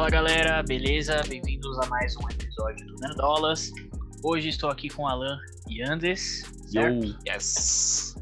[0.00, 1.22] Fala galera, beleza?
[1.28, 3.70] Bem-vindos a mais um episódio do Nerdolas.
[4.24, 5.38] Hoje estou aqui com Alan
[5.68, 6.42] e Andes.
[6.72, 7.04] Certo?
[7.04, 7.14] Yo.
[7.28, 8.16] Yes.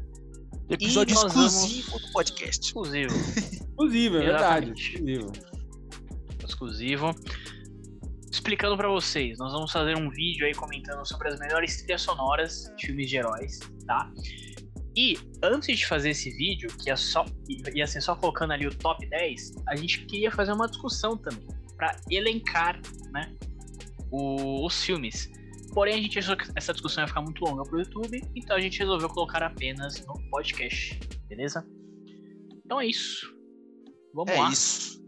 [0.69, 2.65] Episódio exclusivo vamos- do podcast.
[2.65, 3.15] Exclusivo.
[3.15, 4.73] Exclusivo, é verdade.
[4.73, 5.31] Exclusivo.
[6.45, 7.15] exclusivo.
[8.29, 12.73] Explicando pra vocês, nós vamos fazer um vídeo aí comentando sobre as melhores trilhas sonoras
[12.75, 13.57] de filmes de heróis,
[13.87, 14.11] tá?
[14.97, 17.25] E antes de fazer esse vídeo, que ia, só,
[17.73, 21.47] ia ser só colocando ali o top 10, a gente queria fazer uma discussão também,
[21.79, 22.79] pra elencar,
[23.11, 23.33] né,
[24.11, 25.29] o- os filmes.
[25.73, 28.59] Porém, a gente achou que essa discussão ia ficar muito longa pro YouTube, então a
[28.59, 31.65] gente resolveu colocar apenas no podcast, beleza?
[32.65, 33.33] Então é isso.
[34.13, 34.51] Vamos É lá.
[34.51, 34.99] isso.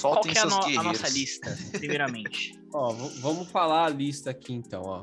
[0.00, 2.52] Qual que é a, no- a nossa lista, primeiramente?
[2.72, 5.02] Ó, vamos falar a lista aqui então, ó.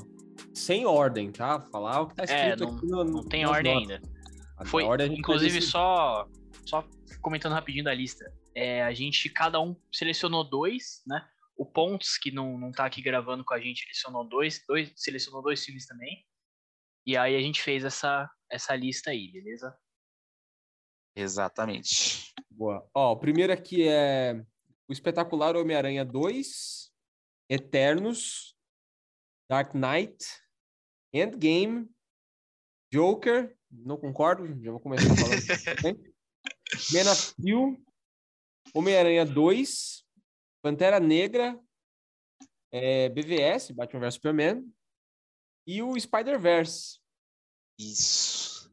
[0.53, 1.59] Sem ordem, tá?
[1.71, 3.91] Falar o que tá É, escrito não- aqui no, Não tem ordem notas.
[3.91, 4.09] ainda.
[4.57, 6.25] A Foi, ordem inclusive, só,
[6.65, 6.83] só
[7.21, 8.31] comentando rapidinho da lista.
[8.57, 11.29] É, a gente, cada um selecionou dois, né?
[11.55, 15.43] O Pontes, que não, não tá aqui gravando com a gente, selecionou dois, dois, selecionou
[15.43, 16.25] dois filmes também.
[17.05, 19.77] E aí a gente fez essa, essa lista aí, beleza?
[21.15, 22.33] Exatamente.
[22.49, 22.89] Boa.
[22.95, 24.43] Ó, o primeiro aqui é
[24.87, 26.91] o espetacular Homem-Aranha 2,
[27.51, 28.57] Eternos,
[29.47, 30.17] Dark Knight,
[31.13, 31.87] Endgame,
[32.91, 36.01] Joker, não concordo, já vou começar falando.
[36.91, 37.86] Man of Steel,
[38.77, 40.03] Homem-Aranha 2,
[40.61, 41.59] Pantera Negra,
[42.71, 44.73] é, BVS, Batman vs Superman,
[45.65, 46.99] e o Spider-Verse.
[47.79, 48.71] Isso.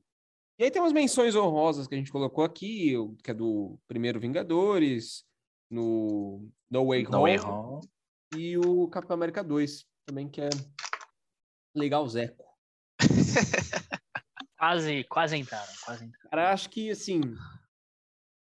[0.59, 3.79] E aí tem umas menções honrosas que a gente colocou aqui, o- que é do
[3.89, 5.25] primeiro Vingadores,
[5.71, 7.89] no No Way No Home, Way Home.
[8.37, 10.49] e o Capitão América 2, também que é
[11.75, 12.45] legal, Zeco.
[14.57, 16.31] Quase, quase entraram, quase entraram.
[16.31, 17.21] Cara, acho que, assim,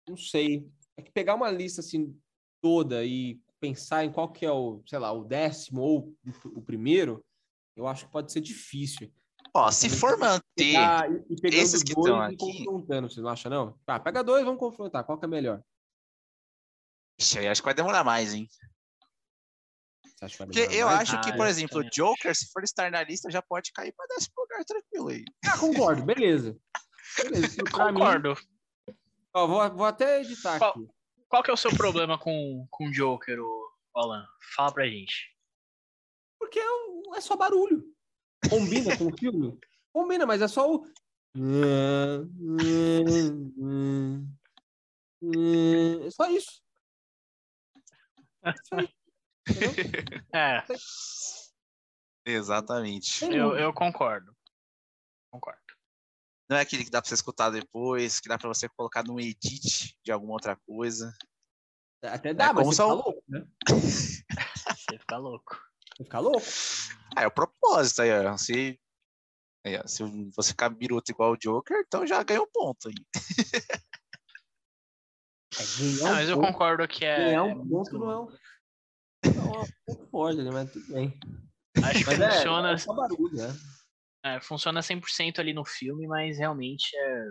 [0.08, 0.66] não sei,
[0.98, 2.18] é que pegar uma lista, assim,
[2.60, 6.14] toda e pensar em qual que é o, sei lá, o décimo ou
[6.46, 7.24] o primeiro,
[7.76, 9.12] eu acho que pode ser difícil.
[9.54, 10.42] Ó, se for manter.
[10.56, 13.78] Pegar, e pegando esses que estão aqui- confrontando, você não acha, não?
[13.86, 15.62] Ah, pega dois, vamos confrontar, qual que é melhor?
[17.20, 18.48] Ixi, aí acho que vai demorar mais, hein?
[20.04, 21.00] Você acha que vai Porque demorar eu mais?
[21.08, 23.92] acho que, Ah, por exemplo, o Joker, se for estar na lista, já pode cair
[23.92, 25.24] para décimo lugar tranquilo aí.
[25.46, 26.56] Ah, concordo, beleza.
[27.22, 28.34] Beleza, pra mim- Concordo.
[29.42, 30.88] Ó, vou, vou até editar Qual- aqui.
[31.28, 33.38] Qual que é o seu problema com, com o Joker,
[33.94, 34.26] Alan?
[34.56, 35.34] Fala pra gente.
[36.38, 37.84] Porque é, um- é só barulho.
[38.48, 39.58] Combina com o filme?
[39.92, 40.84] Combina, mas é só o.
[46.06, 46.62] É só isso.
[48.64, 49.02] Só isso.
[50.34, 50.64] É,
[52.24, 53.24] Exatamente.
[53.24, 54.34] eu, eu concordo.
[55.30, 55.60] Concordo.
[56.48, 59.20] Não é aquele que dá pra você escutar depois, que dá pra você colocar num
[59.20, 61.12] edit de alguma outra coisa.
[62.02, 63.46] Até dá, É, mas você são- fica louco, né?
[64.78, 65.60] Você fica louco.
[65.96, 66.46] Você fica louco.
[67.16, 68.36] Ah, é o propósito aí, ó.
[68.38, 68.80] Se,
[69.66, 70.02] aí, ó, se
[70.34, 72.94] você ficar biruta igual o Joker, então já ganhou um ponto aí.
[75.58, 77.16] É, ganhar Não, mas eu ponto- concordo que é.
[77.16, 78.26] Ganhar é um ponto não é um.
[79.34, 80.50] Não é um pouco forte, né?
[80.52, 81.18] Mas tudo bem.
[81.82, 83.48] Acho que Mas é, funciona, é só barulho, né?
[84.24, 87.24] É, funciona 100% ali no filme, mas realmente é.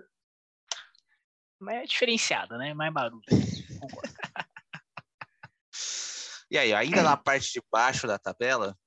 [1.59, 2.74] Mas é diferenciada, né?
[2.74, 3.24] Mais barulho.
[3.80, 4.14] Concordo.
[6.50, 8.78] E aí, ainda na parte de baixo da tabela,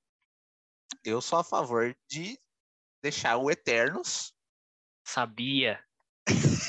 [1.05, 2.41] eu sou a favor de
[3.03, 4.35] deixar o Eternos.
[5.07, 5.85] Sabia.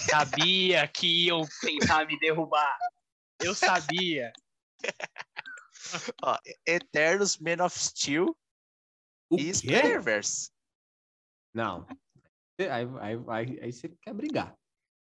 [0.10, 2.78] Sabia que iam tentar me derrubar.
[3.40, 4.34] Eu sabia.
[6.24, 6.38] Ó,
[6.68, 8.38] Eternos, Man of Steel
[9.30, 9.54] O e?
[9.54, 10.51] Spider-Verse.
[11.54, 11.86] Não.
[12.60, 14.56] Aí, aí, aí, aí você quer brigar.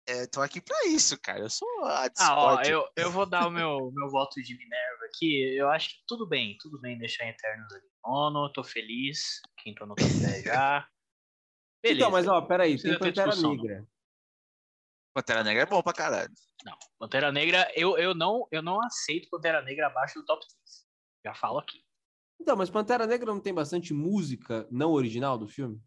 [0.07, 1.40] É, tô aqui pra isso, cara.
[1.40, 5.06] Eu sou a Ah, ó, eu, eu vou dar o meu, meu voto de Minerva
[5.06, 5.56] aqui.
[5.56, 9.41] Eu acho que tudo bem, tudo bem deixar Eternos ali nono, tô feliz.
[9.57, 10.88] Quem tô no top 10 já.
[11.81, 12.01] Beleza.
[12.01, 13.87] Então, mas ó, peraí, tem ter Pantera discussão, Negra.
[15.16, 16.34] Pantera Negra é bom pra caralho.
[16.64, 20.85] Não, Pantera Negra, eu, eu, não, eu não aceito Pantera Negra abaixo do top 10.
[21.26, 21.84] Já falo aqui.
[22.40, 25.82] Então, mas Pantera Negra não tem bastante música não original do filme?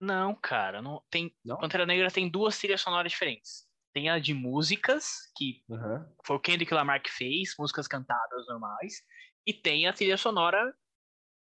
[0.00, 1.34] Não, cara, não tem.
[1.44, 1.56] Não?
[1.58, 3.66] Pantera Negra tem duas trilhas sonoras diferentes.
[3.94, 6.06] Tem a de músicas, que Aham.
[6.26, 9.02] foi o Kendrick Lamar que fez, músicas cantadas normais,
[9.46, 10.74] e tem a trilha sonora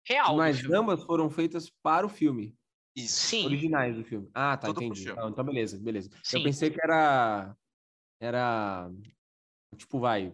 [0.07, 2.57] real Mas ambas foram feitas para o filme,
[2.95, 3.17] Isso.
[3.29, 4.31] Sim, originais do filme.
[4.33, 5.11] Ah, tá, Tudo entendi.
[5.11, 6.09] Ah, então, beleza, beleza.
[6.23, 6.39] sim.
[6.39, 7.57] Eu pensei que era.
[8.21, 8.91] Era.
[9.77, 10.33] Tipo, vai.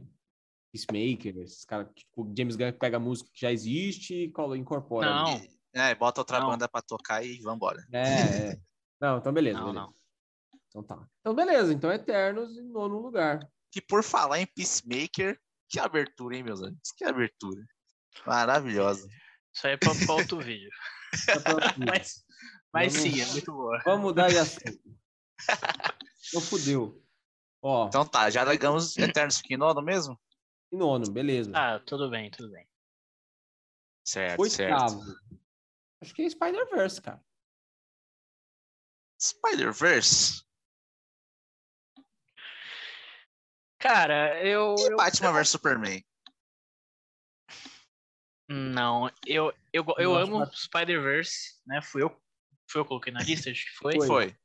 [0.72, 1.88] Peacemaker, esses caras.
[1.94, 5.10] Tipo, James Gunn pega a música que já existe e incorpora.
[5.10, 5.51] ali.
[5.74, 6.48] É, bota outra Não.
[6.48, 7.86] banda pra tocar e vambora.
[7.92, 8.02] É,
[8.52, 8.60] é.
[9.00, 9.58] Não, então beleza.
[9.58, 9.86] não, beleza.
[9.86, 9.94] não.
[10.68, 11.08] Então tá.
[11.20, 13.40] Então beleza, então Eternos em nono lugar.
[13.70, 15.38] Que por falar em Peacemaker,
[15.68, 16.92] Que abertura, hein, meus amigos?
[16.96, 17.64] Que abertura.
[18.26, 19.08] Maravilhosa.
[19.54, 20.70] Isso aí é pra, pra outro vídeo.
[21.78, 22.24] mas
[22.72, 23.80] mas Vamos- sim, é muito boa.
[23.84, 24.80] Vamos mudar de assunto.
[26.28, 27.02] Então fudeu.
[27.62, 30.18] Ó, Então tá, já largamos Eternos fica em nono mesmo?
[30.72, 31.50] em nono, beleza.
[31.54, 32.66] Ah, tudo bem, tudo bem.
[34.04, 35.00] Certo, certo.
[36.02, 37.24] Acho que é Spider-Verse, cara.
[39.20, 40.42] Spider-Verse?
[43.78, 44.74] Cara, eu.
[44.78, 46.04] E eu- Batman vs Superman?
[48.48, 51.80] Não, eu, eu, go- eu Eu amo Spider-Verse, né?
[51.80, 52.10] Fui eu,
[52.68, 53.94] fui eu que coloquei na lista, acho que foi.
[53.94, 54.06] Foi.
[54.06, 54.36] Foi.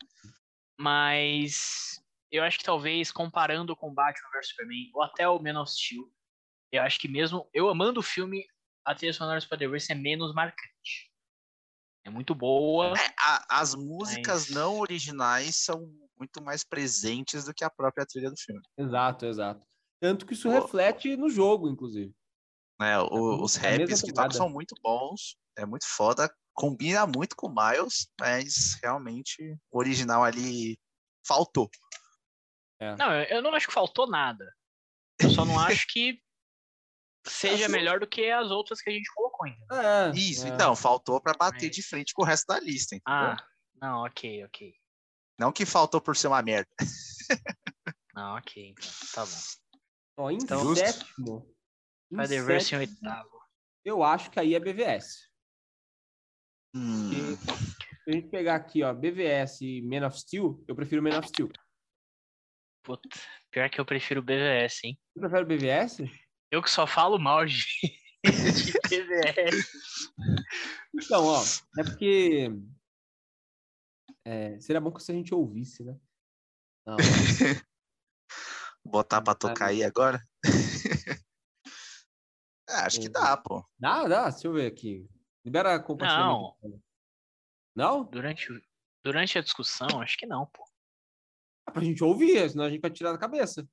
[0.79, 1.99] Mas
[2.31, 6.07] eu acho que talvez comparando com Batman vs Superman ou até o Man of Steel,
[6.71, 8.45] eu acho que mesmo eu amando o filme,
[8.85, 11.06] a trilha sonora do Spider-Verse é menos marcante.
[12.07, 12.93] É muito boa.
[12.97, 18.05] É, a- as músicas Mas- não originais são muito mais presentes do que a própria
[18.05, 18.61] trilha do filme.
[18.77, 19.61] Exato, exato.
[20.01, 20.53] Tanto que isso Pô.
[20.61, 22.13] reflete no jogo, inclusive.
[22.79, 22.97] né?
[22.99, 27.35] O- os a mesma raps que tocam são muito bons, é muito foda, combina muito
[27.35, 30.79] com o Miles, mas realmente o original ali
[31.27, 31.69] faltou.
[32.99, 34.45] Não, eu, não acho que faltou nada.
[35.19, 36.21] Eu só não acho que
[37.25, 39.65] seja melhor do que as outras que a gente colocou ainda.
[39.71, 40.49] É, Isso, é.
[40.49, 43.13] então, faltou pra bater Mas- de frente com o resto da lista, entendeu?
[43.31, 43.37] Ah,
[43.81, 44.73] não, ok, ok.
[45.39, 46.67] Não que faltou por ser uma merda.
[48.13, 49.37] Não, ok, então, tá bom.
[50.19, 51.55] Ó, em Então- sétimo.
[52.11, 53.37] em Spider-Verse em oitavo.
[53.85, 55.27] Eu acho que aí é BVS.
[56.75, 61.17] Hum, Se a gente pegar aqui, ó, BVS e Man of Steel, eu prefiro Man
[61.19, 61.49] of Steel.
[62.83, 63.07] Puta,
[63.51, 64.99] pior que eu prefiro BVS, hein?
[65.13, 65.97] Você prefere BVS?
[66.51, 67.65] Eu que só falo mal de,
[68.25, 70.11] de BVS.
[70.93, 71.41] Então, ó,
[71.79, 72.49] é porque
[74.25, 75.97] é, seria bom que se a gente ouvisse, né?
[76.85, 76.97] Não,
[78.83, 80.21] botar pra tocar aí agora?
[82.69, 83.65] Ah, acho que dá, pô.
[83.79, 85.09] dá, dá, deixa eu ver aqui.
[85.45, 86.57] Libera compartilhamento.
[87.73, 88.03] Não?
[88.03, 88.61] Durante, o-
[89.01, 90.65] durante a discussão, acho que não, pô.
[91.69, 93.65] É pra gente ouvir, senão a gente vai tirar da cabeça.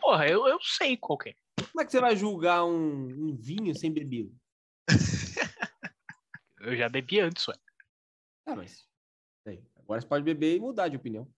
[0.00, 1.34] Porra, eu, eu sei qual que é.
[1.56, 4.34] Como é que você vai julgar um, um vinho sem bebida?
[6.60, 7.54] Eu já bebi antes, ué.
[8.46, 8.86] Ah, mas.
[9.46, 11.28] aí, agora você pode beber e mudar de opinião.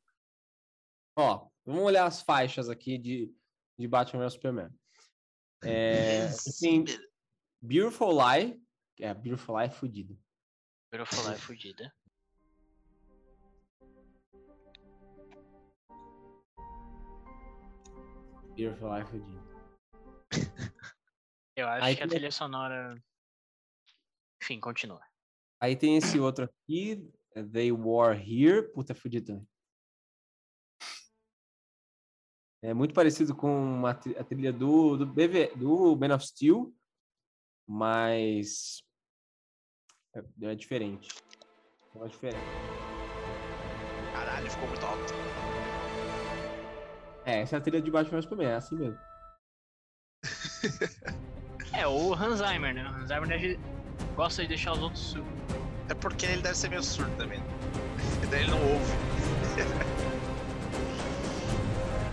[1.16, 3.34] Ó, vamos olhar as faixas aqui de,
[3.78, 4.70] de Batman vs Superman.
[5.62, 6.28] É,
[6.61, 6.84] tem
[7.62, 8.61] Beautiful Lie.
[9.00, 10.19] É, Beautiful Lie é fudido.
[10.93, 11.93] Eu vou falar é fodida.
[18.55, 19.44] Beautiful Lie é fudido.
[21.56, 23.00] Eu acho Aí que a tem- trilha sonora.
[24.42, 25.00] Enfim, continua.
[25.60, 27.10] Aí tem esse outro aqui,
[27.52, 28.70] They War Here.
[28.72, 29.48] Puta, é fudido também.
[32.62, 36.75] É muito parecido com tri- a trilha do, do, BV, do Man of Steel,
[37.69, 38.82] mas
[40.14, 41.08] é, é diferente.
[41.96, 42.44] É diferente.
[44.12, 45.12] Caralho, ficou muito alto.
[47.26, 48.98] É, essa é a trilha de Batman vs Superman, é assim mesmo.
[51.72, 52.84] É, o Hans Zimmer, né?
[52.84, 53.58] O Hans Zimmer deve-
[54.14, 55.32] gosta de deixar os outros surdos.
[55.90, 57.40] É porque ele deve ser meio surdo também.
[58.22, 58.93] E daí ele não ouve.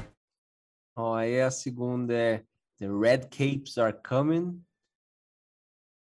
[0.97, 2.39] Ó, aí a segunda é
[2.79, 4.65] The Red Capes Are Coming.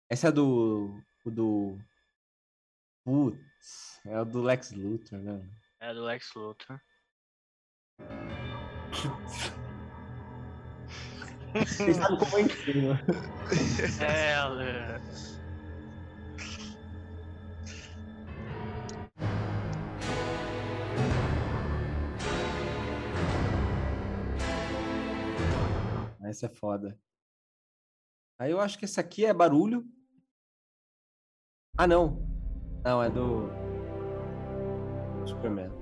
[0.10, 0.98] Essa é do.
[1.26, 1.78] o do.
[3.04, 5.46] Putz, é o do Lex Luthor, né?
[5.80, 6.80] É do Lex Luthor.
[11.54, 12.94] Vocês sabem como é incrível.
[14.00, 15.02] É, é,
[26.30, 26.98] Essa é foda.
[28.40, 29.86] Aí eu acho que essa aqui é barulho.
[31.78, 32.26] Ah, não.
[32.84, 33.50] Não, é do
[35.28, 35.81] Superman.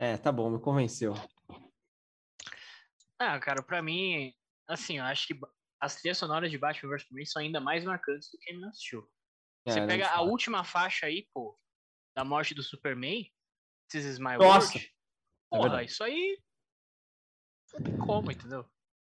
[0.00, 1.12] É, tá bom, me convenceu.
[3.18, 4.34] Ah, cara, pra mim,
[4.66, 5.38] assim, eu acho que
[5.78, 8.78] as trilhas sonoras de Batman vs Superman são ainda mais marcantes do que Man of
[8.78, 9.06] Steel.
[9.66, 10.30] É, Você não pega a fala.
[10.30, 11.60] última faixa aí, pô,
[12.16, 13.30] da morte do Superman,
[13.90, 14.78] This is My Nossa!
[14.78, 14.94] World.
[15.52, 15.90] É Porra, verdade.
[15.90, 16.42] isso aí
[17.74, 18.64] não tem como, entendeu?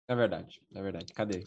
[0.09, 1.15] É verdade, é verdade.
[1.15, 1.43] Cadê?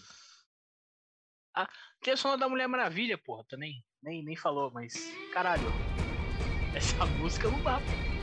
[2.02, 3.86] Trilha sonora da Mulher Maravilha, porra, também.
[4.02, 5.72] Nem, nem falou, mas caralho.
[6.74, 7.80] Essa música não dá.
[7.80, 8.15] pô.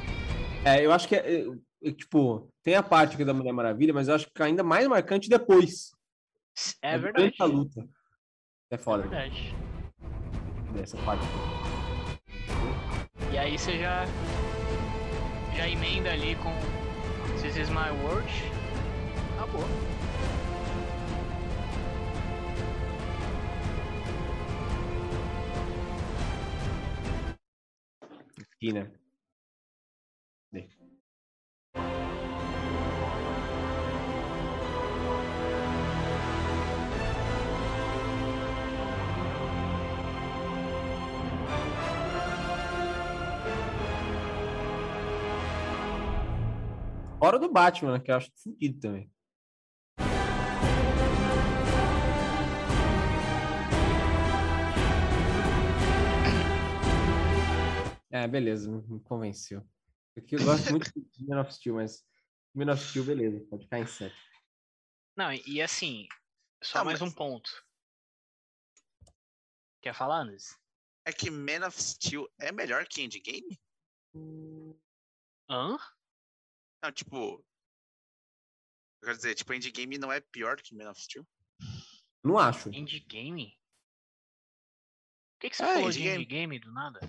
[0.65, 1.47] É, eu acho que é, é,
[1.83, 4.63] é, tipo, tem a parte aqui da Mulher Maravilha, mas eu acho que fica ainda
[4.63, 5.91] mais marcante depois.
[6.81, 7.35] É verdade.
[7.41, 7.81] a luta.
[8.71, 9.03] É É foda.
[9.03, 9.55] verdade.
[10.73, 11.25] dessa parte.
[13.33, 14.05] E aí você já.
[15.57, 16.53] Já emenda ali com
[17.43, 18.27] This is my world.
[19.37, 19.65] Acabou.
[28.41, 28.91] Aqui, né?
[47.23, 49.09] Fora do Batman, que eu acho fudido também.
[58.11, 59.65] É, beleza, me convenceu.
[60.13, 62.05] Porque eu gosto muito de Man of Steel, mas
[62.53, 64.13] Man of Steel, beleza, pode ficar em 7.
[65.17, 66.09] Não, e, assim,
[66.61, 67.65] só Ah, mais mas- um ponto.
[69.81, 70.57] Quer falar, Anderson?
[71.05, 73.61] É que Man of Steel é melhor que Endgame?
[75.49, 75.79] Hã?
[76.83, 77.45] Não, tipo.
[79.01, 81.27] Eu quero dizer, tipo, Endgame não é pior que Man of Steel?
[82.25, 82.69] Não acho.
[82.71, 83.59] Endgame?
[85.35, 86.23] Por que, que você É, falou de Endgame.
[86.25, 87.01] Endgame do nada?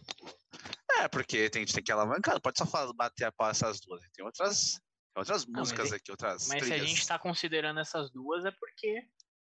[0.99, 4.01] É, porque tem, tem que alavancar, não pode só falar, bater a pau essas duas.
[4.13, 4.81] Tem outras, tem
[5.19, 6.89] outras músicas é- aqui, outras Mas se a trilhas.
[6.89, 9.07] gente tá considerando essas duas, é porque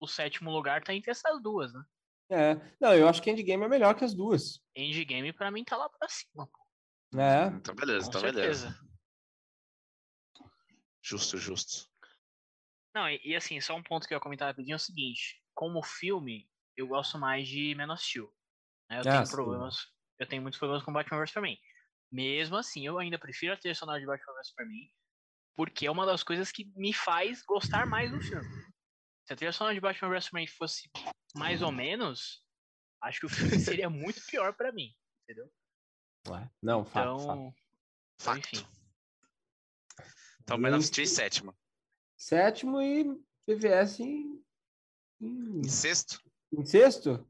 [0.00, 1.84] o sétimo lugar tá entre essas duas, né?
[2.30, 2.54] É.
[2.80, 4.60] Não, eu acho que Endgame é melhor que as duas.
[4.74, 7.20] Endgame pra mim tá lá pra cima, pô.
[7.20, 7.46] É.
[7.46, 8.70] Então beleza, Com então certeza.
[8.70, 8.93] beleza.
[11.04, 11.86] Justo, justo.
[12.94, 15.42] Não, e, e assim, só um ponto que eu ia comentar rapidinho é o seguinte:
[15.52, 18.32] como filme, eu gosto mais de Man of Steel.
[18.88, 18.96] né?
[19.00, 19.32] Eu Ah, tenho sim.
[19.32, 19.76] problemas.
[20.18, 21.58] Eu tenho muitos problemas com Batman vs Superman.
[22.10, 24.90] Mesmo assim, eu ainda prefiro a trilha sonora de Batman vs Superman,
[25.56, 28.48] porque é uma das coisas que me faz gostar mais do filme.
[29.26, 30.90] Se a trilha sonora de Batman vs Superman fosse
[31.34, 32.42] mais ou menos,
[33.02, 34.94] acho que o filme seria muito pior pra mim,
[35.24, 35.52] entendeu?
[36.28, 37.52] Ué, Não, fato, Então,
[38.20, 38.38] fato.
[38.40, 38.83] então, enfim.
[40.44, 41.56] Então Man of Steel em sétimo.
[42.16, 43.04] Sétimo e
[43.46, 44.44] PVS em,
[45.20, 46.20] em, Em sexto?
[46.52, 47.26] em sexto?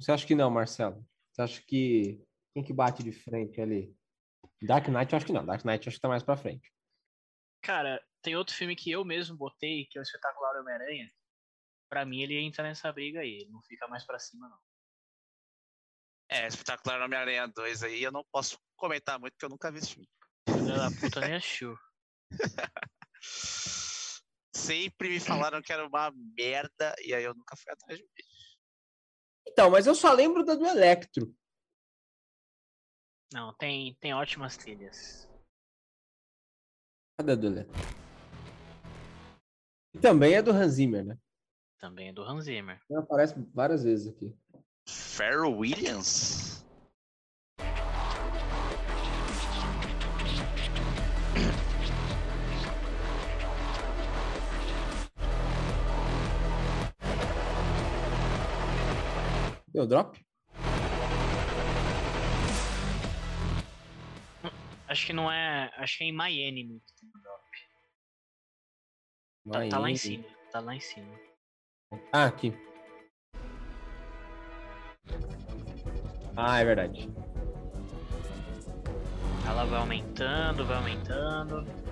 [0.00, 1.06] Você acha que não, Marcelo?
[1.32, 3.94] Você acha que quem que bate de frente ali?
[4.62, 5.44] Dark Knight, eu acho que não.
[5.44, 6.72] Dark Knight, eu acho que tá mais pra frente.
[7.62, 11.12] Cara, tem outro filme que eu mesmo botei, que é o Espetacular Homem-Aranha.
[11.90, 13.38] Pra mim, ele entra nessa briga aí.
[13.42, 14.58] Ele não fica mais pra cima, não.
[16.30, 19.92] É, espetacular Homem-Aranha 2 aí, eu não posso comentar muito porque eu nunca vi esse
[19.94, 20.08] filme.
[20.48, 21.78] Filha da puta nem assistiu.
[24.54, 28.24] Sempre me falaram que era uma merda e aí eu nunca fui atrás de ver.
[29.48, 31.34] Então, mas eu só lembro da do Electro.
[33.32, 35.28] Não, tem, tem ótimas trilhas.
[37.18, 37.74] Cadê a do Electro?
[39.94, 41.18] E também é do Hans Zimmer, né?
[41.78, 42.80] Também é do Hans Zimmer.
[42.90, 44.36] Ela aparece várias vezes aqui.
[44.88, 46.55] Pharrell Williams?
[59.76, 60.18] Deu drop?
[64.88, 65.70] Acho que não é.
[65.76, 66.80] Acho que é em My Enemy.
[66.80, 67.44] que tem drop.
[69.52, 70.24] Tá, tá lá em cima.
[70.50, 71.20] Tá lá em cima.
[72.10, 72.54] Ah, aqui.
[76.34, 77.10] Ah, é verdade.
[79.46, 81.85] Ela vai aumentando, vai aumentando.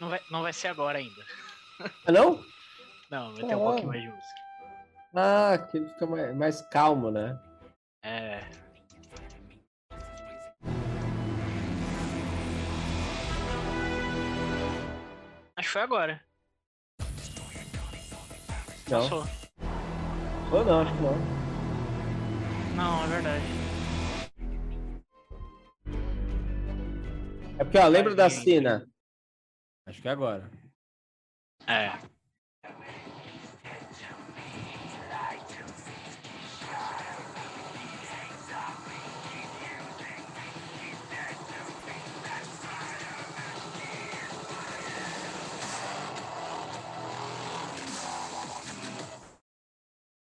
[0.00, 1.22] Não vai, não vai ser agora ainda.
[2.06, 2.44] Ah, não?
[3.10, 3.70] Não, vai ter um Ah.
[3.70, 4.34] pouquinho mais de música.
[5.14, 7.38] Ah, que ele fica mais, mais calmo, né?
[8.02, 8.44] É.
[15.56, 16.20] Acho que foi agora.
[18.90, 19.02] Não.
[19.02, 19.26] Passou.
[20.52, 21.16] Ou não, acho que não.
[22.76, 23.44] Não, é verdade.
[27.58, 28.86] É porque, ó, lembra da cena?
[29.86, 30.50] Acho que é agora.
[31.68, 31.92] É.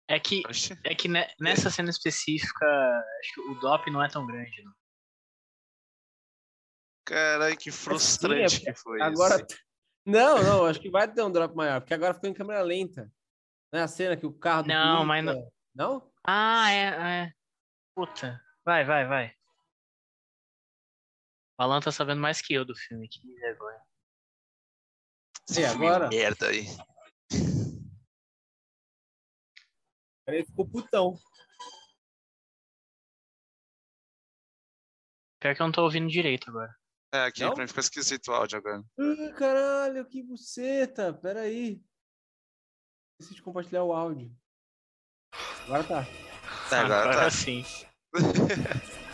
[0.09, 0.41] É que,
[0.83, 1.07] é que
[1.39, 2.65] nessa cena específica,
[3.19, 4.86] acho que o DOP não é tão grande, não.
[7.07, 9.35] Caralho, que frustrante porque que foi Agora.
[9.37, 9.45] isso.
[10.05, 13.11] Não, não, acho que vai ter um drop maior, porque agora ficou em câmera lenta.
[13.73, 14.63] Não é a cena que o carro.
[14.63, 16.13] do Não, mas não- é- Não?
[16.23, 17.33] Ah, é, é.
[17.93, 18.41] Puta.
[18.63, 19.35] Vai, vai, vai.
[21.59, 23.81] O Alan tá sabendo mais que eu do filme, que vergonha.
[25.49, 26.07] Esse E filme agora?
[26.07, 26.65] merda aí.
[30.25, 31.19] Ele ficou putão.
[35.41, 36.73] Pior que eu não tô ouvindo direito agora.
[37.13, 37.53] É, aqui Não?
[37.53, 38.83] pra mim ficou esquisito o áudio agora.
[38.99, 41.13] Ah, caralho, que buceta.
[41.13, 41.81] Pera aí.
[43.19, 44.31] Esqueci de compartilhar o áudio.
[45.65, 46.07] Agora tá.
[46.71, 47.31] É, agora tá.
[47.31, 47.65] sim.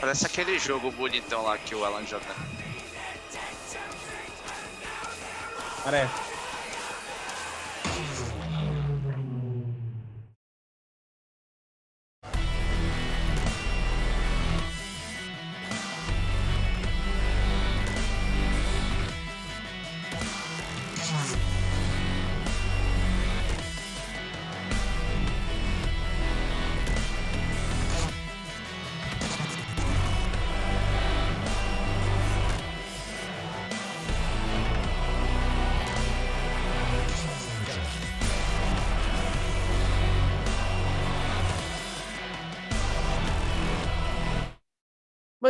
[0.00, 2.26] Parece aquele jogo bonitão lá que o Alan joga.
[5.82, 6.33] Parece.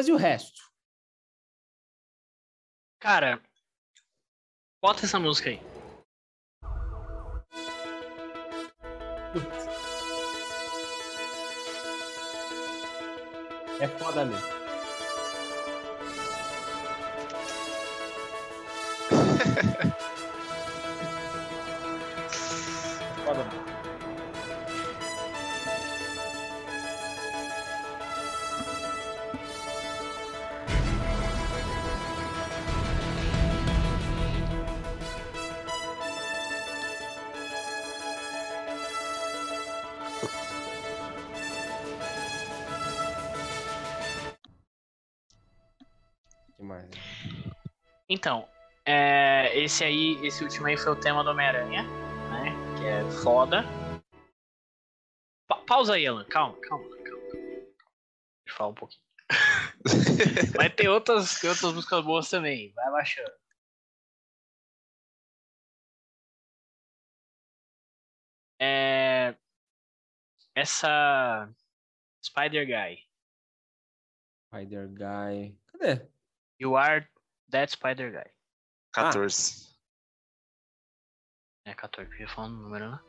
[0.09, 0.63] E o resto?
[3.01, 3.41] Cara,
[4.83, 5.61] bota essa música aí.
[9.33, 9.65] Putz.
[13.81, 14.47] É foda mesmo.
[23.01, 23.64] É foda mesmo.
[48.25, 48.49] Então,
[48.87, 52.55] é, esse aí, esse último aí foi o tema do Homem-Aranha, né?
[52.79, 53.63] Que é foda.
[55.47, 56.25] Pa- pausa aí, Alan.
[56.25, 57.05] Calma, calma, calma.
[57.05, 57.69] Deixa
[58.47, 59.03] eu falar um pouquinho.
[60.57, 62.73] Mas tem outras, tem outras músicas boas também.
[62.73, 63.31] Vai baixando.
[68.59, 69.37] É,
[70.55, 71.47] essa
[72.25, 73.05] Spider Guy.
[74.49, 75.55] Spider Guy.
[75.67, 76.09] Cadê?
[76.59, 77.07] You are
[77.55, 78.31] that Spider Guy.
[78.93, 79.73] 14.
[81.67, 83.01] É 14, que eu ia falar um número, né?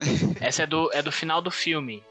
[0.40, 2.04] Essa é do, é do final do filme.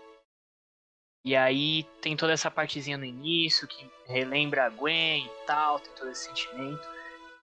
[1.25, 5.93] E aí tem toda essa partezinha no início que relembra a Gwen e tal, tem
[5.93, 6.87] todo esse sentimento.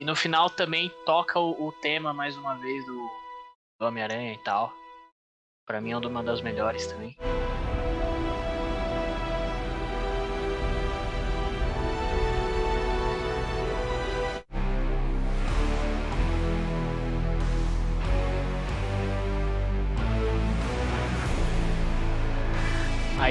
[0.01, 3.11] E no final também toca o, o tema mais uma vez do,
[3.79, 4.73] do Homem-Aranha e tal.
[5.67, 7.17] Pra mim é uma das melhores também.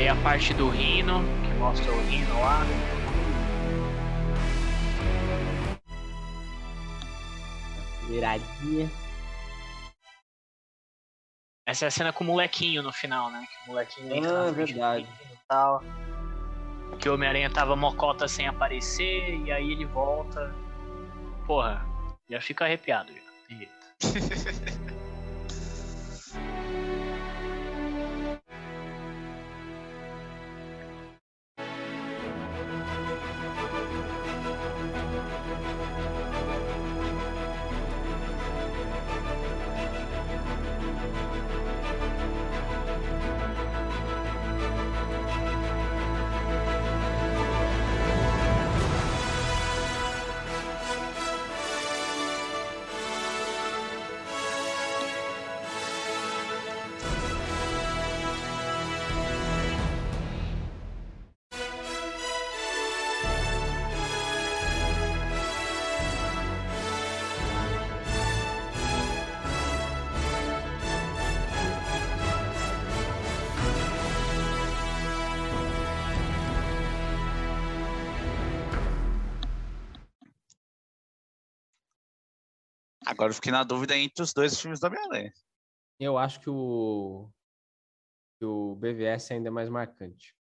[0.08, 2.62] Aí a parte do Rino, que mostra o Rino lá.
[8.08, 8.89] Viradinha.
[11.67, 13.46] Essa é a cena com o molequinho no final, né?
[13.46, 15.08] Que o molequinho entra Ah, na verdade.
[15.30, 15.84] E tal.
[17.02, 20.56] Que o Homem-Aranha tava mocota sem aparecer, e aí ele volta.
[21.46, 21.86] Porra,
[22.30, 23.20] já fica arrepiado já.
[23.50, 24.88] Tem jeito.
[83.18, 85.34] Agora eu fiquei na dúvida entre os dois filmes do Homem-Aranha.
[86.00, 87.32] Eu acho que o,
[88.40, 90.36] que o BVS ainda é mais marcante.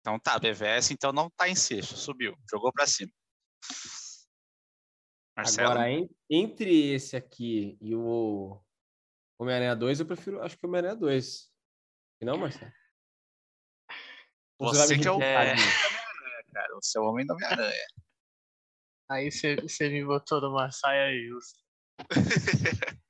[0.00, 3.10] Então tá, BVS então não tá em sexto, subiu, jogou pra cima.
[5.36, 8.62] Marcelo, Agora, en- entre esse aqui e o
[9.38, 11.50] Homem-Aranha 2, eu prefiro, acho que o Homem-Aranha 2.
[12.20, 12.72] E não, Marcelo?
[14.58, 15.54] Você me que é o- É.
[16.52, 17.86] Cara, o seu Homem do Homem-Aranha.
[19.10, 21.58] Aí você me botou numa saia justa.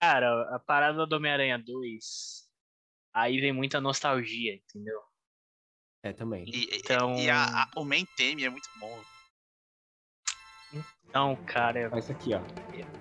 [0.00, 2.48] Cara, a parada do Homem-Aranha 2,
[3.14, 5.00] aí vem muita nostalgia, entendeu?
[6.02, 6.44] É, também.
[6.46, 9.02] E, Então- e a- a- o main theme é muito bom.
[11.04, 12.40] Então, cara, Mas Esse aqui, ó.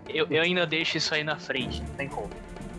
[0.10, 2.30] eu, eu ainda deixo isso aí na frente, não tem como.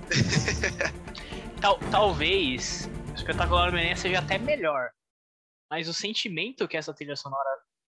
[1.61, 4.91] Tal, talvez o espetacular Homem-Aranha seja até melhor.
[5.71, 7.49] Mas o sentimento que essa trilha sonora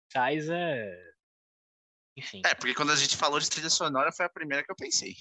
[0.09, 1.11] traz é.
[2.17, 2.41] Enfim.
[2.45, 5.15] É, porque quando a gente falou de trilha sonora foi a primeira que eu pensei.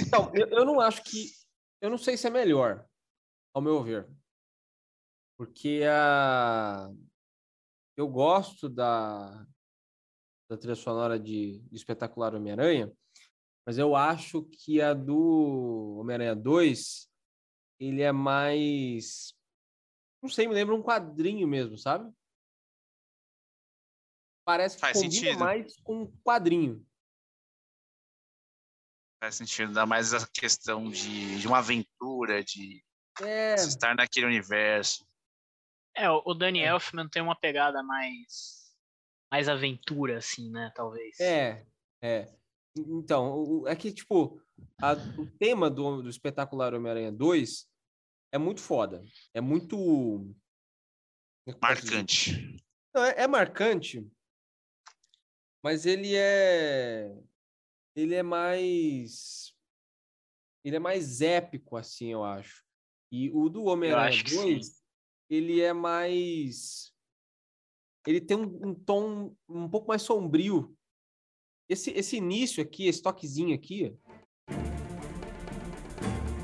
[0.00, 1.32] Então, eu, eu não acho que.
[1.80, 2.86] Eu não sei se é melhor,
[3.52, 4.08] ao meu ver.
[5.36, 6.90] Porque a.
[7.96, 9.44] Eu gosto da,
[10.48, 12.92] da trilha sonora de, de Espetacular Homem-Aranha,
[13.66, 17.08] mas eu acho que a do Homem-Aranha 2
[17.80, 19.34] ele é mais.
[20.22, 22.10] Não sei, me lembra um quadrinho mesmo, sabe?
[24.48, 25.38] Parece que Faz combina sentido.
[25.40, 26.82] mais com um quadrinho.
[29.22, 32.82] Faz sentido, dá mais a questão de, de uma aventura, de
[33.20, 35.06] É, estar naquele universo.
[35.94, 38.74] É, o Danny Elfman tem uma pegada mais.
[39.30, 40.72] mais aventura, assim, né?
[40.74, 41.20] Talvez.
[41.20, 41.66] É,
[42.02, 42.34] é.
[42.74, 44.40] Então, é que, tipo,
[44.80, 47.68] a- o tema do, do espetacular Homem-Aranha 2
[48.32, 49.04] é muito foda.
[49.34, 50.34] É muito.
[51.46, 51.54] é?
[51.60, 52.56] Marcante.
[52.94, 54.10] Não, é, é marcante,
[55.62, 57.14] mas ele é.
[57.94, 59.52] Ele é mais.
[60.64, 62.62] Ele é mais épico, assim, eu acho.
[63.10, 64.82] E o do Homem-Aranha acho que 2,
[65.30, 66.92] ele é mais.
[68.06, 70.76] Ele tem um, um tom um pouco mais sombrio.
[71.68, 73.94] Esse, esse início aqui, esse toquezinho aqui.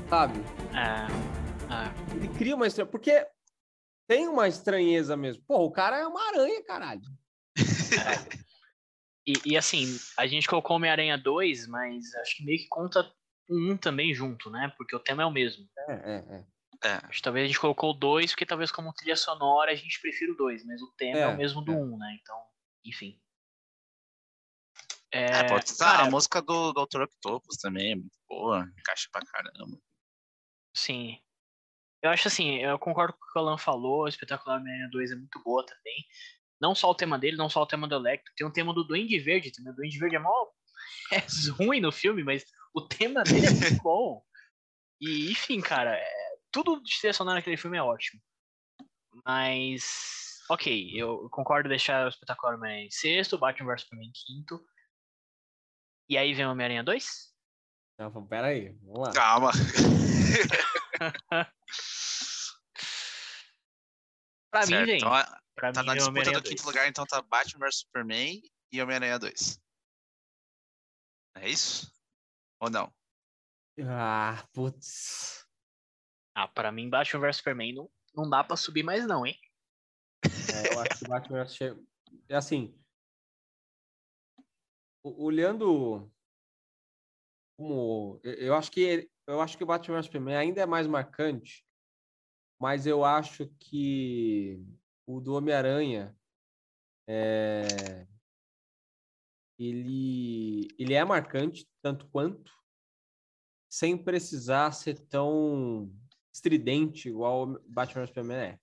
[0.09, 0.39] Sabe?
[0.71, 2.15] É.
[2.15, 2.91] Ele cria uma estranheza.
[2.91, 3.27] Porque
[4.07, 5.43] tem uma estranheza mesmo.
[5.47, 7.01] Pô, o cara é uma aranha, caralho.
[9.27, 9.85] E, e, assim,
[10.17, 13.11] a gente colocou Homem-Aranha 2, mas acho que meio que conta
[13.49, 14.71] um também junto, né?
[14.77, 15.67] Porque o tema é o mesmo.
[15.89, 16.45] É, é, é.
[16.83, 19.75] É, Acho que talvez a gente colocou o 2, porque talvez como trilha sonora a
[19.75, 21.75] gente prefira o 2, mas o tema é, É, o mesmo do é.
[21.75, 22.17] 1, um, né?
[22.21, 22.37] Então,
[22.83, 23.19] enfim.
[25.11, 25.93] é, É, pode estar.
[25.93, 27.03] cara, A música do Dr.
[27.03, 29.79] Octopus também é muito boa, encaixa pra caramba.
[30.75, 31.19] Sim.
[32.03, 35.11] Eu acho assim, eu concordo com o que o Alan falou, o Espetacular Homem-Aranha 2
[35.11, 36.05] é muito boa também.
[36.59, 38.83] Não só o tema dele, não só o tema do Electro, tem o tema do
[38.83, 39.73] Duende Verde também.
[39.73, 40.31] O Duende Verde é mó...
[41.11, 44.23] é ruim no filme, mas o tema dele é muito bom.
[44.99, 48.21] E, enfim, cara, é- tudo de trilha sonora naquele filme é ótimo.
[49.25, 54.13] Mas, ok, eu concordo em deixar o Espetacular Homem-Aranha em sexto, Batman vs Superman em
[54.13, 54.65] quinto.
[56.09, 57.33] E aí vem o Homem-Aranha 2?
[57.97, 59.13] Não, pera aí, vamos lá.
[59.13, 59.51] Calma.
[64.55, 64.97] Pra mim Certo, vem.
[64.97, 66.63] então, a- Pra tá mim na disputa do quinto 2.
[66.63, 68.41] lugar, então tá Batman vs Superman
[68.71, 69.61] e Homem-Aranha 2.
[71.37, 71.91] É isso?
[72.61, 72.93] Ou não?
[73.81, 75.45] Ah, putz.
[76.33, 79.37] Ah, pra mim, Batman vs Superman não, não dá pra subir mais não, hein?
[80.23, 81.55] É, eu acho que o Batman vs.
[81.55, 81.85] che-
[82.29, 82.73] É assim.
[85.03, 86.09] Olhando
[87.57, 88.19] como.
[88.23, 91.64] eu- Eu acho que eu acho que o Batman vs Superman ainda é mais marcante,
[92.59, 94.63] mas eu acho que
[95.05, 96.15] o do Homem-Aranha
[97.07, 98.07] é,
[99.59, 102.53] ele, ele é marcante tanto quanto,
[103.69, 105.91] sem precisar ser tão
[106.33, 108.59] estridente igual Batman Superman é.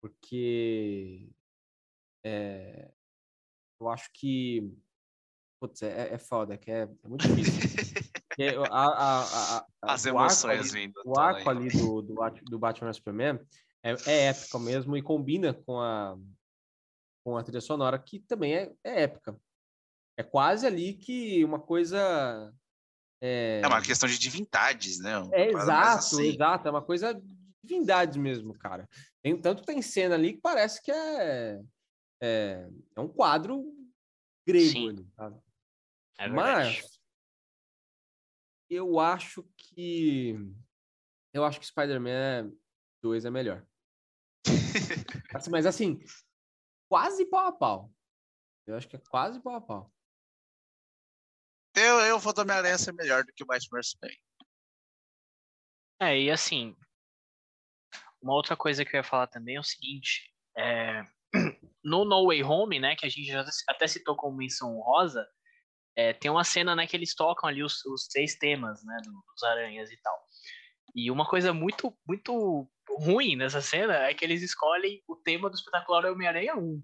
[0.00, 1.30] Porque
[2.24, 2.92] é,
[3.80, 4.76] eu acho que
[5.62, 7.62] putz, é, é foda, que é, é muito difícil.
[8.70, 11.00] A, a, As o arco emoções ali- vindo.
[11.04, 13.40] o arco ali do, do, Bat- do Batman Superman
[13.82, 16.16] é, é épico mesmo e combina com a,
[17.24, 19.38] com a trilha sonora, que também é, é épica.
[20.16, 22.52] É quase ali que uma coisa.
[23.20, 25.18] É, É uma questão de divindades, né?
[25.18, 26.24] Uma é exato, assim.
[26.28, 26.68] exato.
[26.68, 28.88] É uma coisa de divindades mesmo, cara.
[29.22, 31.60] Tem, tanto tem cena ali que parece que é,
[32.22, 33.64] é, é um quadro
[34.46, 34.88] grego Sim.
[34.90, 35.40] ali, sabe?
[36.18, 36.28] É.
[36.28, 36.91] Mas
[38.74, 40.34] eu acho que
[41.32, 42.52] eu acho que Spider-Man
[43.02, 43.66] 2 é melhor.
[45.34, 45.98] Assim, mas assim,
[46.88, 47.92] quase pau a pau.
[48.66, 49.92] Eu acho que é quase pau a pau.
[51.74, 54.18] Eu, eu vou do Homem-Aranha ser melhor do que o Batman vs Superman.
[56.00, 56.76] É, e assim,
[58.20, 61.02] uma outra coisa que eu ia falar também é o seguinte, é,
[61.82, 65.26] no No Way Home, né, que a gente já até citou como menção honrosa,
[65.96, 69.42] é, tem uma cena, né, que eles tocam ali os, os três temas, né, dos
[69.42, 70.16] aranhas e tal.
[70.94, 75.54] E uma coisa muito, muito ruim nessa cena é que eles escolhem o tema do
[75.56, 76.82] Espetacular Homem-Aranha 1,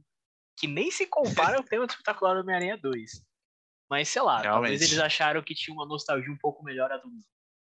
[0.58, 3.10] que nem se compara ao tema do Espetacular Homem-Aranha 2.
[3.90, 4.84] Mas sei lá, talvez Realmente.
[4.84, 7.08] eles acharam que tinha uma nostalgia um pouco melhor a do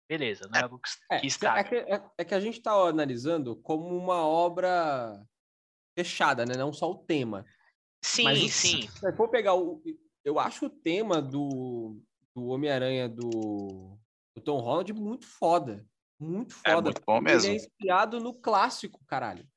[0.09, 1.67] Beleza, não é algo que, É, que é, estraga.
[1.67, 5.21] que, é- é que a gente está analisando como uma obra
[5.97, 6.55] fechada, né?
[6.55, 7.45] Não só o tema.
[8.01, 8.87] Sim, Mas sim.
[8.87, 9.83] Se for pegar o.
[10.27, 12.01] Eu acho o tema do,
[12.35, 13.97] do Homem-Aranha do,
[14.35, 15.87] do Tom Holland muito foda.
[16.19, 16.89] Muito É foda.
[16.91, 17.51] muito bom Ele mesmo.
[17.51, 19.47] é inspirado no clássico, caralho.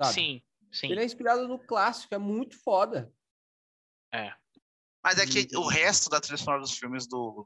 [0.00, 0.14] Sabe?
[0.14, 0.92] Sim, sim.
[0.92, 3.12] Ele é inspirado no clássico, é muito foda.
[5.02, 7.44] Mas é que o resto da trilha sonora dos filmes do,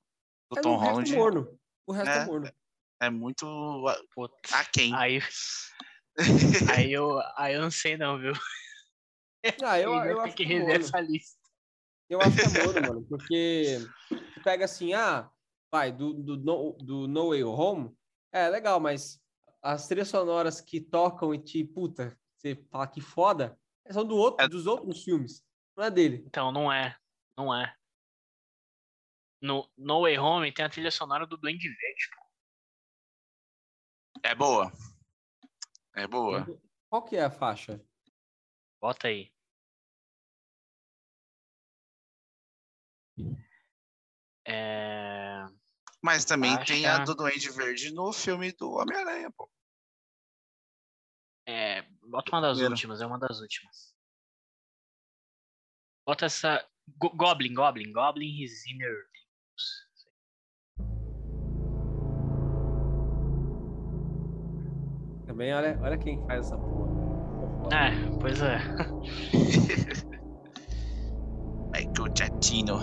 [0.50, 1.60] do É, Tom o resto Holland é morno.
[1.86, 2.26] O resto é, É.
[2.26, 2.52] morno.
[3.00, 3.46] é muito
[4.52, 4.94] aquém.
[4.94, 5.18] Aí,
[6.76, 8.34] aí, eu, aí eu não sei não, viu?
[9.64, 11.39] Ah, eu, Ele eu ter acho que é rever essa lista.
[12.10, 13.78] Eu acho que é morno, mano, porque
[14.34, 15.30] tu pega assim, ah,
[15.70, 17.96] vai, do, do, no, do No Way Home,
[18.32, 19.22] é legal, mas
[19.62, 23.56] as trilhas sonoras que tocam e te, puta, você fala que foda,
[23.90, 25.46] são do outro, É- dos outros filmes,
[25.76, 26.24] não é dele.
[26.26, 26.96] Então, não é.
[27.36, 27.72] Não é.
[29.40, 32.10] No No Way Home tem a trilha sonora do Duende Verde.
[34.24, 34.72] É boa.
[35.94, 36.44] É boa.
[36.90, 37.80] Qual que é a faixa?
[38.80, 39.32] Bota aí.
[44.46, 45.44] É...
[46.02, 47.04] Mas também tem a Faixa.
[47.04, 49.50] do Duende Verde no filme do Homem-Aranha, pô.
[51.46, 52.72] é, Bota uma das Primeiro.
[52.74, 53.94] últimas, é uma das últimas.
[56.06, 56.66] Bota essa.
[56.96, 59.06] Go- Goblin, Goblin, Goblin is inner.
[65.24, 66.90] Também, olha, olha quem faz essa porra.
[67.72, 68.58] É, pois é.
[71.72, 72.82] Michael Giacchino.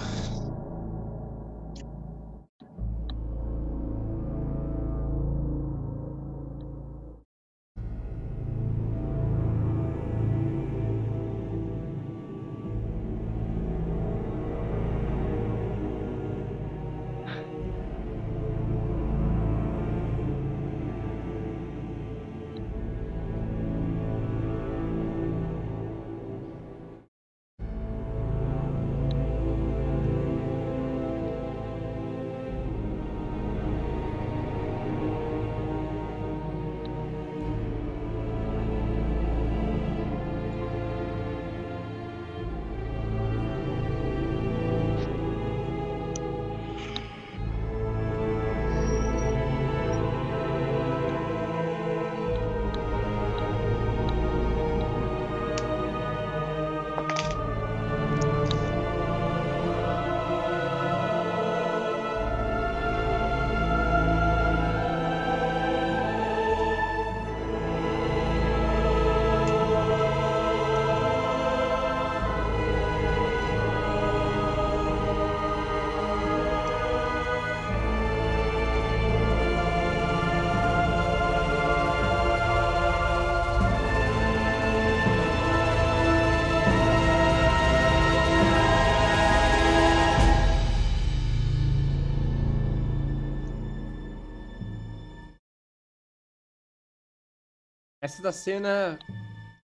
[98.18, 99.00] Essa da cena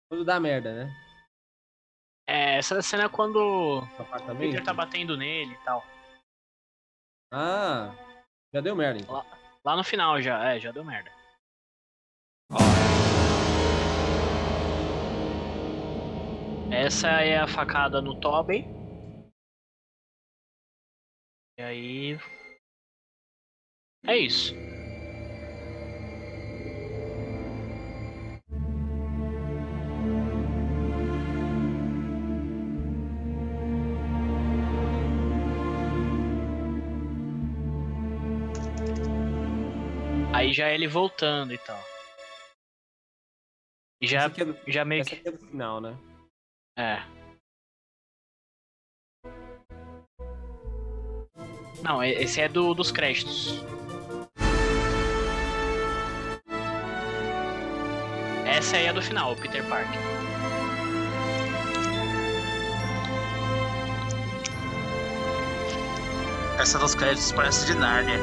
[0.10, 0.94] quando dá merda, né?
[2.28, 3.82] É, essa cena é quando o.
[4.38, 5.82] Peter tá batendo nele e tal.
[7.32, 7.96] Ah,
[8.54, 9.00] já deu merda.
[9.00, 9.26] Então.
[9.64, 11.10] Lá no final já, é, já deu merda.
[16.74, 18.66] Essa é a facada no Tobey.
[21.58, 22.18] E aí.
[24.06, 24.54] É isso.
[40.42, 41.80] Aí já é ele voltando e tal.
[44.02, 45.16] E já, é do, já meio essa que.
[45.18, 45.96] aqui é do final, né?
[46.76, 47.04] É.
[51.84, 53.64] Não, esse é do, dos créditos.
[58.48, 60.00] Essa aí é do final, o Peter Parker.
[66.60, 68.18] Essa dos créditos parece de Nárnia.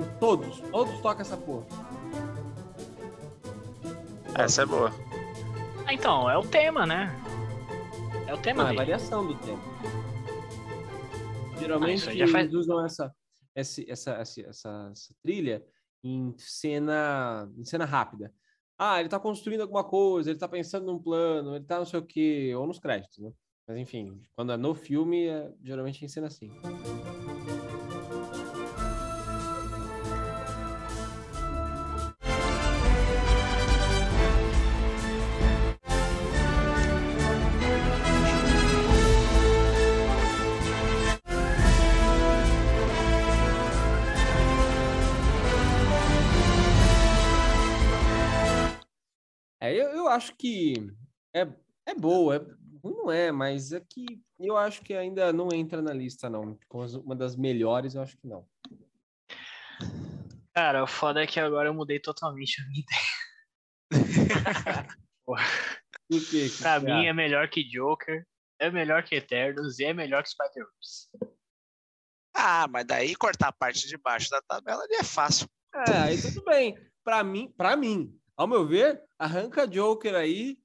[0.00, 1.66] Toquem todos, todos tocam essa porra.
[4.34, 4.90] Essa é boa.
[5.86, 7.10] Ah, então, é o tema, né?
[8.26, 8.78] É o tema Não, é dele.
[8.78, 9.60] variação do tema.
[11.54, 13.14] Ah, Geralmente aí já faz- eles usam essa,
[13.54, 15.64] essa, essa, essa, essa- essa trilha
[16.02, 18.32] em cena, em cena rápida.
[18.78, 22.00] Ah, ele tá construindo alguma coisa, ele tá pensando num plano, ele tá não sei
[22.00, 23.30] o quê, ou nos créditos, né?
[23.68, 26.50] Mas enfim, quando é no filme, é geralmente em cena assim.
[50.10, 50.74] Acho que
[51.34, 51.46] é,
[51.86, 52.38] é boa, é,
[52.82, 56.58] ruim não é, mas é que eu acho que ainda não entra na lista, não.
[56.68, 58.46] Como uma das melhores, eu acho que não.
[60.54, 63.20] Cara, o foda é que agora eu mudei totalmente a minha ideia.
[65.24, 65.38] Por
[66.28, 66.48] quê?
[66.58, 68.26] Pra mim é melhor que Joker,
[68.58, 71.08] é melhor que Eternos e é melhor que Spider-Verse.
[72.34, 75.48] Ah, mas daí cortar a parte de baixo da tabela ali é fácil.
[75.74, 76.76] É, aí tudo bem.
[77.04, 80.58] Pra mim, pra mim, ao meu ver, arranca Joker aí.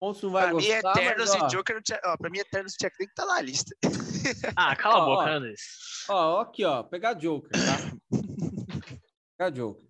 [0.00, 2.30] Pontos não vai Pra mim, gostar, Eternos mas, ó, e Joker, não tinha, ó, pra
[2.30, 3.76] mim, Eternos tinha que nem que tá na lista.
[4.56, 5.30] Ah, cala Ó, a boca.
[5.30, 6.12] Anderson.
[6.12, 8.10] Ó, ó aqui, ó, pegar Joker, tá?
[9.38, 9.88] pegar Joker.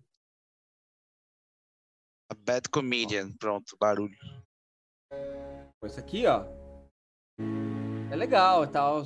[2.31, 4.15] A Bad Comedian, pronto, barulho.
[5.79, 6.45] Pô, Esse aqui, ó.
[8.11, 9.03] É legal e tal.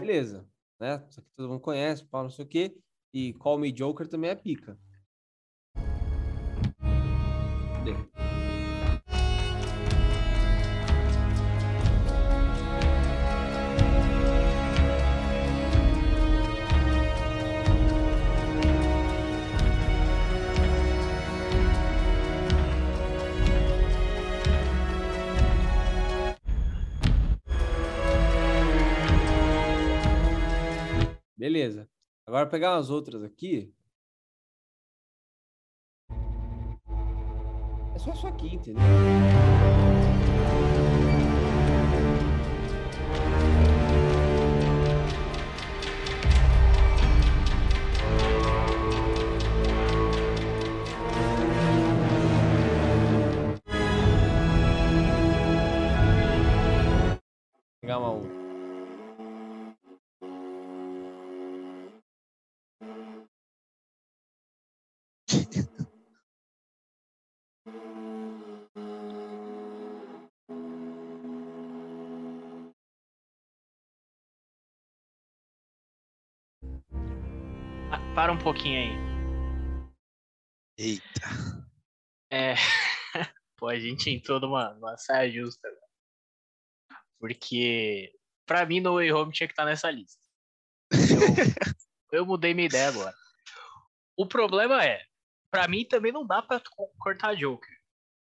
[0.00, 0.48] Beleza,
[0.82, 1.06] né?
[1.08, 2.76] Isso aqui todo mundo conhece, pau, não sei o quê.
[3.14, 4.76] E Call Me Joker também é pica.
[32.32, 33.70] Agora pegar umas outras aqui.
[37.94, 38.82] É só isso aqui, entendeu?
[57.82, 58.41] Pegar uma outra.
[77.90, 78.90] Ah, para um pouquinho aí.
[80.78, 81.02] Eita.
[82.30, 82.54] É.
[83.56, 85.68] Pô, a gente entrou numa, numa saia justa.
[85.68, 85.80] velho.
[87.20, 88.10] Porque,
[88.46, 90.20] pra mim, No Way Home tinha que estar nessa lista.
[90.90, 90.98] Eu,
[92.20, 93.14] eu mudei minha ideia agora.
[94.16, 95.04] O problema é,
[95.52, 97.78] pra mim também não dá pra co- cortar Joker.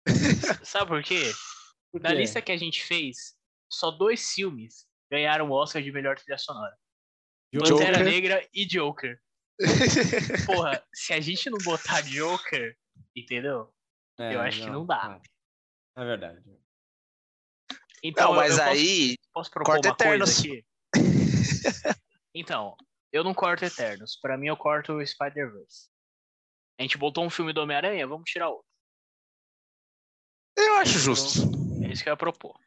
[0.65, 1.31] Sabe por quê?
[1.91, 2.15] Por Na quê?
[2.15, 3.37] lista que a gente fez,
[3.71, 6.75] só dois filmes ganharam o Oscar de melhor trilha sonora.
[7.53, 7.69] Joker.
[7.77, 9.21] Pantera Negra e Joker.
[10.47, 12.75] Porra, se a gente não botar Joker,
[13.15, 13.71] entendeu?
[14.19, 15.21] É, eu acho que não dá.
[15.95, 16.41] É verdade.
[18.03, 19.15] Então, Não, eu- mas eu posso- aí.
[19.31, 20.39] Posso propor Corta uma coisa Eternos.
[20.39, 20.65] aqui?
[22.35, 22.75] então,
[23.11, 24.17] eu não corto Eternos.
[24.19, 25.89] Pra mim, eu corto o Spider-Verse.
[26.79, 28.65] A gente botou um filme do Homem-Aranha, vamos tirar outro.
[30.57, 31.39] Eu acho justo.
[31.83, 32.59] É isso que eu ia propor.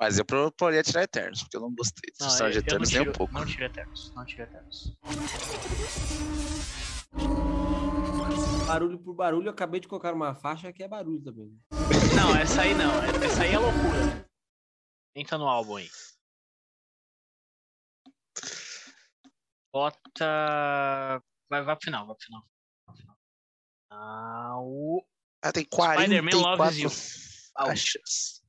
[0.00, 2.66] Mas eu proporia tirar Eternos, porque eu não gostei Não, da história de eu não
[2.84, 3.32] Eternos nem um pouco.
[3.32, 4.12] não tiro Eternos.
[4.14, 4.96] Não tiro Eternos.
[8.66, 11.56] Barulho por barulho, eu acabei de colocar uma faixa que é barulho também.
[12.16, 12.92] Não, essa aí não.
[13.24, 14.28] Essa aí é loucura.
[15.14, 15.88] Entra no álbum aí.
[19.72, 21.22] Bota.
[21.48, 22.06] Vai, vai pro final.
[22.06, 22.42] Vai pro final.
[23.96, 25.04] Ah, o...
[25.40, 26.90] Ela tem 44
[27.56, 28.42] faixas.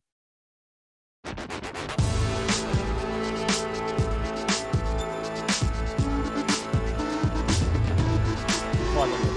[8.93, 9.36] Foda, meu.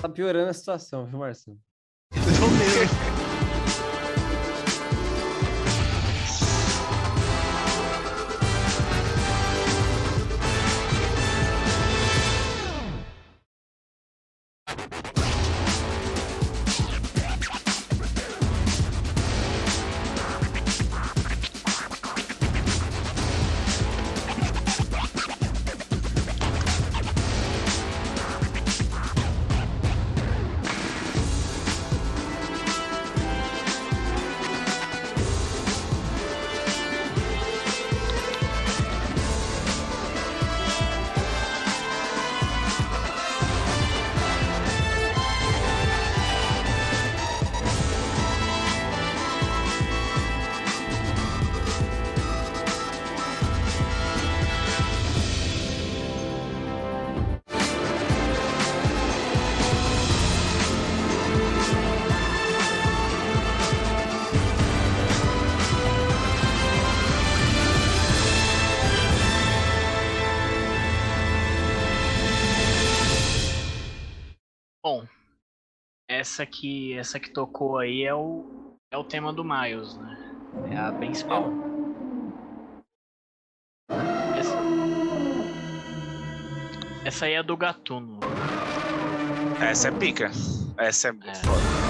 [0.00, 1.58] Tá piorando a situação, viu, Marcelo?
[76.32, 80.16] Essa que essa que tocou aí é o é o tema do Miles, né?
[80.70, 81.44] É a principal.
[84.38, 84.56] Essa,
[87.04, 88.20] essa aí é do Gatuno.
[89.60, 90.30] Essa é pica.
[90.78, 91.34] Essa é muito É.
[91.34, 91.81] foda.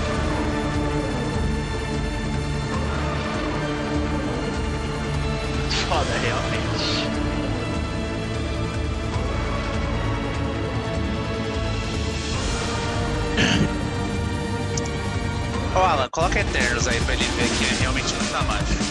[15.82, 18.82] Ô, Alan, coloca Eternos aí pra ele ver que é realmente muito dramático.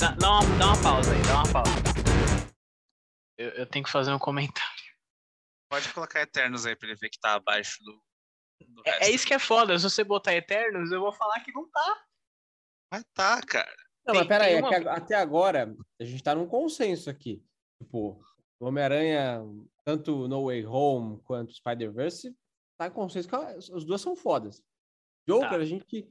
[0.00, 1.70] Dá, dá uma, dá uma pausa aí, dá uma pausa.
[3.38, 4.70] Eu, eu tenho que fazer um comentário.
[5.70, 7.92] Pode colocar Eternos aí pra ele ver que tá abaixo do,
[8.66, 9.04] do É, resto.
[9.04, 12.04] é isso que é foda, se você botar Eternos, eu vou falar que não tá.
[12.92, 13.72] Mas tá, cara.
[14.06, 16.48] Não, Tem- mas peraí, tem é uma- que ag- até agora a gente tá num
[16.48, 17.40] consenso aqui.
[17.80, 18.20] Tipo,
[18.58, 19.40] o Homem-Aranha,
[19.84, 22.34] tanto No Way Home quanto Spider-Verse,
[22.80, 24.62] tá em consenso que as as duas são fodas.
[25.28, 25.56] Joker, Tá.
[25.56, 26.08] a gente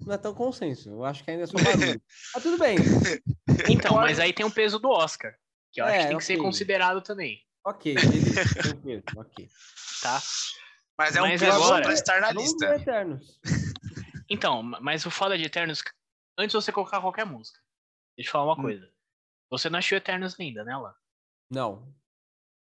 [0.00, 0.90] não é tão consenso.
[0.90, 2.02] Eu acho que ainda é só barulho.
[2.34, 2.76] Mas tudo bem.
[3.70, 5.34] Então, mas aí tem o peso do Oscar,
[5.72, 8.54] que eu acho É, que tem que ser considerado também, Ok, beleza.
[8.62, 9.48] tranquilo, ok.
[10.02, 10.20] tá?
[10.98, 12.66] Mas é um Mas peso agora- pra estar na lista.
[12.76, 13.40] Eternos.
[14.32, 15.82] Então, ma- mas o foda de Eternos,
[16.38, 17.58] antes de você colocar qualquer música,
[18.16, 18.62] deixa eu falar uma Hum.
[18.62, 18.88] coisa.
[19.50, 20.94] Você não achou Eternos ainda, né, Lan?
[21.50, 21.92] Não.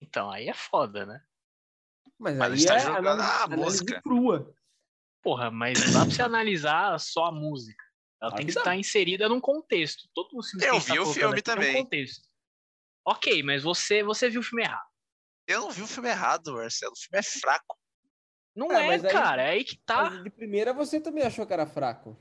[0.02, 1.24] Então, aí é foda, né?
[2.22, 4.02] Mas, Mas aí está é jogando análise, a análise música.
[4.04, 4.56] crua.
[5.24, 7.84] Porra, mas não dá pra você analisar só a música.
[8.22, 8.62] Ela Claro tem que dá.
[8.62, 10.08] estar inserida num contexto.
[10.14, 11.76] Todo o filme Eu tá vi o filme também.
[11.78, 12.30] Um contexto.
[13.04, 14.88] Ok, mas você, você viu o filme errado.
[15.48, 16.94] Eu não vi o filme errado, Marcelo.
[16.94, 17.76] O filme é fraco.
[18.56, 19.42] Não É, é, mas aí- cara.
[19.42, 20.10] É aí que tá.
[20.10, 22.16] De primeira você também achou que era fraco.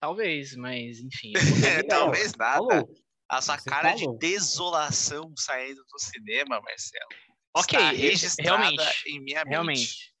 [0.00, 1.32] Talvez, mas enfim.
[1.80, 2.56] É, Não, talvez nada.
[2.56, 3.05] Falou.
[3.28, 4.18] A sua Você cara falou.
[4.18, 7.08] de desolação saindo do cinema, Marcelo.
[7.56, 9.50] Ok, está realmente, em minha mente.
[9.50, 10.14] Realmente.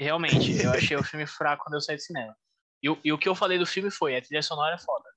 [0.00, 2.36] Realmente, eu achei o filme fraco quando eu saí do cinema.
[2.82, 5.08] E, o- e o que eu falei do filme foi, a trilha sonora é foda.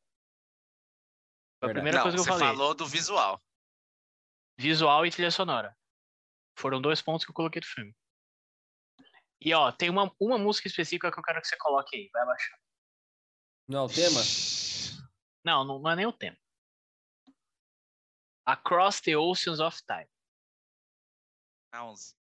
[1.60, 2.48] Foi a primeira Não, coisa que eu você falei.
[2.48, 3.44] falou do visual.
[4.58, 5.76] Visual e trilha sonora.
[6.58, 7.96] Foram dois pontos que eu coloquei do filme.
[9.42, 12.24] E ó, tem uma, uma música específica que eu quero que você coloque aí, vai
[12.24, 12.58] abaixar.
[13.68, 14.20] Não é o tema?
[15.44, 16.38] Não, não, não é nem o tema.
[18.48, 20.08] Across the Oceans of Time.
[21.74, 22.17] Onze.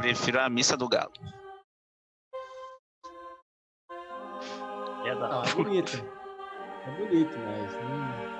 [0.00, 1.12] Prefiro a missa do galo.
[5.02, 5.92] Filha da Não, é bonito.
[6.86, 7.74] É bonito, mas.
[7.74, 8.30] Não...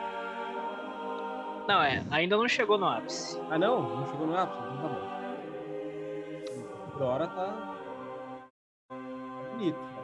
[1.68, 3.38] Não, é, ainda não chegou no ápice.
[3.50, 3.94] Ah, não?
[3.94, 4.58] Não chegou no ápice?
[4.58, 5.11] Então tá bom.
[6.92, 7.76] Por hora tá.
[8.88, 8.96] tá
[9.50, 9.99] bonito.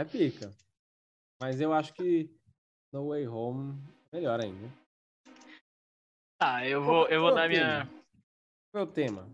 [0.00, 0.52] É pica.
[1.40, 2.30] Mas eu acho que
[2.92, 3.80] No Way Home
[4.12, 4.68] é melhor ainda.
[6.38, 7.90] Tá, eu vou, eu vou dar é minha.
[8.72, 9.28] Qual é o tema?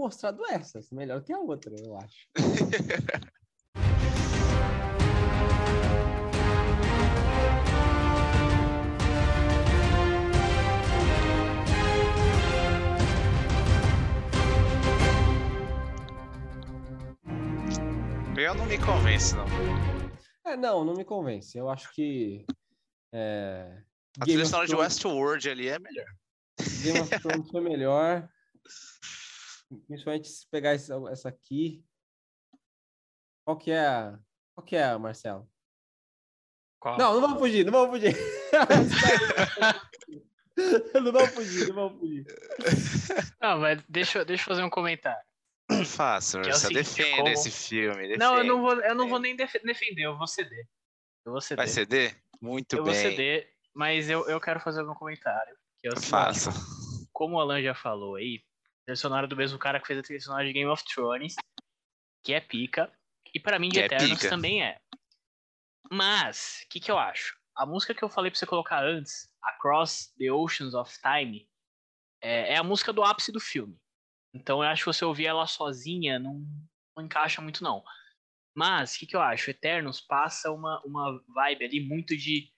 [0.00, 0.78] Mostrado essa.
[0.78, 2.26] essa é melhor que a outra, eu acho.
[18.36, 19.44] Eu não me convenço, não.
[20.46, 21.58] É, não, não me convence.
[21.58, 22.46] Eu acho que.
[23.12, 23.82] É,
[24.18, 26.06] A trilha sonora de Westworld ali é melhor.
[26.82, 28.26] Game of Thrones foi melhor.
[29.86, 31.84] Principalmente se pegar essa, essa aqui.
[33.44, 34.18] Qual que é a.
[34.54, 35.48] Qual que é a, Marcelo?
[36.80, 36.98] Qual?
[36.98, 38.16] Não, não vamos fugir, não vamos fugir.
[40.94, 42.26] não vamos fugir, não vamos fugir.
[43.40, 45.22] Não, mas deixa, eu- deixa eu fazer um comentário.
[45.68, 48.16] Que é seguinte, defende como- esse filme.
[48.16, 48.48] Não, eu defende.
[48.48, 50.66] não vou, eu não vou nem def- defender, eu vou ceder.
[51.24, 51.64] Eu vou ceder.
[51.64, 52.20] Vai ceder?
[52.40, 53.00] Muito eu vou bem.
[53.00, 55.56] ceder, mas eu, eu quero fazer algum comentário.
[55.78, 56.50] Que é Faça.
[57.12, 58.42] como o Alan já falou aí,
[58.84, 61.34] trilha sonora do mesmo cara que fez a trilha sonora de Game of Thrones,
[62.24, 62.92] que é pica,
[63.34, 64.28] e pra mim de Que é Eternos pica.
[64.28, 64.78] também é.
[65.90, 67.38] Mas, o que, que eu acho?
[67.56, 71.48] A música que eu falei pra você colocar antes, Across the Oceans of Time,
[72.22, 73.76] é, é a música do ápice do filme.
[74.32, 76.44] Então eu acho que você ouvir ela sozinha não,
[76.96, 77.82] não encaixa muito, não.
[78.54, 79.50] Mas, o que, que eu acho?
[79.50, 82.52] Eternos passa uma, uma vibe ali muito de.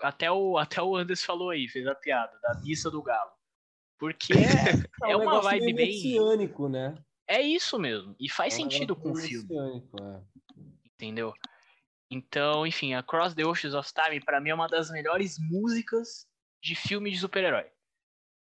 [0.00, 3.30] Até o, até o Anders falou aí, fez a piada, da missa do galo.
[3.98, 5.86] Porque é, é um uma vibe meio bem.
[5.88, 6.94] messiânico, né?
[7.28, 8.14] É isso mesmo.
[8.20, 10.22] E faz É um sentido com o filme, messiânico, é.
[10.84, 11.34] entendeu?
[12.10, 16.26] Então, enfim, Across the Oceans of Time, pra mim, é uma das melhores músicas
[16.62, 17.66] de filme de super-herói.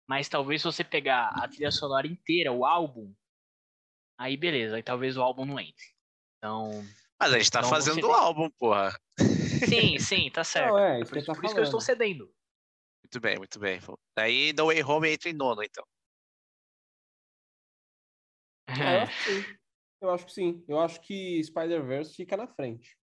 [0.06, 3.14] Mas talvez se você pegar a trilha sonora inteira, o álbum,
[4.18, 5.94] aí beleza, aí talvez o álbum não entre.
[6.36, 6.84] Então,
[7.18, 8.94] Mas a gente tá Então fazendo o álbum, porra.
[9.66, 10.72] sim, sim, tá certo.
[10.72, 12.30] Não, é, isso por isso, tô por isso que eu estou cedendo.
[13.14, 13.78] Muito bem, muito bem.
[14.16, 15.86] Daí No Way Home entra em nono, então.
[18.66, 19.44] É, eu acho que sim.
[20.00, 20.64] Eu acho que sim.
[20.66, 22.98] Eu acho que Spider-Verse fica na frente.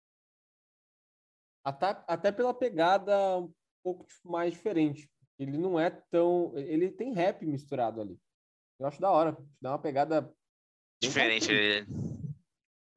[1.61, 3.53] Até, até pela pegada um
[3.83, 5.11] pouco mais diferente.
[5.37, 6.57] Ele não é tão.
[6.57, 8.17] Ele tem rap misturado ali.
[8.79, 9.37] Eu acho da hora.
[9.61, 10.33] Dá uma pegada.
[11.01, 11.51] Diferente.
[11.51, 11.85] Ele,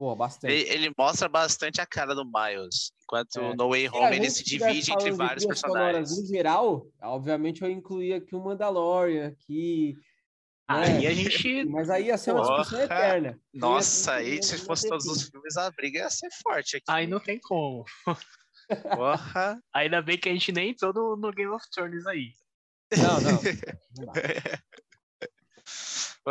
[0.01, 0.51] Pô, bastante.
[0.55, 2.91] ele, ele mostra bastante a cara do Miles.
[3.03, 3.55] Enquanto É.
[3.55, 6.19] No Way Home ele se divide entre vários personagens.
[6.19, 9.95] No geral, obviamente eu incluía aqui o Mandalorian aqui.
[10.67, 11.07] Aí né?
[11.07, 11.67] a gente.
[11.67, 12.85] Mas aí ia ser uma discussão Porra.
[12.85, 13.39] eterna.
[13.53, 16.87] Nossa, aí se fosse todos os filmes, a briga ia ser forte aqui.
[16.89, 17.85] Aí não tem como.
[18.97, 19.61] Porra.
[19.75, 22.33] Ainda bem que a gente nem entrou no, no Game of Thrones aí.
[22.97, 23.33] Não, não.
[24.07, 24.15] não.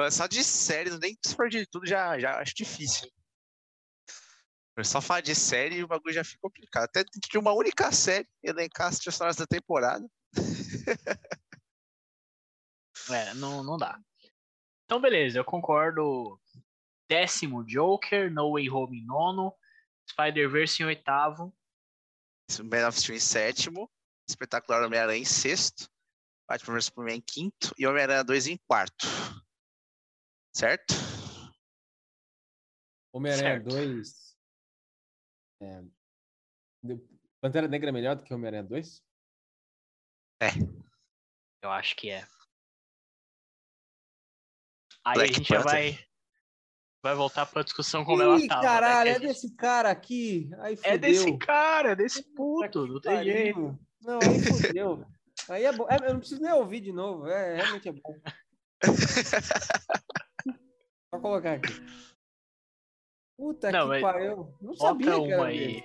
[0.09, 3.07] Só de séries, nem se for de tudo, já, já acho difícil.
[4.83, 6.83] Só falar de série, o bagulho já fica complicado.
[6.83, 10.05] Até dentro de uma única série, elencar as trilhas da temporada.
[13.11, 13.99] É, não, não dá.
[14.85, 16.39] Então, beleza, eu concordo.
[17.09, 19.55] Décimo Joker, No Way Home em nono,
[20.11, 21.55] Spider-Verse em oitavo.
[22.63, 23.89] Man of Steel em sétimo,
[24.27, 25.89] Espetacular Homem-Aranha em sexto,
[26.47, 29.07] Batman vs Superman em quinto e Homem-Aranha 2 em quarto.
[30.55, 30.93] Certo?
[33.11, 33.69] Homem-Aranha Certo.
[33.69, 34.37] 2.
[35.61, 35.83] É...
[37.41, 39.03] Pantera Negra é melhor do que Homem-Aranha 2?
[41.61, 42.25] Eu acho que é.
[45.05, 45.71] Aí Black a gente já Panther.
[45.71, 45.99] vai,
[47.03, 48.61] vai voltar pra discussão como ela Ih, tava.
[48.61, 50.49] né, caralho, a é desse cara aqui.
[50.59, 50.91] Aí fudeu.
[50.91, 53.77] É desse cara, é desse puto, não tem jeito.
[54.01, 55.05] Não, aí fudeu.
[55.49, 55.87] Aí é bom.
[55.89, 57.27] É, eu não preciso nem ouvir de novo.
[57.27, 58.19] É, realmente é bom.
[61.09, 61.73] Só colocar aqui.
[63.39, 64.53] Puta Não, que pariu.
[64.61, 65.65] Não sabia Bota que era uma dele.
[65.65, 65.83] aí.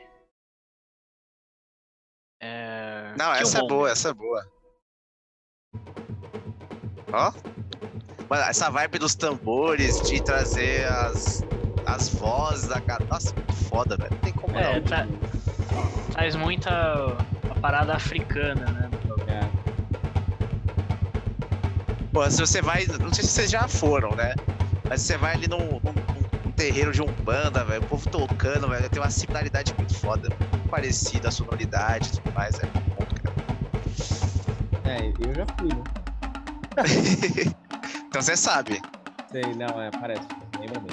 [2.42, 3.14] É...
[3.16, 4.44] Não, essa é boa, essa é boa.
[7.12, 7.32] Ó.
[8.28, 11.44] Mano, essa vibe dos tambores, de trazer as,
[11.86, 13.04] as vozes da cara.
[13.04, 14.10] Nossa, muito foda, velho.
[14.10, 14.84] Não tem como É, não.
[14.84, 15.06] tra-
[16.10, 18.90] traz muita a parada africana, né?
[19.28, 19.40] É.
[22.12, 22.84] Pô, se você vai.
[22.86, 24.34] Não sei se vocês já foram, né?
[24.88, 26.23] Mas você vai ali num, num- num
[26.64, 27.82] terreiro de Umbanda, velho.
[27.82, 28.88] O povo tocando, velho.
[28.88, 30.28] Tem uma similaridade muito foda.
[30.30, 32.58] Muito parecida, a sonoridade e tudo mais.
[32.58, 33.34] É muito bom, cara.
[34.88, 35.84] É, eu já fui, né?
[38.08, 38.80] então você sabe.
[39.30, 40.26] Sei, não, é, parece.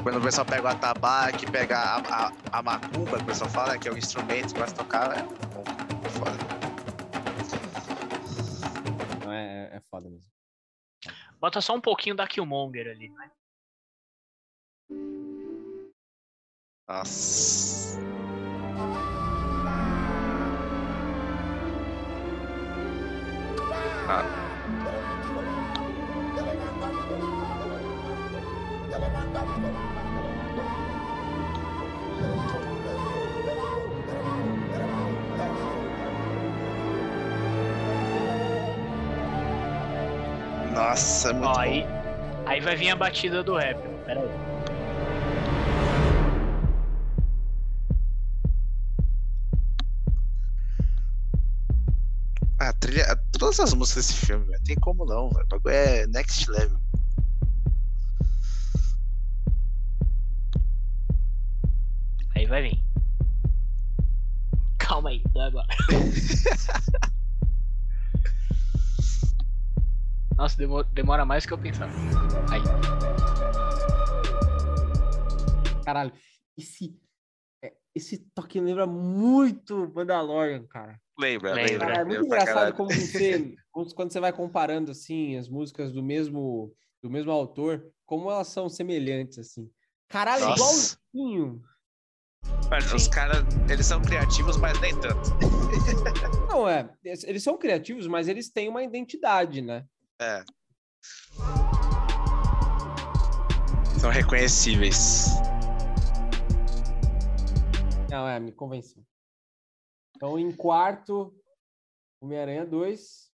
[0.04, 3.78] Quando o pessoal pega o atabaque, pega a, a, a macumba, que o pessoal fala,
[3.78, 5.64] que é o instrumento que vai tocar, é muito bom.
[5.64, 6.38] Muito foda.
[9.24, 10.26] Não, é, é- é foda mesmo.
[11.40, 13.32] Bota só um pouquinho da Killmonger ali, né?
[16.92, 17.98] Nossa.
[24.10, 24.26] Ah.
[40.74, 41.60] Nossa, é muito Ó, bom.
[41.60, 41.88] aí,
[42.46, 43.78] aí vai vir a batida do rap.
[44.06, 44.51] Pera aí.
[52.92, 55.46] Trilha, todas as músicas desse filme, velho, tem como não, velho.
[55.46, 56.78] O bagulho é next level.
[62.36, 62.84] Aí vai vir.
[64.78, 65.68] Calma aí, dá agora.
[70.36, 71.92] Nossa, demo- demora mais do que eu pensava.
[72.52, 72.62] Aí.
[75.86, 76.12] Caralho,
[76.58, 77.00] esse,
[77.64, 81.00] é, esse toque lembra muito Mandalorian, cara.
[81.22, 81.78] Lembra, Lembra.
[81.78, 86.74] Cara, é muito engraçado como você, quando você vai comparando assim as músicas do mesmo
[87.00, 89.70] do mesmo autor, como elas são semelhantes assim.
[90.10, 90.98] Caralho, Nossa.
[91.14, 91.62] igualzinho.
[92.70, 95.30] Mano, Os caras, eles são criativos, mas nem tanto.
[96.50, 99.86] Não é, eles eles são criativos, mas eles têm uma identidade, né?
[100.20, 100.44] É.
[104.00, 105.28] São reconhecíveis.
[108.10, 109.04] Não, é, me convenceu.
[110.22, 111.36] Então, em quarto,
[112.22, 113.32] Homem-Aranha 2.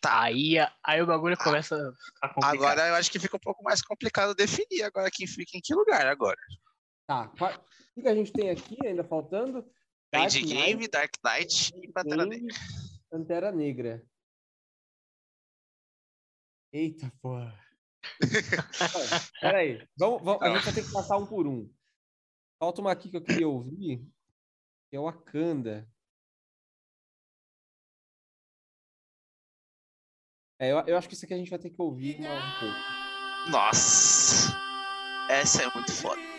[0.00, 0.22] Tá.
[0.22, 2.54] Aí, aí o bagulho começa a ficar complicado.
[2.56, 5.72] Agora eu acho que fica um pouco mais complicado definir agora quem fica em que
[5.72, 6.40] lugar agora.
[7.06, 7.32] Tá.
[7.96, 9.64] O que a gente tem aqui ainda faltando?
[10.12, 12.54] Dark Endgame, Dark Knight e Pantera Negra.
[13.08, 14.04] Pantera Negra.
[16.72, 17.56] Eita, porra.
[19.40, 19.86] Peraí.
[19.96, 21.72] Vamos, vamos, a gente vai ter que passar um por um.
[22.58, 24.04] Falta uma aqui que eu queria ouvir,
[24.96, 25.88] é o Wakanda.
[30.58, 33.50] É, eu, eu acho que isso aqui a gente vai ter que ouvir um pouco.
[33.50, 34.52] Nossa.
[35.30, 36.29] Essa é muito foda.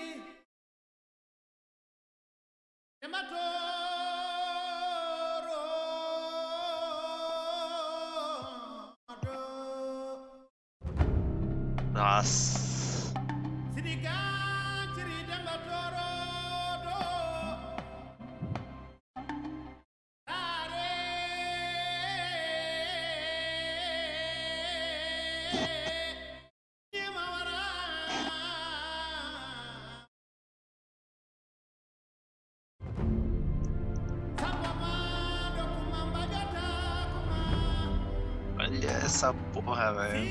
[39.04, 40.30] Essa porra, velho.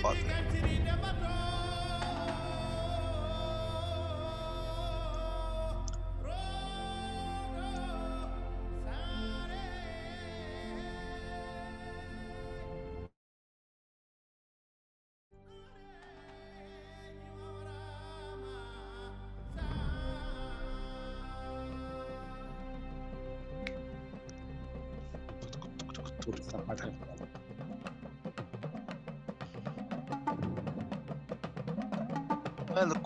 [0.00, 0.18] Foda.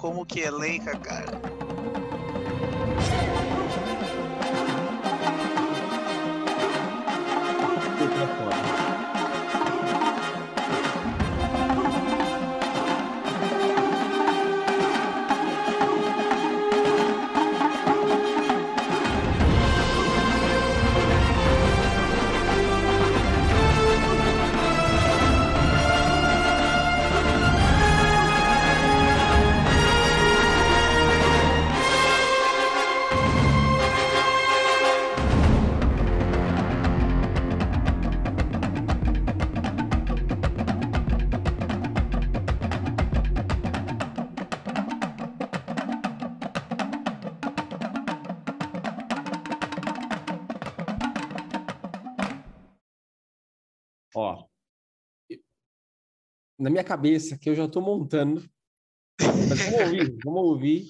[0.01, 1.60] Como que elenca, cara?
[56.81, 58.49] Minha cabeça, que eu já tô montando.
[59.21, 60.87] Mas vamos ouvir, vamos ouvir.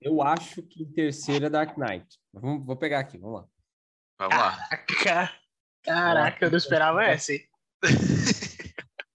[0.00, 2.06] Eu acho que em terceiro é Dark Knight.
[2.32, 3.48] Vamos, vou pegar aqui, vamos lá.
[4.18, 4.68] Vamos lá.
[5.02, 5.40] Caraca,
[5.82, 7.48] Caraca, eu não esperava essa, hein?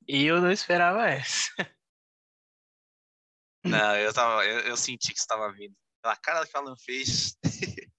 [0.08, 1.50] Eu não esperava essa.
[3.64, 4.46] Não, eu tava.
[4.46, 5.74] Eu, eu senti que você tava vindo.
[6.00, 7.36] Pela cara que Alan fez.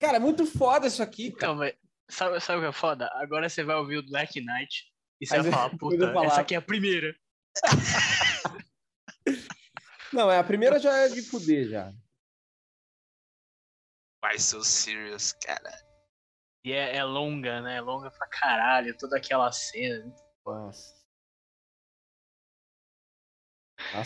[0.00, 1.52] Cara, é muito foda isso aqui, cara.
[1.52, 1.74] Então, mas
[2.10, 3.08] sabe, sabe o que é foda?
[3.14, 6.26] Agora você vai ouvir o Black Knight e você vai falar, puta, falar.
[6.26, 7.14] essa aqui é a primeira.
[10.12, 11.92] Não, é a primeira já é de fuder já.
[14.22, 15.72] Vai ser o Sirius, cara.
[16.64, 17.76] E é, é longa, né?
[17.76, 20.14] É longa pra caralho, toda aquela cena.
[20.46, 20.94] Nossa.
[23.90, 24.04] Tá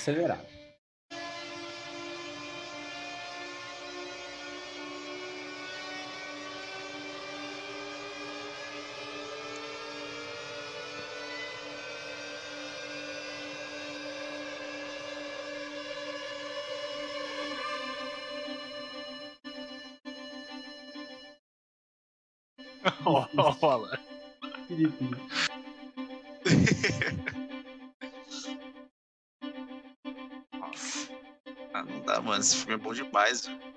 [23.06, 24.00] Rola.
[24.66, 25.04] Felipe.
[30.58, 31.08] Nossa.
[31.72, 32.40] Ah, não dá, mano.
[32.40, 33.75] Esse filme é bom demais, velho.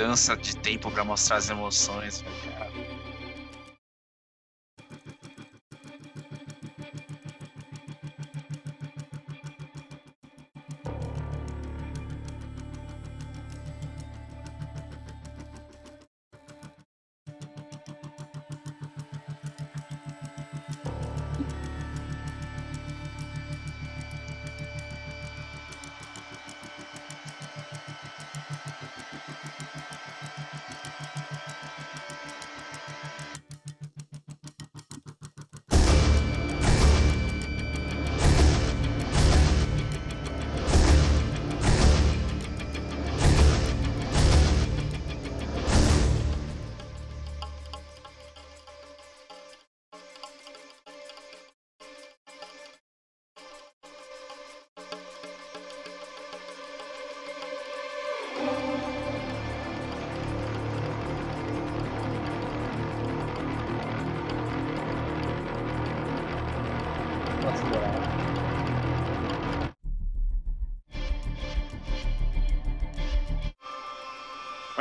[0.00, 2.54] Mudança de tempo pra mostrar as emoções, velho.
[2.56, 2.69] cara.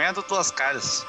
[0.09, 1.08] A das tuas caras.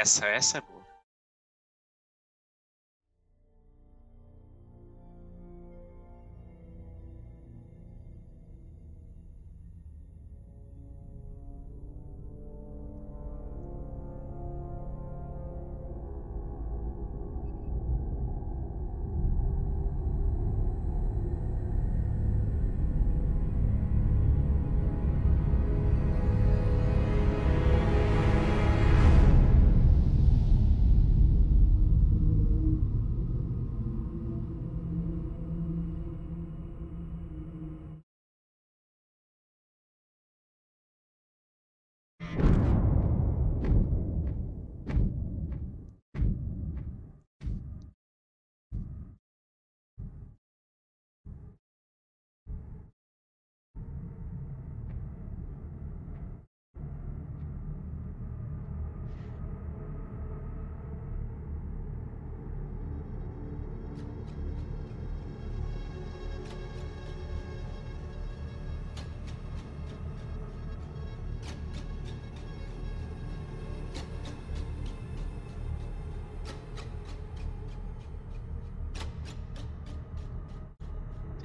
[0.00, 0.62] Essa, essa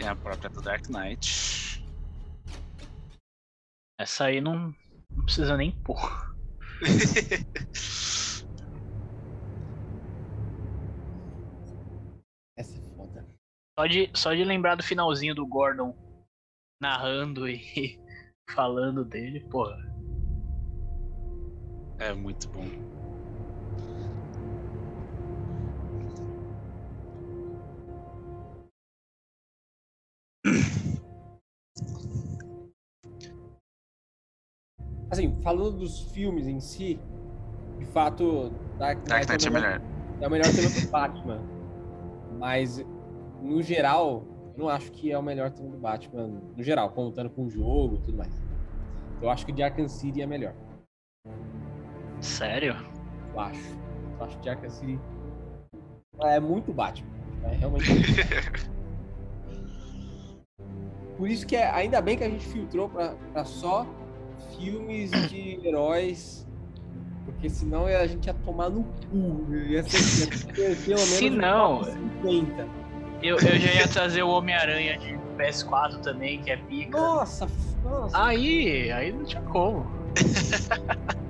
[0.05, 1.83] Tem a própria do Dark Knight.
[3.99, 4.71] Essa aí não,
[5.09, 5.97] não precisa nem pôr.
[12.55, 13.27] Essa é foda.
[13.79, 15.97] Só de, só de lembrar do finalzinho do Gordon
[16.79, 17.99] narrando e
[18.53, 19.75] falando dele, porra.
[21.97, 22.69] é muito bom.
[35.09, 36.99] Assim, falando dos filmes em si,
[37.77, 39.81] de fato, Dark Knight, Dark Knight é o melhor.
[40.21, 41.41] é o melhor tema do Batman.
[42.37, 42.85] Mas,
[43.41, 44.25] no geral,
[44.55, 47.49] eu não acho que é o melhor tema do Batman, no geral, contando com o
[47.49, 48.33] jogo e tudo mais.
[49.21, 50.53] Eu acho que o de Arkham City é melhor.
[52.19, 52.75] Sério?
[53.33, 53.77] Eu acho.
[54.19, 54.99] Eu acho que de Arkham City
[56.21, 57.09] é muito Batman.
[57.43, 57.85] É realmente.
[61.17, 63.85] Por isso que é, ainda bem que a gente filtrou pra só
[64.57, 66.45] filmes de heróis.
[67.25, 69.45] Porque senão a gente ia tomar no cu.
[69.53, 71.91] Ia ser, ia ter pelo menos Se não- top
[72.23, 72.67] 50.
[73.23, 76.97] Eu, eu já ia trazer o Homem-Aranha de PS4 também, que é pica.
[76.99, 77.47] Nossa,
[77.83, 78.23] nossa.
[78.23, 79.85] Aí, aí não tinha como.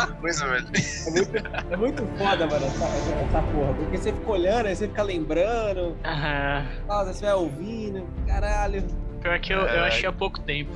[0.00, 0.66] mesma coisa, velho.
[1.06, 1.36] É muito,
[1.70, 3.74] é muito foda, mano, essa, essa, porra.
[3.74, 6.66] Porque você fica olhando, aí você fica lembrando, Aham.
[6.88, 8.06] aí você vai ouvindo.
[8.26, 8.84] Caralho.
[9.20, 10.72] Pior que eu, eu achei há pouco tempo.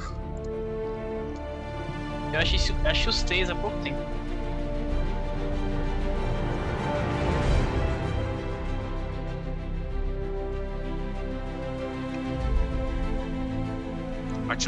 [2.32, 4.18] Eu achei, achei os três há pouco tempo.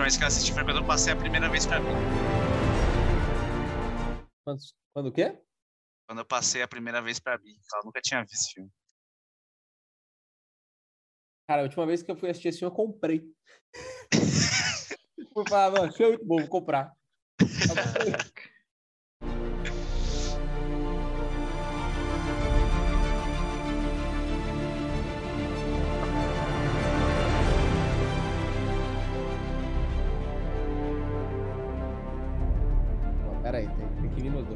[0.03, 2.50] Vez que eu assisti foi quando eu passei a primeira vez pra mim.
[4.51, 4.61] Quando,
[4.93, 5.41] quando o quê?
[6.09, 7.57] Quando eu passei a primeira vez pra mim.
[7.73, 8.71] Ela nunca tinha visto esse filme.
[11.47, 13.33] Cara, a última vez que eu fui assistir esse filme, eu comprei.
[15.33, 16.93] Fui falar, mano, filme é muito bom, vou comprar.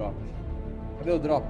[0.05, 0.15] drop?
[0.99, 1.47] Cadê o drop?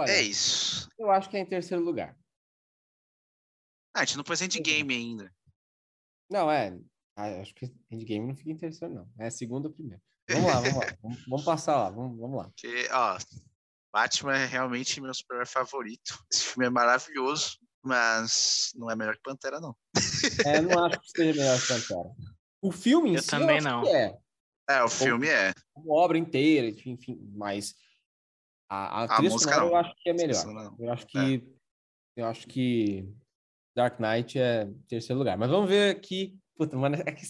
[0.00, 0.88] Olha, É isso.
[0.98, 2.16] eu acho que é em terceiro lugar.
[3.94, 5.32] Ah, a gente não pôs endgame ainda.
[6.30, 6.78] Não, é.
[7.16, 9.08] ah, acho que Endgame não fica em terceiro, não.
[9.18, 10.00] É segundo ou primeiro.
[10.30, 10.80] Vamos lá, vamos lá.
[11.02, 12.44] Vamos, vamos passar lá, vamos, vamos lá.
[12.44, 13.18] Porque, ó,
[13.92, 16.16] Batman é realmente meu super favorito.
[16.32, 19.76] Esse filme é maravilhoso, mas não é melhor que Pantera, não.
[20.46, 22.10] É, não acho que seja melhor que Pantera.
[22.62, 23.82] O filme em Eu si, também acho não.
[23.82, 24.16] que é.
[24.68, 25.52] É, o filme é.
[25.74, 27.74] Uma obra inteira, enfim, enfim, mas
[28.70, 29.72] a, a, A trilha música sonora não.
[29.72, 30.74] eu acho que é melhor.
[30.78, 31.54] Eu acho que
[32.16, 33.08] eu acho que
[33.76, 35.36] Dark Knight é terceiro lugar.
[35.36, 36.38] Mas vamos ver aqui.
[36.56, 37.28] Puta, mano, é que é.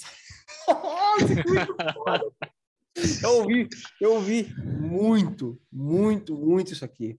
[3.22, 3.68] Eu ouvi,
[4.01, 7.18] eu ouvi muito, muito, muito isso aqui.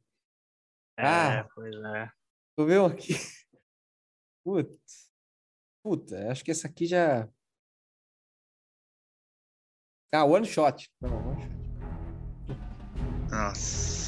[1.00, 1.48] É, Ah.
[1.56, 2.12] pois é.
[2.56, 3.14] Tu viu aqui?
[4.46, 5.10] Putz.
[5.84, 7.28] Puta, acho que essa aqui já.
[10.14, 10.92] Ah, one shot.
[11.02, 11.52] Não, one shot.
[13.32, 14.01] Nossa.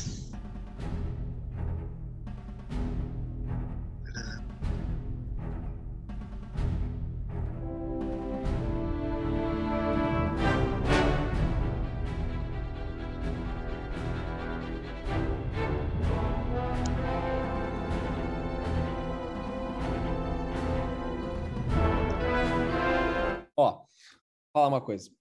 [24.64, 25.11] Falar uma coisa.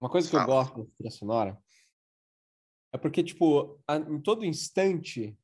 [0.00, 0.54] Uma coisa que eu Fala.
[0.64, 1.58] gosto da trilha sonora
[2.94, 5.36] é porque, tipo, a- em todo instante,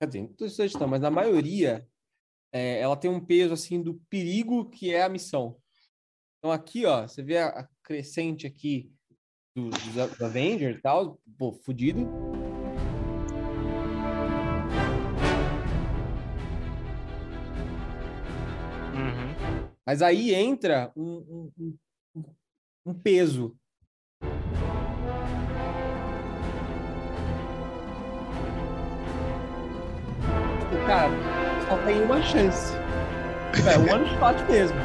[0.00, 1.86] quer dizer, em todo instante não, mas na maioria,
[2.52, 5.60] é, ela tem um peso, assim, do perigo que é a missão.
[6.38, 8.90] Então aqui, ó, você vê a, a crescente aqui
[9.54, 12.00] dos Avengers e tal, pô, fudido.
[18.94, 19.68] Uhum.
[19.84, 21.78] Mas aí entra um, um- um-
[22.86, 23.52] um peso.
[30.60, 31.10] Tipo, cara,
[31.68, 32.72] só tem uma chance.
[33.66, 34.78] É um one shot mesmo.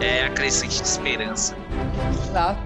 [0.00, 1.56] É a crescente de esperança.
[2.10, 2.60] Exato.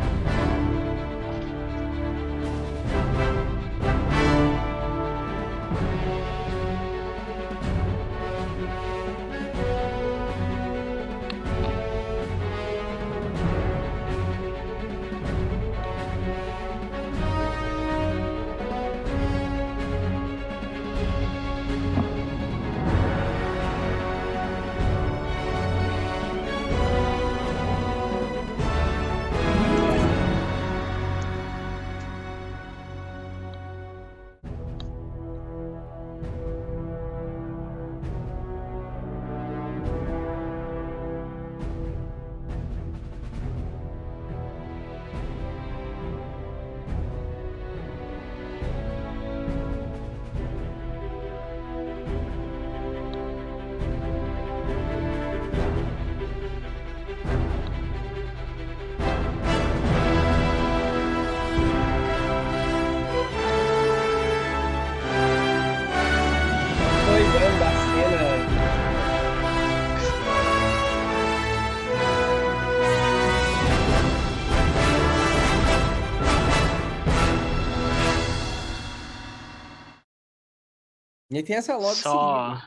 [81.36, 82.58] E aí tem essa logo Só,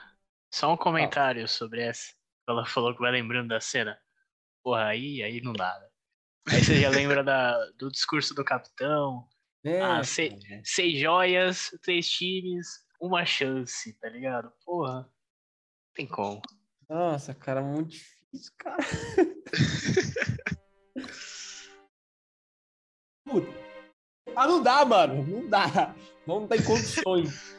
[0.53, 2.13] só um comentário sobre essa.
[2.47, 3.99] Ela falou que vai lembrando da cena.
[4.63, 5.75] Porra, aí, aí não dá.
[5.79, 5.89] Né?
[6.53, 9.27] Aí você já lembra da, do discurso do capitão.
[9.63, 10.61] É, Ah, sei- cara.
[10.63, 12.67] Seis joias, três times,
[13.01, 14.53] uma chance, tá ligado?
[14.63, 14.97] Porra.
[15.01, 15.09] Não
[15.95, 16.39] tem como.
[16.87, 18.77] Nossa, cara, muito difícil, cara.
[23.25, 23.47] Puta.
[24.35, 25.25] Ah, não dá, mano.
[25.25, 25.95] Não dá.
[26.27, 27.58] Não tem condições.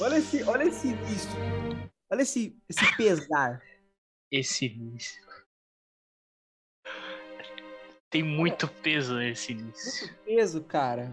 [0.00, 1.30] Olha esse, olha esse início.
[2.10, 3.62] Olha esse, esse pesar.
[4.30, 5.22] Esse início.
[8.10, 10.06] Tem muito peso nesse início.
[10.06, 11.12] Muito peso, cara.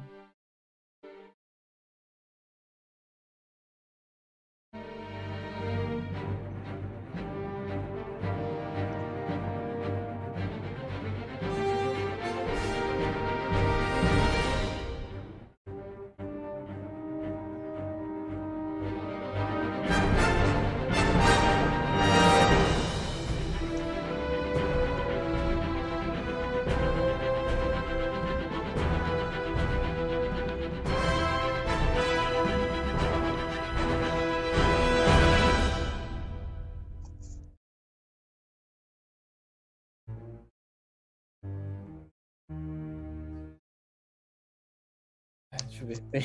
[45.82, 46.00] Deixa eu ver.
[46.12, 46.22] Tem-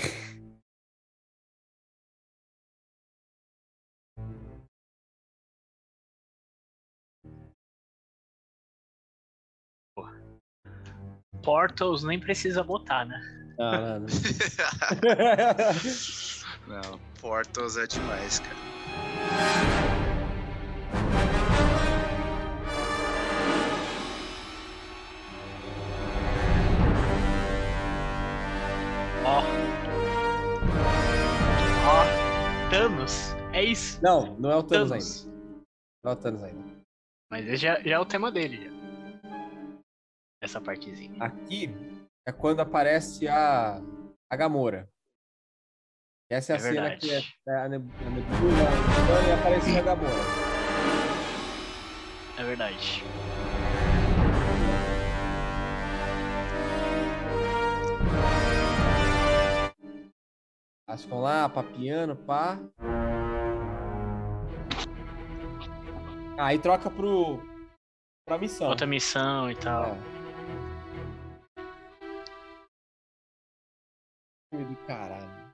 [11.42, 13.54] Portals nem precisa botar, né?
[13.58, 14.06] Não, não, não.
[16.66, 19.95] Não, Portals é demais, cara.
[34.02, 35.04] Não, não é o Thanos ainda.
[35.04, 35.26] Thanos.
[36.04, 36.76] Não é o Thanos ainda.
[37.30, 38.64] Mas esse já, já é o tema dele.
[38.64, 38.76] Já.
[40.42, 41.16] Essa partezinha.
[41.22, 41.68] Aqui
[42.26, 43.80] é quando aparece a,
[44.30, 44.88] a Gamora.
[46.30, 47.00] Essa é a É cena verdade.
[47.00, 47.90] que é, é a a nebula
[49.28, 50.56] e aparece a Gamora.
[52.38, 53.02] É verdade.
[60.88, 62.58] Elas ficam lá, papiando, pá.
[66.38, 67.38] Aí troca pro.
[68.26, 68.68] pra missão.
[68.68, 69.86] Outra missão e tal.
[69.86, 70.16] É.
[74.50, 75.46] Filme do caralho.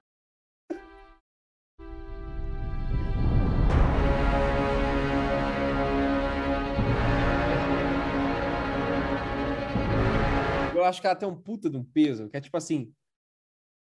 [10.75, 12.93] Eu acho que ela tem um puta de um peso, que é tipo assim,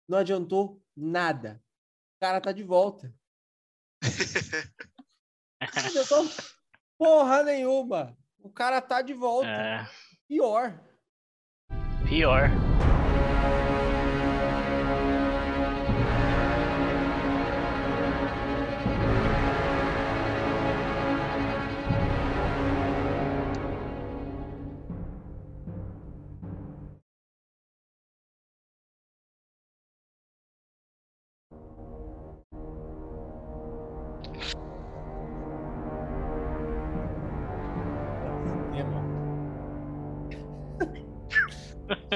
[0.06, 1.64] não adiantou nada.
[2.18, 3.16] O cara tá de volta.
[5.62, 6.26] Não adiantou
[7.04, 8.16] porra nenhuma.
[8.42, 9.48] O cara tá de volta.
[9.50, 9.86] É,
[10.26, 10.74] Pior.
[12.08, 12.50] pior.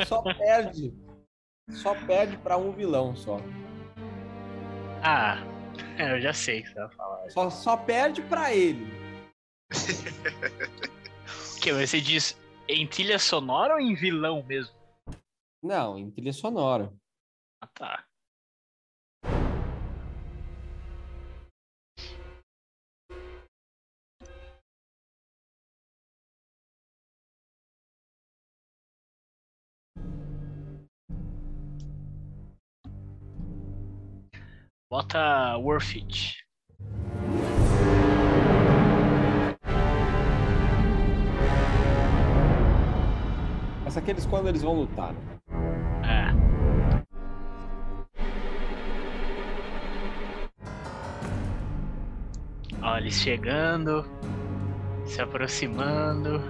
[0.06, 0.94] Só perde.
[1.72, 3.40] Só perde pra um vilão só.
[5.04, 5.38] Ah,
[6.00, 7.30] eu já sei o que você vai falar.
[7.30, 8.88] Só, só perde pra ele.
[11.62, 14.76] Que você diz em trilha sonora ou em vilão mesmo?
[15.62, 16.94] Não, em trilha sonora.
[17.62, 18.07] Ah, tá.
[34.98, 36.34] Bota Worth It.
[43.84, 45.22] Mas aqueles quando eles vão lutar, né?
[46.04, 46.34] É.
[52.82, 54.04] Ó, eles chegando,
[55.06, 56.42] se aproximando.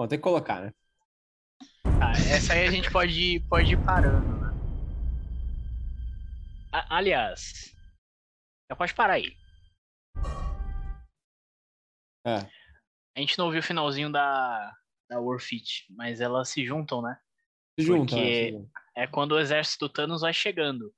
[0.00, 0.72] Bom, tem que colocar, né?
[2.00, 4.50] Ah, essa aí a gente pode ir, pode ir parando, né?
[6.72, 7.76] A- aliás,
[8.70, 9.36] já pode parar aí.
[12.26, 12.36] É.
[13.14, 14.74] A gente não ouviu o finalzinho da,
[15.06, 17.20] da Warfit, mas elas se juntam, né?
[17.78, 18.70] Se junta, Porque- junta.
[18.96, 20.94] É quando o exército do Thanos vai chegando.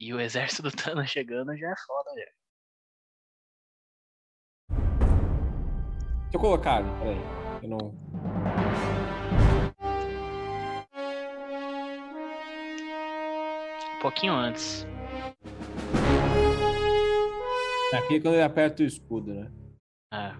[0.00, 2.24] E o exército do Thanos chegando já é foda, já.
[6.22, 7.43] Deixa eu colocar, peraí.
[7.64, 7.94] Eu não.
[13.94, 14.86] Um pouquinho antes.
[17.94, 19.50] Aqui é quando ele aperta o escudo, né?
[20.12, 20.34] É.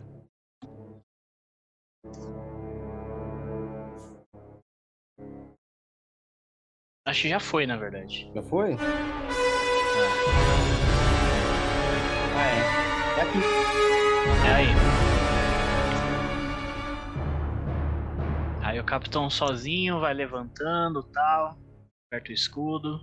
[7.06, 8.30] Acho que já foi, na verdade.
[8.34, 8.72] Já foi?
[8.72, 8.76] É.
[12.36, 13.18] Ah, é.
[13.18, 13.38] É aqui.
[14.46, 15.13] É aí.
[18.74, 21.56] Aí o capitão sozinho vai levantando tal.
[22.08, 22.98] Aperta o escudo.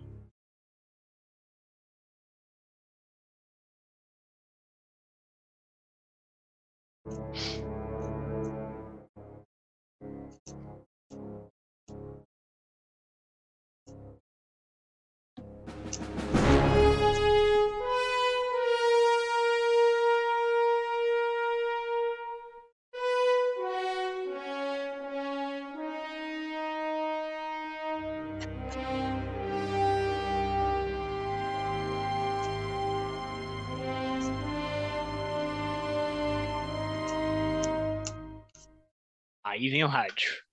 [39.61, 40.43] Aí vem o rádio.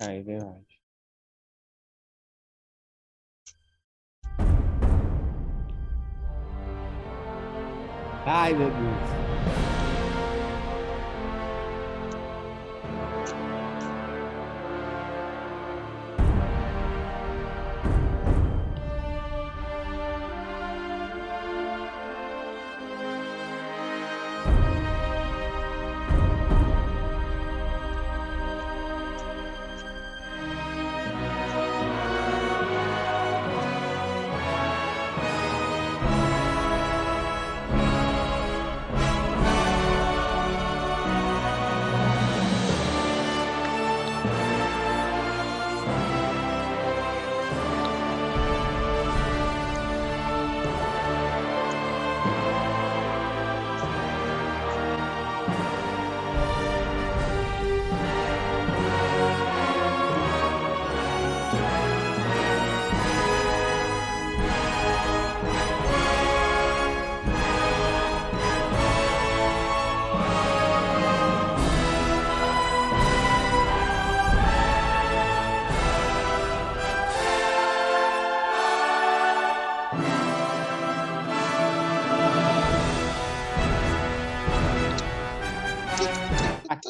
[0.00, 0.78] Aí vem o rádio.
[8.24, 9.19] Ai, meu Deus.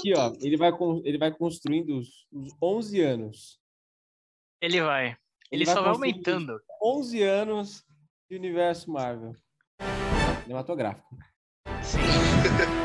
[0.00, 0.72] Aqui, ó, ele vai,
[1.04, 3.60] ele vai construindo os, os 11 anos.
[4.60, 5.08] Ele vai.
[5.08, 5.16] Ele,
[5.52, 6.14] Ele vai só vai construindo-
[6.50, 6.62] aumentando.
[6.82, 7.84] 11 anos
[8.30, 9.34] de universo Marvel.
[10.44, 11.16] Cinematográfico.
[11.82, 11.98] Sim.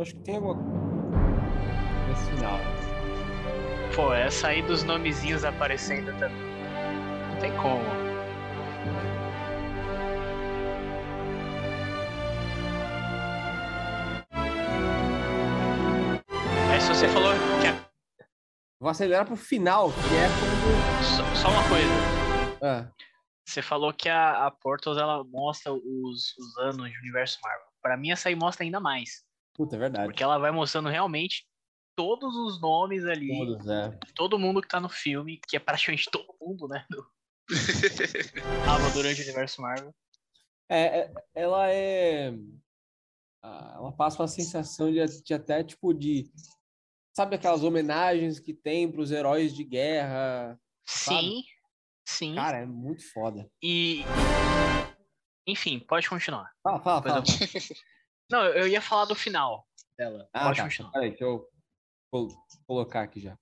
[0.00, 0.54] Eu acho que tem alguma
[2.08, 2.58] nesse final.
[3.94, 6.40] Pô, essa aí dos nomezinhos aparecendo também.
[7.28, 7.84] Não tem como.
[16.72, 17.90] Aí se você falou que a...
[18.80, 21.90] Vou acelerar pro final, que é só, só uma coisa.
[22.62, 22.90] Ah,
[23.46, 27.66] Você falou que a, a Portals ela mostra os, os anos de universo Marvel.
[27.82, 29.28] Pra mim essa aí mostra ainda mais,
[29.60, 30.04] puta, é verdade.
[30.06, 31.46] porque ela vai mostrando realmente
[31.94, 33.98] todos os nomes ali, Todos, é.
[34.14, 36.86] todo mundo que tá no filme, que é praticamente todo mundo, né?
[36.88, 37.06] Do...
[38.64, 39.94] Tava durante o universo Marvel.
[40.68, 42.32] É, é- ela é.
[43.42, 46.30] ah, Ela passa uma sensação de, de até tipo de.
[47.14, 50.58] Sabe aquelas homenagens que tem para os heróis de guerra?
[50.86, 51.20] Sabe?
[51.20, 51.42] Sim,
[52.06, 52.34] sim.
[52.34, 53.50] Cara, é muito foda.
[53.62, 54.04] E.
[55.46, 56.50] Enfim, pode continuar.
[56.62, 57.24] Fala, fala, fala.
[58.30, 59.66] Não, eu ia falar do final
[59.96, 60.28] dela.
[60.32, 60.68] Ah, tá.
[60.92, 61.46] Peraí, deixa eu
[62.10, 62.28] col-
[62.66, 63.36] colocar aqui já.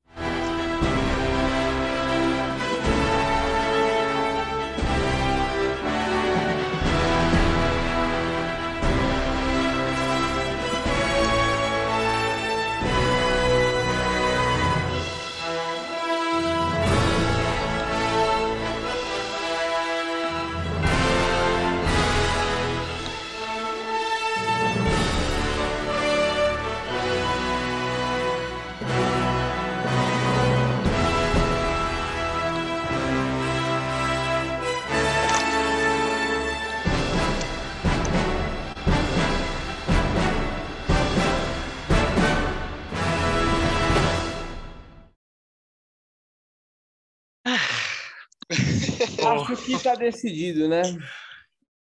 [49.32, 50.82] Acho que tá decidido, né?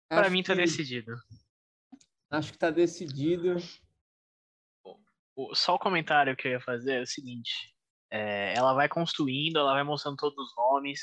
[0.10, 1.12] pra Acho mim tá que- decidido.
[2.32, 3.56] Acho que tá decidido.
[5.54, 7.52] Só o comentário que eu ia fazer é o seguinte:
[8.12, 11.02] é, ela vai construindo, ela vai mostrando todos os nomes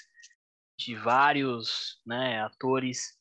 [0.78, 3.19] de vários né, atores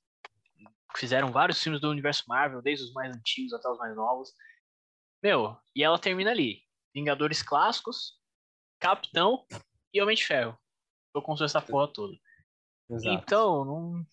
[0.93, 4.33] que fizeram vários filmes do universo Marvel, desde os mais antigos até os mais novos.
[5.21, 6.63] Meu, e ela termina ali:
[6.93, 8.19] Vingadores clássicos,
[8.79, 9.45] Capitão
[9.93, 10.57] e Homem de Ferro.
[11.15, 12.15] Eu construo essa porra toda.
[12.89, 13.23] Exato.
[13.23, 14.07] Então, não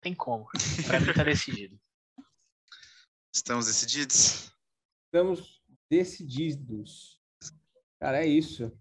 [0.00, 0.46] tem como.
[0.86, 1.78] Pra mim tá decidido.
[3.32, 4.52] Estamos decididos?
[5.06, 7.20] Estamos decididos.
[8.00, 8.72] Cara, é isso.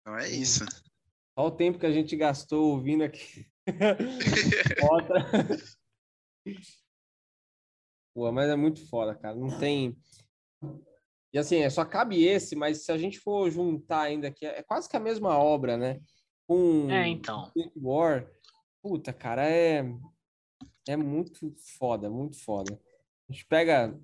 [0.00, 0.64] Então é isso.
[1.36, 3.46] Olha o tempo que a gente gastou ouvindo aqui.
[4.90, 5.24] Outra.
[8.14, 9.36] Pô, mas é muito foda, cara.
[9.36, 9.96] Não tem.
[11.32, 14.62] E assim, é, só cabe esse, mas se a gente for juntar ainda aqui, é
[14.62, 16.00] quase que a mesma obra, né?
[16.48, 17.52] Com É, então.
[17.76, 18.26] War.
[18.82, 19.84] Puta, cara, é.
[20.88, 22.80] É muito foda, muito foda.
[23.28, 23.94] A gente pega.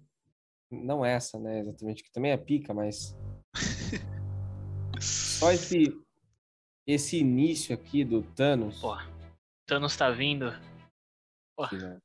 [0.71, 1.61] Não essa, né?
[1.61, 3.17] Exatamente, que também é pica, mas.
[5.01, 5.99] Só esse.
[6.87, 8.79] Esse início aqui do Thanos.
[8.83, 8.95] Pô,
[9.67, 10.53] Thanos tá vindo.
[11.59, 11.99] aqui, né?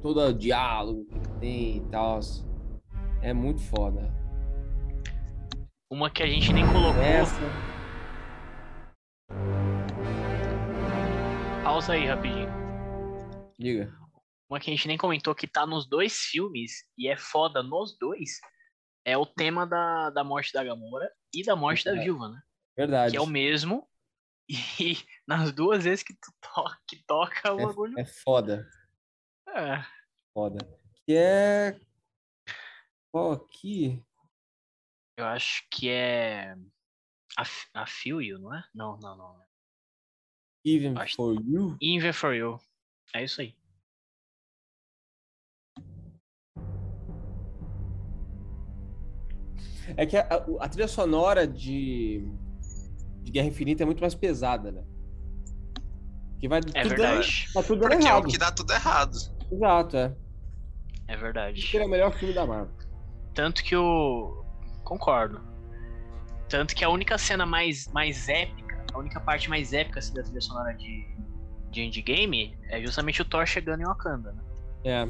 [0.00, 2.20] Todo o diálogo que tem e tal.
[3.22, 4.19] É muito foda.
[5.92, 7.02] Uma que a gente nem colocou.
[7.02, 7.34] Essa.
[11.64, 12.48] Pausa aí rapidinho.
[13.58, 13.92] Diga.
[14.48, 17.98] Uma que a gente nem comentou que tá nos dois filmes e é foda nos
[17.98, 18.40] dois.
[19.04, 22.00] É o tema da, da morte da Gamora e da morte da É.
[22.00, 22.40] viúva, né?
[22.76, 23.10] Verdade.
[23.12, 23.86] Que é o mesmo.
[24.80, 24.96] E
[25.26, 27.96] nas duas vezes que tu toca, que toca o bagulho.
[27.98, 28.68] É foda.
[29.48, 29.84] É.
[30.34, 30.58] Foda.
[31.06, 31.80] Que é.
[33.12, 34.04] Qual aqui?
[35.20, 36.56] Eu acho que é.
[37.36, 37.42] A,
[37.82, 38.64] a Feel You, não é?
[38.74, 39.36] Não, não, não.
[40.64, 41.76] Even Acho- for You?
[41.80, 42.58] Even for You.
[43.14, 43.54] É isso aí.
[49.96, 52.24] É que a, a- a trilha sonora de,
[53.22, 54.84] de Guerra Infinita é muito mais pesada, né?
[56.38, 57.44] Que vai É tudo verdade.
[57.46, 58.28] Dando, tá tudo Porque é o errado.
[58.28, 59.16] que dá tudo errado.
[59.50, 60.16] Exato, é.
[61.08, 61.76] É Esse verdade.
[61.76, 62.74] é o melhor filme da Marvel.
[63.34, 64.39] Tanto que o.
[64.90, 65.40] Concordo.
[66.48, 70.20] Tanto que a única cena mais, mais épica, a única parte mais épica assim, da
[70.20, 71.06] trilha sonora de,
[71.70, 74.42] de Endgame é justamente o Thor chegando em Wakanda, né?
[74.82, 75.08] É.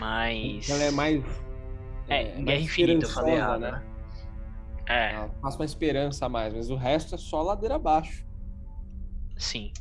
[0.00, 0.68] Mas.
[0.68, 1.24] Ela é mais.
[2.08, 4.84] É, em mais Guerra Infinita eu falei errado, esperançosa, né?
[4.88, 8.26] É, Ela passa uma esperança a mais, mas o resto é só ladeira abaixo.
[9.36, 9.72] sim.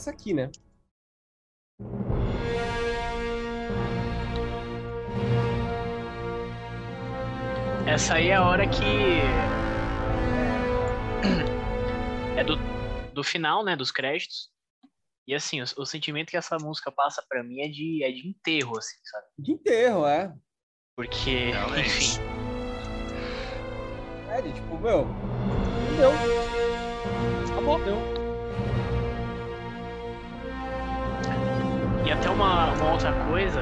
[0.00, 0.50] Essa aqui, né?
[7.86, 9.20] Essa aí é a hora que.
[12.36, 12.56] É do,
[13.12, 13.76] do final, né?
[13.76, 14.48] Dos créditos.
[15.26, 18.26] E assim, o, o sentimento que essa música passa pra mim é de, é de
[18.26, 19.26] enterro, assim, sabe?
[19.38, 20.34] De enterro, é.
[20.96, 21.86] Porque, Realmente.
[21.86, 22.20] enfim,
[24.30, 25.04] É, de tipo, meu.
[25.98, 26.10] Deu.
[27.52, 28.19] Acabou, deu.
[32.10, 33.60] E até uma, uma outra coisa,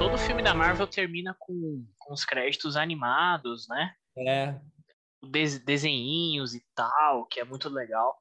[0.00, 3.94] todo filme da Marvel termina com, com os créditos animados, né?
[4.18, 4.60] É.
[5.30, 8.20] Des, desenhinhos e tal, que é muito legal.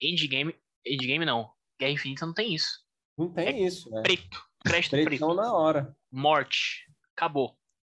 [0.00, 2.82] Endgame, Endgame não, Guerra Infinita não tem isso.
[3.18, 4.00] Não tem isso, né?
[4.00, 5.94] Preto, crédito preto, Pretão na hora.
[6.10, 7.54] morte, acabou,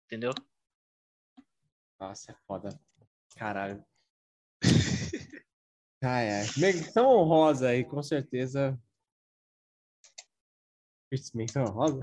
[0.07, 0.33] entendeu?
[2.01, 2.81] Nossa, é foda.
[3.37, 3.85] Caralho.
[6.03, 6.47] Ai, ai.
[6.57, 8.77] Menção honrosa aí, com certeza.
[11.13, 12.01] Isso, Menção honrosa?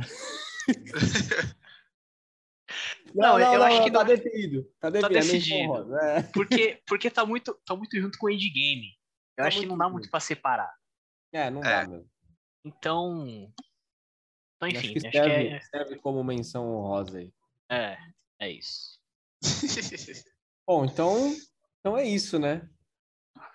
[3.14, 4.72] Não, eu acho que tá não- definido.
[4.80, 5.18] Tá definido.
[5.18, 5.60] é menção decidido.
[5.72, 6.24] honrosa, é.
[6.32, 8.98] Porque, porque tá, muito, tá muito junto com o Endgame.
[9.36, 9.94] Eu Tá acho que muito não dá junto.
[9.94, 10.72] muito pra separar.
[11.34, 11.82] É, não É.
[11.84, 12.10] dá mesmo.
[12.64, 13.52] Então.
[14.58, 17.34] Então, Acho enfim, que acho que, serve, é, serve como menção honrosa aí.
[17.70, 17.98] é.
[18.42, 19.00] É isso.
[20.68, 21.36] Bom, então,
[21.80, 22.70] então é isso, né?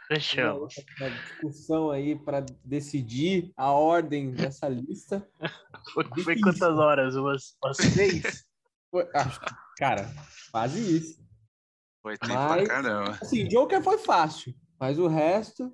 [0.07, 0.75] Fechamos.
[1.01, 5.27] Uma discussão aí para decidir a ordem dessa lista.
[5.93, 7.15] Foi, foi quantas horas?
[7.15, 8.47] Umas, umas três?
[8.91, 10.11] Foi- acho que, cara,
[10.51, 11.23] quase isso.
[12.03, 13.19] Foi tempo Mas- pra caramba.
[13.21, 15.71] Assim, Joker foi fácil, mas o resto.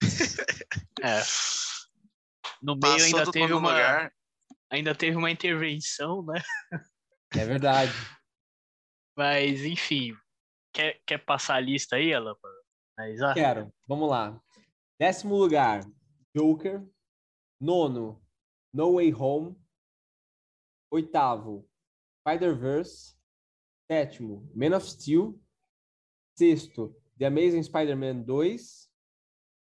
[1.00, 1.22] É.
[2.60, 3.70] No meio Passou ainda teve uma.
[3.70, 4.12] lugar.
[4.70, 6.42] Ainda teve uma intervenção, né?
[7.36, 7.92] É verdade.
[9.16, 10.14] Mas, enfim.
[10.74, 12.34] Quer, quer passar a lista aí, Alan?
[12.98, 13.34] Pra analisar?
[13.34, 13.72] Quero.
[13.86, 14.42] Vamos lá.
[14.98, 15.80] Décimo lugar,
[16.36, 16.84] Joker.
[17.60, 18.20] Nono,
[18.72, 19.56] No Way Home.
[20.92, 21.68] Oitavo,
[22.20, 23.16] Spider-Verse.
[23.90, 25.38] Sétimo, Man of Steel.
[26.36, 28.88] Sexto, The Amazing Spider-Man 2.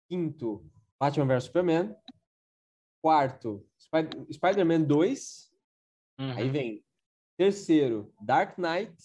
[0.09, 0.69] Quinto,
[0.99, 1.95] Batman vs Superman.
[3.03, 5.51] Quarto, Spi- Spider-Man 2.
[6.19, 6.31] Uhum.
[6.37, 6.85] Aí vem
[7.37, 8.95] terceiro, Dark Knight.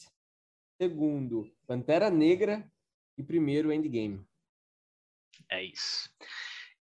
[0.81, 2.71] Segundo, Pantera Negra.
[3.19, 4.25] E primeiro, Endgame.
[5.51, 6.09] É isso.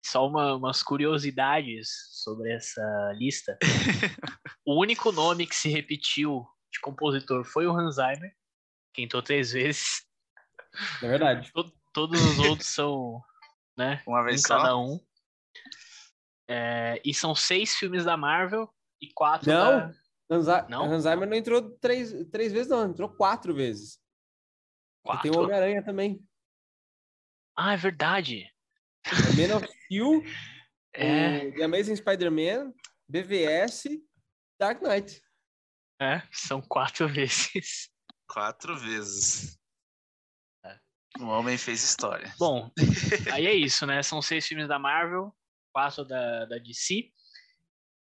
[0.05, 1.89] Só uma- umas curiosidades
[2.23, 2.83] sobre essa
[3.17, 3.59] lista.
[4.65, 8.33] o único nome que se repetiu de compositor foi o Hans Zimmer,
[8.95, 10.05] que entrou três vezes.
[11.03, 11.51] É verdade.
[11.95, 13.23] Todos os outros são,
[13.77, 14.85] né, Uma um vez cada só.
[14.85, 15.01] um.
[16.49, 18.69] É, e são seis filmes da Marvel
[19.01, 19.79] e quatro Não.
[19.89, 19.95] da...
[20.31, 20.85] Hansa- Não?
[20.93, 22.91] Hans Zimmer não entrou três, três vezes, não.
[22.91, 23.99] Entrou quatro vezes.
[25.07, 25.23] E Quatro?
[25.23, 26.21] tem o Homem-Aranha também.
[27.57, 28.51] Ah, é verdade.
[29.07, 30.23] É Man of Steel,
[30.99, 32.73] É, o The Amazing Spider-Man,
[33.09, 33.85] BVS,
[34.59, 35.23] Dark Knight.
[36.01, 37.91] é, são quatro vezes.
[38.29, 39.59] Quatro vezes.
[40.65, 40.79] É.
[41.21, 42.35] Um homem fez história.
[42.39, 42.71] Bom,
[43.33, 44.03] aí é isso, né?
[44.03, 45.37] São seis filmes da Marvel,
[45.73, 47.11] quatro da, da DC.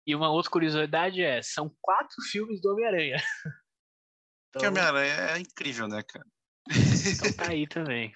[0.06, 3.18] E uma outra curiosidade é, são quatro filmes do Homem-Aranha.
[4.52, 6.26] Porque Então, Homem-Aranha é incrível, né, cara?
[6.72, 8.14] Então tá aí também.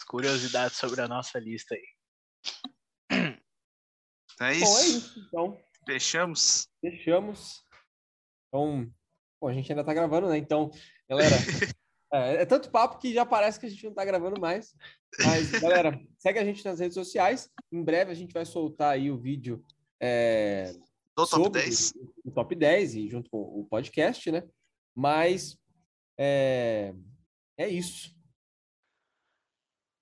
[0.00, 1.86] As curiosidades sobre a nossa lista aí.
[3.10, 3.30] É
[4.38, 4.98] Bom, é isso.
[4.98, 5.24] isso.
[5.26, 6.68] Então, Fechamos.
[6.80, 7.64] fechamos.
[8.48, 8.88] Então,
[9.40, 10.38] bom, a gente ainda tá gravando, né?
[10.38, 10.70] Então,
[11.08, 11.34] galera,
[12.12, 14.74] é, é tanto papo que já parece que a gente não tá gravando mais.
[15.24, 17.50] Mas, galera, segue a gente nas redes sociais.
[17.72, 19.64] Em breve a gente vai soltar aí o vídeo
[20.00, 20.72] é,
[21.16, 21.94] Do top sobre 10.
[22.24, 24.42] o top 10 e junto com o podcast, né?
[24.94, 25.58] Mas
[26.18, 26.94] é,
[27.58, 28.16] é isso.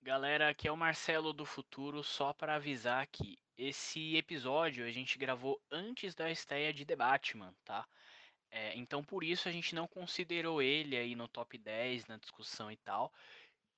[0.01, 5.17] Galera, aqui é o Marcelo do Futuro, só para avisar que esse episódio a gente
[5.17, 7.85] gravou antes da estreia de The Batman, tá?
[8.51, 12.71] É, então por isso a gente não considerou ele aí no top 10, na discussão
[12.71, 13.11] e tal.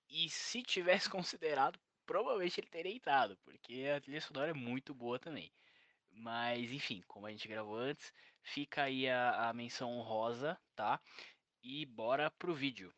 [0.10, 5.18] E se tivesse considerado, provavelmente ele teria entrado, porque a trilha sonora é muito boa
[5.18, 5.52] também.
[6.12, 11.00] Mas enfim, como a gente gravou antes, fica aí a, a menção honrosa, tá?
[11.64, 12.94] E bora pro vídeo.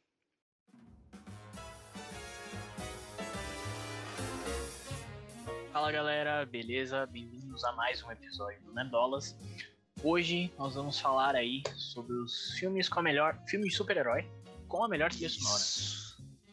[5.81, 7.07] Fala galera, beleza?
[7.07, 9.35] Bem-vindos a mais um episódio do Nerdolas.
[10.03, 13.35] Hoje nós vamos falar aí sobre os filmes com a melhor.
[13.47, 14.27] Filme de super-herói
[14.67, 15.63] com a melhor trilha sonora.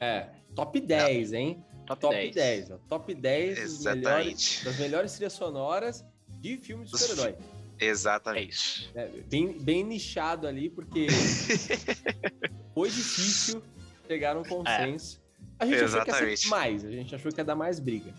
[0.00, 1.62] É, top 10, hein?
[1.86, 2.34] Top, Top 10.
[2.34, 2.78] 10, ó.
[2.88, 4.64] Top 10 dos melhores, Exatamente.
[4.64, 6.06] das melhores trilhas sonoras
[6.40, 7.36] de filme de super-herói.
[7.78, 8.48] É Exatamente.
[8.48, 8.90] isso.
[8.94, 11.06] É, bem, bem nichado ali, porque
[12.72, 13.62] foi difícil
[14.06, 15.20] chegar num consenso.
[15.58, 16.40] A gente achou que ia Exatamente.
[16.40, 18.14] ser mais, a gente achou que ia dar mais briga.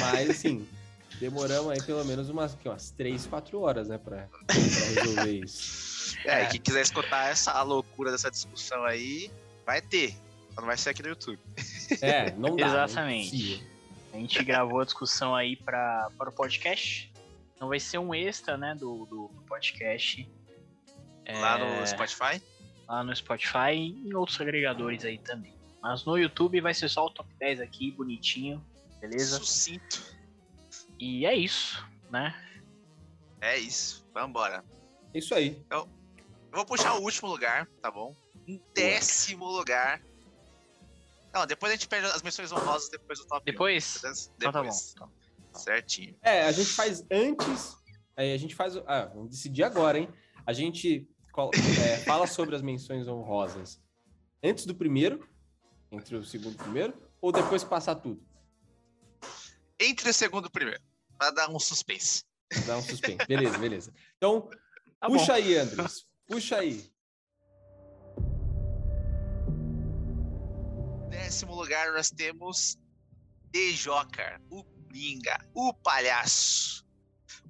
[0.00, 0.66] Mas, assim,
[1.20, 6.16] demoramos aí pelo menos umas, que, umas 3, 4 horas, né, pra, pra resolver isso.
[6.24, 9.30] É, e quem quiser escutar essa a loucura dessa discussão aí,
[9.64, 10.14] vai ter.
[10.54, 11.38] Só não vai ser aqui no YouTube.
[12.00, 12.66] É, não dá.
[12.66, 13.36] Exatamente.
[13.36, 13.66] Não é possível.
[14.12, 17.12] A gente gravou a discussão aí para o podcast.
[17.54, 20.26] Então vai ser um extra, né, do, do podcast.
[21.28, 22.40] Lá É, no Spotify.
[22.88, 25.52] lá no Spotify e em outros agregadores aí também.
[25.82, 28.64] Mas no YouTube vai ser só o top 10 aqui, bonitinho,
[29.00, 29.38] beleza?
[29.38, 30.02] Sucinto.
[30.98, 32.34] E é isso, né?
[33.40, 34.06] É isso.
[34.14, 34.64] Vambora.
[35.12, 35.64] É isso aí.
[35.70, 35.88] Eu
[36.52, 38.14] vou puxar o último lugar, tá bom?
[38.46, 40.00] Em décimo lugar.
[41.34, 43.42] Não, depois a gente perde as menções honrosas depois do top.
[43.42, 43.98] um, Depois?
[44.00, 44.30] beleza?
[44.36, 44.68] Então tá bom.
[44.68, 44.92] Depois.
[44.94, 45.12] Então.
[45.52, 46.16] Certinho.
[46.22, 47.76] É, a gente faz antes.
[48.16, 48.76] Aí a gente faz.
[48.76, 50.08] o- Ah, vamos decidir agora, hein?
[50.46, 51.06] A gente
[51.84, 53.82] é, fala sobre as menções honrosas
[54.42, 55.28] antes do primeiro,
[55.90, 58.22] entre o segundo e o primeiro, ou depois que passar tudo?
[59.80, 60.80] Entre o segundo e o primeiro.
[61.18, 62.24] Pra dar um suspense.
[62.66, 63.26] Dá um suspense.
[63.26, 63.92] Beleza, beleza.
[64.16, 64.48] Então,
[65.00, 65.32] Tá puxa bom.
[65.32, 66.06] aí, Andres.
[66.26, 66.90] Puxa aí.
[71.10, 72.78] Décimo lugar nós temos
[73.52, 76.84] The Joker, o Coringa, o palhaço.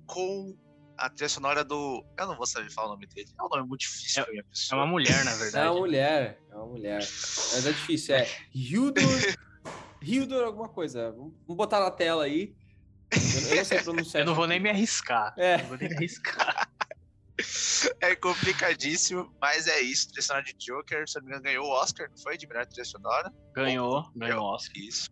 [0.07, 0.57] Com
[0.97, 2.05] a trilha sonora do.
[2.19, 3.29] Eu não vou saber falar o nome dele.
[3.39, 4.81] É um nome muito difícil É pessoa.
[4.83, 5.69] uma mulher, na É verdade.
[5.69, 6.41] uma mulher.
[6.51, 6.99] É uma mulher.
[7.01, 8.15] Mas é difícil.
[8.15, 9.03] É Hildor.
[10.03, 11.11] Hildor alguma coisa.
[11.13, 12.55] Vamos botar na tela aí.
[13.11, 14.23] Eu, eu não sei pronunciar.
[14.23, 15.35] Eu não vou nem me arriscar.
[15.37, 15.59] É.
[15.59, 16.71] Não vou nem me arriscar.
[18.01, 20.09] É complicadíssimo, mas é isso.
[20.09, 22.39] Trilha sonora de Joker, se não me engano, ganhou o Oscar, não foi?
[22.39, 23.33] De melhor trilha sonora.
[23.53, 24.77] Ganhou, ganhou o Oscar.
[24.77, 25.11] Isso.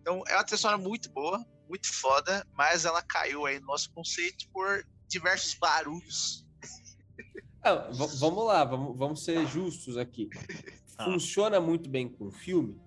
[0.00, 3.92] Então, é uma trilha sonora muito boa, muito foda, mas ela caiu aí no nosso
[3.92, 6.46] conceito por diversos barulhos.
[7.62, 10.30] Ah, vamos lá, vamos, vamos ser justos aqui.
[10.96, 11.04] Ah.
[11.04, 12.80] Funciona muito bem com filme?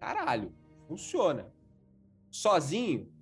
[0.00, 0.52] Caralho,
[0.88, 1.52] funciona.
[2.30, 3.12] Sozinho?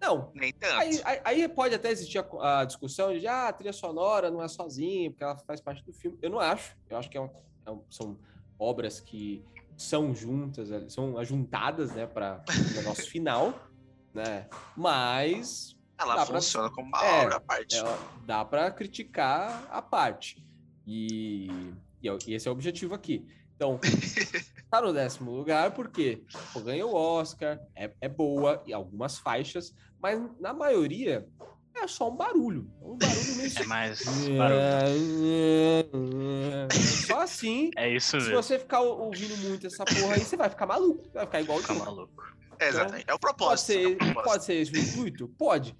[0.00, 0.30] Não.
[0.34, 0.74] Nem tanto.
[0.80, 4.42] Aí, aí- aí pode até existir a, a discussão de ah, a trilha sonora não
[4.42, 6.16] é sozinha, porque ela faz parte do filme.
[6.22, 6.76] Eu não acho.
[6.88, 7.30] Eu acho que é um-
[7.66, 8.16] é um- são
[8.58, 9.44] obras que
[9.76, 13.54] são juntas, são ajuntadas, né, para o negócio final,
[14.14, 14.48] né?
[14.76, 17.76] Mas ela dá pra- funciona como uma É, obra à parte.
[17.76, 20.44] ela dá para criticar a parte.
[20.86, 21.48] E,
[22.02, 23.26] e é- e esse é o objetivo aqui.
[23.54, 23.78] Então,
[24.70, 26.22] tá no décimo lugar porque
[26.52, 31.26] pô, ganhou o Oscar, é, é boa, e algumas faixas, mas na maioria
[31.74, 32.68] é só um barulho.
[32.82, 33.48] É um barulho meio.
[33.58, 34.02] É mais
[34.36, 34.58] barulho.
[37.06, 37.70] Só assim.
[37.76, 38.42] É isso Se mesmo.
[38.42, 41.08] você ficar ouvindo muito essa porra aí, você vai ficar maluco.
[41.14, 42.34] Vai ficar igual o Fica maluco.
[42.58, 43.04] É, exatamente.
[43.08, 43.70] É o Pode propósito.
[43.70, 44.24] é ser, o propósito.
[44.24, 45.28] pode ser esse o intuito?
[45.38, 45.76] Pode.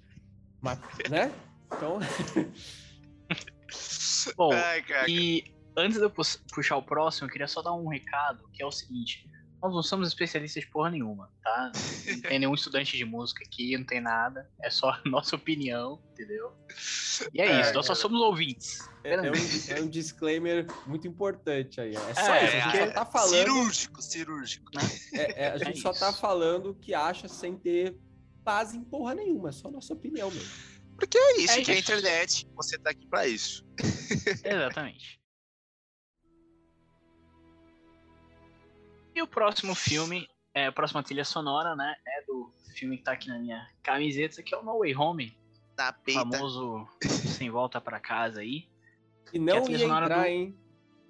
[0.61, 0.79] Mas,
[1.09, 1.31] né?
[1.73, 1.99] Então,
[4.35, 5.05] Bom, Ai, cara.
[5.09, 5.43] e
[5.79, 6.11] antes de eu
[6.53, 9.25] puxar o próximo, eu queria só dar um recado, que é o seguinte.
[9.61, 11.71] Nós não somos especialistas de porra nenhuma, tá?
[12.07, 14.49] Não tem nenhum estudante de música aqui, não tem nada.
[14.63, 16.53] É só a nossa opinião, entendeu?
[17.33, 18.79] E é, É, isso, nós só somos ouvintes.
[19.03, 21.93] é, é um, é um disclaimer muito importante aí.
[21.93, 22.55] É só É, isso.
[22.55, 23.29] A gente É, só tá falando.
[23.35, 24.71] Cirúrgico, cirúrgico.
[25.13, 26.19] é- é, a gente só tá isso.
[26.21, 27.97] falando o que acha sem ter
[28.41, 29.49] base em porra nenhuma.
[29.49, 30.49] É só nossa opinião mesmo.
[30.95, 31.91] Porque é isso É que é a isso.
[31.91, 32.47] internet.
[32.55, 33.65] Você tá aqui pra isso.
[34.43, 35.18] Exatamente.
[39.19, 41.93] E o próximo filme, é, a próxima trilha sonora, né?
[42.07, 45.37] É do filme que tá aqui na minha camiseta, que é o No Way Home,
[45.77, 46.21] Na peita.
[46.21, 48.65] famoso Sem Volta Pra Casa aí.
[49.33, 50.55] E não trilha ia entrar, do- hein?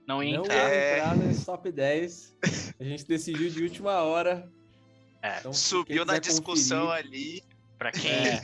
[0.08, 0.56] Não ia Não entrar.
[0.56, 0.98] ia É.
[0.98, 2.36] entrar nesse top 10.
[2.80, 4.52] A gente decidiu de última hora.
[5.22, 7.44] É, Então, Subiu na discussão conferir- ali.
[7.78, 8.42] Pra quem, É.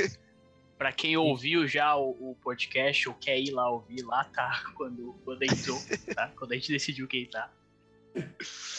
[0.78, 5.14] pra quem ouviu já o, o podcast ou quer ir lá ouvir, lá tá quando,
[5.26, 5.80] quando entrou,
[6.14, 6.32] tá?
[6.38, 7.52] Quando a gente decidiu quem tá.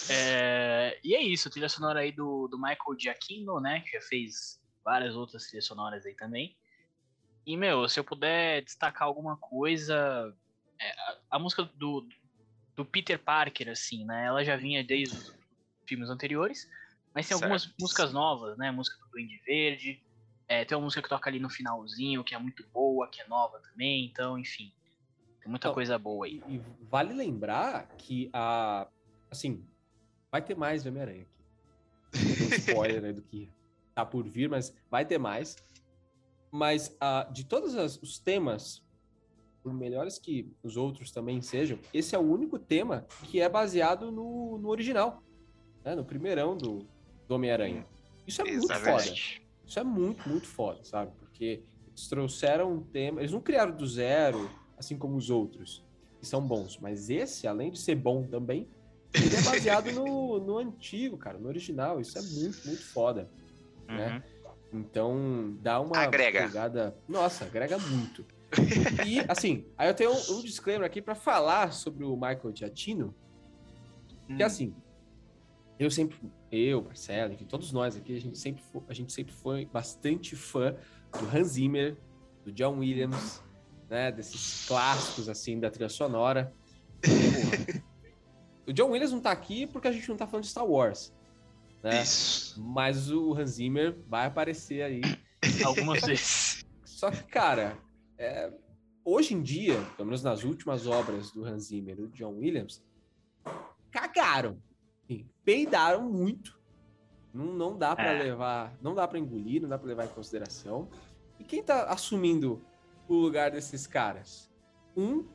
[0.08, 3.80] É, e é isso, trilha sonora aí do, do Michael Giacchino, né?
[3.80, 6.56] Que já fez várias outras trilhas sonoras aí também.
[7.44, 10.34] E, meu, se eu puder destacar alguma coisa,
[10.80, 12.08] é, a, a música do,
[12.74, 14.26] do Peter Parker, assim, né?
[14.26, 15.34] Ela já vinha desde os
[15.86, 16.68] filmes anteriores,
[17.14, 17.76] mas tem algumas Certo.
[17.80, 18.70] músicas novas, né?
[18.70, 20.02] Música do Duende Verde,
[20.48, 23.26] é, tem uma música que toca ali no finalzinho, que é muito boa, que é
[23.26, 24.72] nova também, então, enfim.
[25.40, 26.42] Tem muita Então, coisa boa aí.
[26.46, 26.58] E, e
[26.88, 28.88] vale lembrar que a.
[29.30, 29.64] Assim,
[30.30, 32.24] vai ter mais do Homem-Aranha aqui.
[32.52, 33.48] Um spoiler aí do que
[33.94, 35.56] tá por vir, mas vai ter mais.
[36.50, 38.82] Mas ah, de todos as- os temas,
[39.62, 44.10] por melhores que os outros também sejam, esse é o único tema que é baseado
[44.12, 45.22] no, no original,
[45.84, 45.94] né?
[45.94, 46.86] no primeirão do,
[47.26, 47.84] do Homem-Aranha.
[48.26, 49.14] Isso é muito foda.
[49.66, 51.12] Isso é muito, muito foda, sabe?
[51.18, 53.20] Porque eles trouxeram um tema.
[53.20, 54.48] Eles não criaram do zero,
[54.78, 55.84] assim como os outros,
[56.20, 56.78] que são bons.
[56.78, 58.68] Mas esse, além de ser bom também,
[59.24, 62.00] ele é baseado no, no antigo, cara, no original.
[62.00, 63.30] Isso é muito, muito foda.
[63.88, 64.22] né?
[64.72, 66.42] Então, dá uma Agrega.
[66.46, 66.96] pegada.
[67.08, 68.24] Nossa, agrega muito.
[69.04, 73.14] E, assim, aí eu tenho um, um disclaimer aqui pra falar sobre o Michael Giacchino,
[74.26, 74.46] que Hum.
[74.46, 74.74] assim,
[75.78, 76.18] eu sempre,
[76.50, 80.34] eu, Marcelo, enfim, todos nós aqui, a gente sempre, fo- a gente sempre foi bastante
[80.36, 80.74] fã
[81.18, 81.96] do Hans Zimmer,
[82.44, 83.42] do John Williams,
[83.90, 86.52] né, desses clássicos, assim, da trilha sonora.
[87.02, 87.84] Porra.
[88.66, 91.12] O John Williams não tá aqui porque a gente não tá falando de Star Wars,
[91.82, 92.02] né?
[92.02, 92.60] Isso.
[92.62, 95.00] Mas o Hans Zimmer vai aparecer aí.
[95.64, 96.64] Algumas vezes.
[96.84, 97.78] Só que, cara,
[98.18, 98.52] é,
[99.04, 102.82] hoje em dia, pelo menos nas últimas obras do Hans Zimmer e do John Williams,
[103.90, 104.58] cagaram.
[105.06, 106.58] Sim, peidaram muito.
[107.32, 108.22] Não, não dá pra É.
[108.22, 110.88] levar, não dá para engolir, não dá pra levar em consideração.
[111.38, 112.60] E quem tá assumindo
[113.06, 114.50] o lugar desses caras?
[114.96, 115.26] Um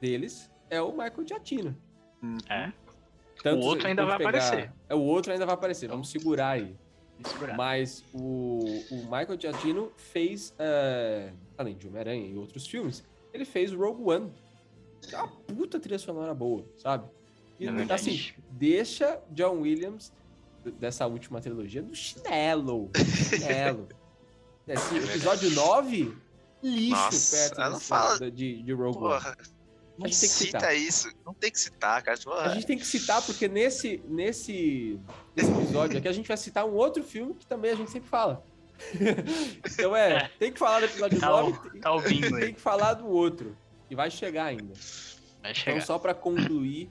[0.00, 1.76] deles é o Michael Giacchino.
[2.48, 2.72] É.
[3.42, 4.72] Tanto O outro ainda vai pegar- aparecer.
[4.88, 5.88] É, o outro ainda vai aparecer.
[5.88, 6.74] Vamos segurar aí.
[7.24, 7.56] Segurar.
[7.56, 13.72] Mas o, o Michael Giacchino fez, é, além de Homem-Aranha e outros filmes, ele fez
[13.72, 14.32] Rogue One.
[15.12, 17.08] É uma puta trilha sonora boa, sabe?
[17.58, 20.12] E É assim, deixa John Williams,
[20.78, 22.88] dessa última trilogia, do chinelo.
[22.92, 22.98] do
[23.38, 23.88] chinelo.
[24.66, 26.16] Esse É episódio 9,
[26.62, 29.08] lixo Nossa, perto fala- de, de Rogue One.
[29.14, 29.57] Porra, A
[30.06, 30.76] gente tem que cita citar.
[30.76, 31.10] isso.
[31.26, 32.16] Não tem que citar, cara.
[32.16, 35.00] Tipo, A gente tem que citar, porque nesse, nesse,
[35.34, 38.08] nesse episódio aqui a gente vai citar um outro filme que também a gente sempre
[38.08, 38.44] fala.
[39.66, 42.52] então é, tem que falar do episódio Tá, 9, tem, tá ouvindo tem aí.
[42.52, 43.56] que falar do outro.
[43.90, 44.72] E vai chegar ainda.
[45.42, 45.80] Vai Então, chegar.
[45.80, 46.90] só para concluir,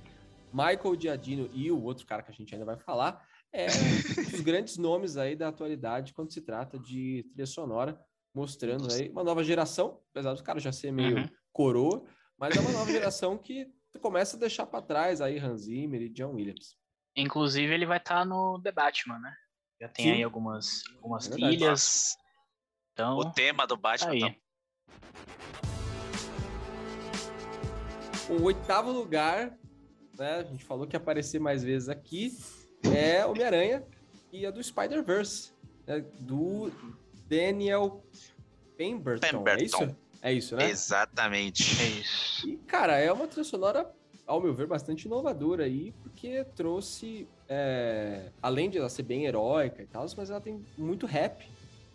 [0.51, 3.21] Michael Giacchino e o outro cara que a gente ainda vai falar
[3.53, 7.99] é um dos grandes nomes aí da atualidade quando se trata de trilha sonora,
[8.33, 11.29] mostrando aí uma nova geração, apesar do cara já ser meio Uhum.
[11.53, 12.03] coroa,
[12.37, 13.67] mas é uma nova geração que
[14.01, 16.77] começa a deixar para trás aí Hans Zimmer e John Williams.
[17.15, 19.33] Inclusive, ele vai estar no The Batman, né?
[19.81, 20.11] Já tem Sim.
[20.11, 22.15] aí algumas, algumas É trilhas.
[22.93, 24.19] Então, o tema do Batman aí.
[24.19, 24.35] tá
[28.29, 29.57] O oitavo lugar,
[30.17, 30.35] né?
[30.35, 32.37] A gente falou que ia aparecer mais vezes aqui,
[32.95, 33.83] é Homem-Aranha
[34.31, 35.53] e a do Spider-Verse,
[35.87, 36.71] né, do
[37.27, 38.03] Daniel
[38.75, 39.25] Pemberton.
[39.25, 39.63] É Pemberton.
[39.63, 39.97] isso?
[40.21, 40.69] É isso, né?
[40.69, 41.63] Exatamente.
[41.81, 42.47] é isso.
[42.47, 43.89] E, cara, é uma trilha sonora,
[44.25, 49.81] ao meu ver, bastante inovadora aí, porque trouxe, é, além de ela ser bem heróica
[49.81, 51.47] e tal, mas ela tem muito rap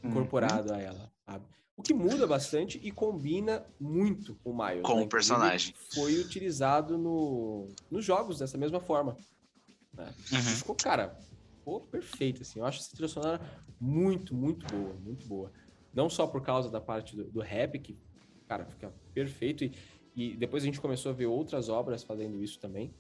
[0.03, 1.45] incorporado a ela, sabe?
[1.77, 4.83] O que muda bastante e combina muito com o Miles.
[4.83, 5.03] Com né?
[5.03, 5.71] o personagem.
[5.71, 9.17] Inclusive, Foi utilizado no, nos jogos dessa mesma forma.
[9.95, 10.13] né?
[10.33, 10.39] Uhum.
[10.41, 11.19] Ficou, cara,
[11.59, 12.59] ficou perfeito, assim.
[12.59, 13.41] Eu acho essa trilha sonora
[13.81, 15.51] muito, muito boa, muito boa.
[15.95, 17.99] Não só por causa da parte do, do rap, que,
[18.53, 19.65] cara, fica perfeito.
[19.65, 19.73] E,
[20.15, 22.93] e depois a gente começou a ver outras obras fazendo isso também.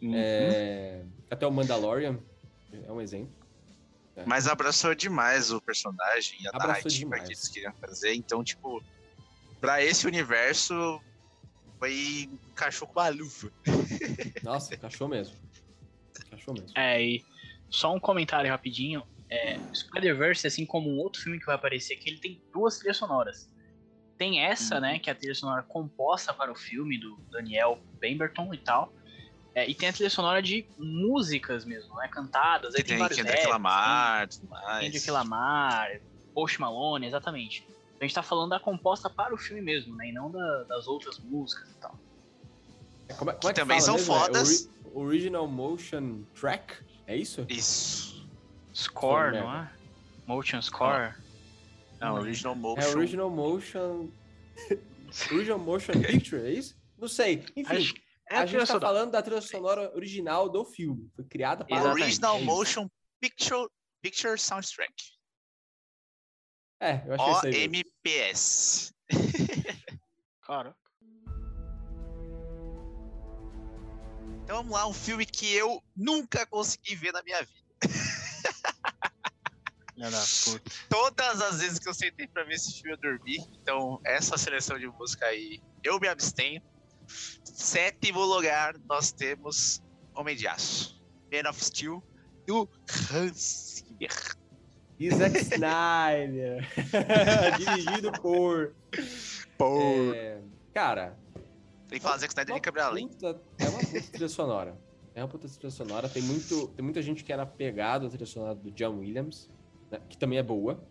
[0.00, 0.12] Uhum.
[0.14, 2.18] É, até o Mandalorian
[2.72, 3.34] é um exemplo.
[4.26, 7.22] Mas abraçou demais o personagem e a Abraçou narrativa demais.
[7.22, 8.14] que eles queriam fazer.
[8.14, 8.82] Então, tipo,
[9.60, 11.00] pra esse universo,
[11.78, 13.50] foi encaixou com a luva.
[14.44, 15.34] Nossa, encaixou mesmo.
[16.26, 16.70] Encaixou mesmo.
[16.76, 17.24] É, e
[17.70, 19.02] só um comentário rapidinho.
[19.30, 22.98] É, Spider-Verse, assim como um outro filme que vai aparecer aqui, ele tem duas trilhas
[22.98, 23.50] sonoras.
[24.22, 28.54] Tem essa, né, que é a trilha sonora composta para o filme, do Daniel Pemberton
[28.54, 28.92] e tal.
[29.52, 32.72] É, e tem a trilha sonora de músicas mesmo, né, cantadas.
[32.76, 34.84] Aí tem, tem Kendrick Lamar, tudo tem mais.
[34.84, 35.88] Kendrick Lamar,
[36.32, 37.66] Post Malone, exatamente.
[38.00, 40.86] A gente tá falando da composta para o filme mesmo, né, e não da- das
[40.86, 41.98] outras músicas e tal.
[43.18, 44.14] Como é, como é que também fala são mesmo?
[44.14, 44.70] É fodas.
[44.84, 46.76] ori- original Motion Track?
[47.08, 47.44] É isso?
[47.48, 48.24] Isso.
[48.72, 49.72] Score, Foi não é?
[50.28, 51.12] Motion Score.
[52.02, 52.18] Não, Hum.
[52.20, 52.98] Original É Motion.
[52.98, 54.08] Original Motion.
[55.32, 56.76] Original Motion Picture, é isso?
[56.98, 57.44] Não sei.
[57.56, 57.94] Enfim, Acho
[58.30, 58.86] é a a gente tá sonora.
[58.86, 61.10] falando da trilha sonora original do filme.
[61.14, 62.42] Foi criada para Exatamente, Original é.
[62.42, 62.88] Motion
[63.20, 63.68] Picture,
[64.02, 64.92] Picture Soundtrack.
[66.80, 67.68] É, eu achei isso aí.
[67.68, 68.92] OMPS.
[70.42, 70.74] Cara,
[74.44, 77.62] Então vamos lá, um filme que eu nunca consegui ver na minha vida.
[80.88, 83.38] Todas as vezes que eu sentei pra ver esse filme eu dormi.
[83.60, 86.62] Então, essa seleção de música aí, eu me abstenho.
[87.44, 89.82] Sétimo lugar, nós temos
[90.14, 91.00] Homem de Aço.
[91.32, 92.02] Man of Steel,
[92.46, 92.68] do
[93.12, 94.36] Hans Zimmer.
[94.98, 96.68] E Zack Snyder.
[97.58, 98.74] Dirigido por.
[99.58, 100.12] Pô.
[100.14, 100.40] é,
[100.74, 101.18] cara,
[101.88, 103.06] Tem que falar Zack Snyder uma de quebrar a lei.
[103.08, 104.78] puta- é uma puta trilha sonora.
[105.14, 106.08] É uma puta trilha sonora.
[106.08, 109.50] Tem, muito, tem muita gente que era pegado à trilha sonora do John Williams,
[109.92, 110.82] né, que também é boa.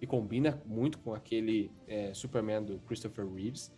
[0.00, 3.70] E combina muito com aquele é, Superman do Christopher Reeves.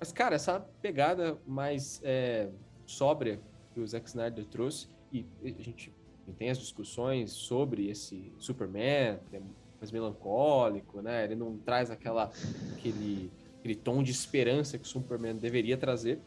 [0.00, 2.50] Mas, cara, essa pegada mais é,
[2.84, 3.40] sóbria
[3.72, 5.92] que o Zack Snyder trouxe, e a gente
[6.38, 9.40] tem as discussões sobre esse Superman, é
[9.78, 11.24] mais melancólico, né?
[11.24, 12.32] Ele não traz aquela,
[12.72, 13.30] aquele,
[13.60, 16.20] aquele tom de esperança que o Superman deveria trazer.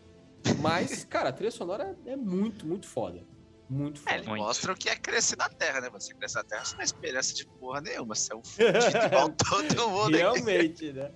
[0.62, 3.22] Mas, cara, a trilha sonora é muito, muito foda.
[3.69, 4.15] Muito É, foda.
[4.15, 4.41] ele Muito.
[4.44, 5.89] mostra o que é crescer na Terra, né?
[5.89, 8.15] Você cresce na Terra, você não é esperança de porra nenhuma.
[8.15, 10.15] Você é um fudido igual todo mundo.
[10.15, 11.11] Realmente, né?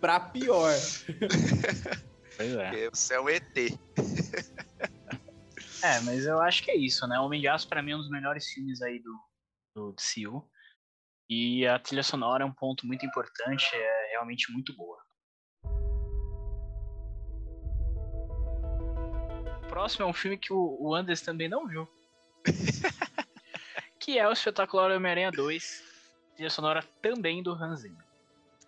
[0.00, 0.72] Pra pior.
[2.36, 2.68] Pois é.
[2.68, 3.56] porque Você é um ET.
[5.82, 7.18] É, mas eu acho que é isso, né?
[7.18, 9.18] Homem de Aço pra mim é um dos melhores filmes aí do,
[9.74, 10.48] do DCU.
[11.28, 15.03] E a trilha sonora é um ponto muito importante, é realmente muito boa.
[19.74, 21.88] Próximo é um filme que o, o Anders também não viu.
[23.98, 25.82] que é o espetacular Homem-Aranha 2.
[26.36, 28.04] Trilha sonora também do Hans Zimmer.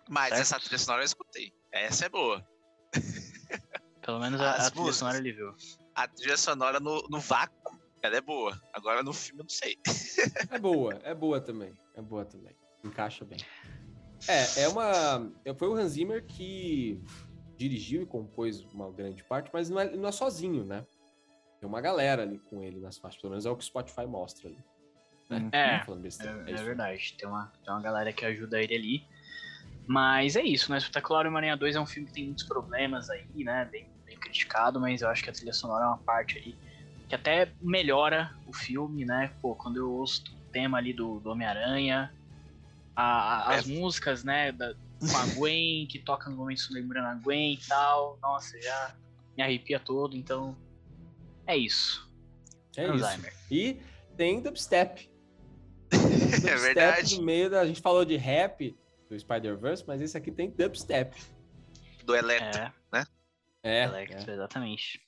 [0.09, 0.41] Mas Certo.
[0.41, 1.53] essa trilha sonora eu escutei.
[1.71, 2.45] Essa é boa.
[4.05, 5.55] Pelo menos a, a trilha sonora ele viu.
[5.95, 8.61] A trilha sonora no, no vácuo, ela é boa.
[8.73, 9.77] Agora no filme eu não sei.
[10.51, 11.73] É boa, é boa também.
[11.95, 12.53] É boa também.
[12.83, 13.39] Encaixa bem.
[14.27, 15.31] É, é uma.
[15.45, 17.01] é- Foi o Hans Zimmer que
[17.55, 20.85] dirigiu e compôs uma grande parte, mas não é, não é sozinho, né?
[21.59, 24.05] Tem uma galera ali com ele nas faixas, pelo menos é o que o Spotify
[24.05, 24.59] mostra ali.
[25.29, 25.49] Né?
[25.51, 25.75] É,
[26.27, 26.63] É, é isso.
[26.63, 29.07] verdade, tem uma, tem uma galera que ajuda ele ali.
[29.87, 30.77] Mas é isso, né?
[30.77, 33.65] Espetacular Homem-Aranha 2 é um filme que tem muitos problemas aí, né?
[33.71, 36.57] Bem, bem criticado, mas eu acho que a trilha sonora é uma parte ali
[37.07, 39.33] que até melhora o filme, né?
[39.41, 42.13] Pô, quando eu ouço o tema ali do, do Homem-Aranha,
[42.95, 43.71] as É.
[43.79, 44.51] músicas, né?
[44.51, 48.93] Da, com a Gwen, que toca no momento lembrando a Gwen e tal, nossa, já
[49.37, 50.57] me arrepia todo, então
[51.47, 52.07] é isso.
[52.75, 52.91] É isso.
[53.05, 53.33] Alzheimer.
[53.49, 53.77] E
[54.15, 55.09] tem dubstep.
[56.47, 57.17] É verdade.
[57.17, 57.61] No meio da.
[57.61, 58.77] A gente falou de rap
[59.09, 61.15] do Spider-Verse, mas esse aqui tem dubstep.
[62.03, 62.61] Do Electro.
[62.93, 63.03] É,
[63.63, 63.83] É.
[63.85, 65.01] Electro, exatamente.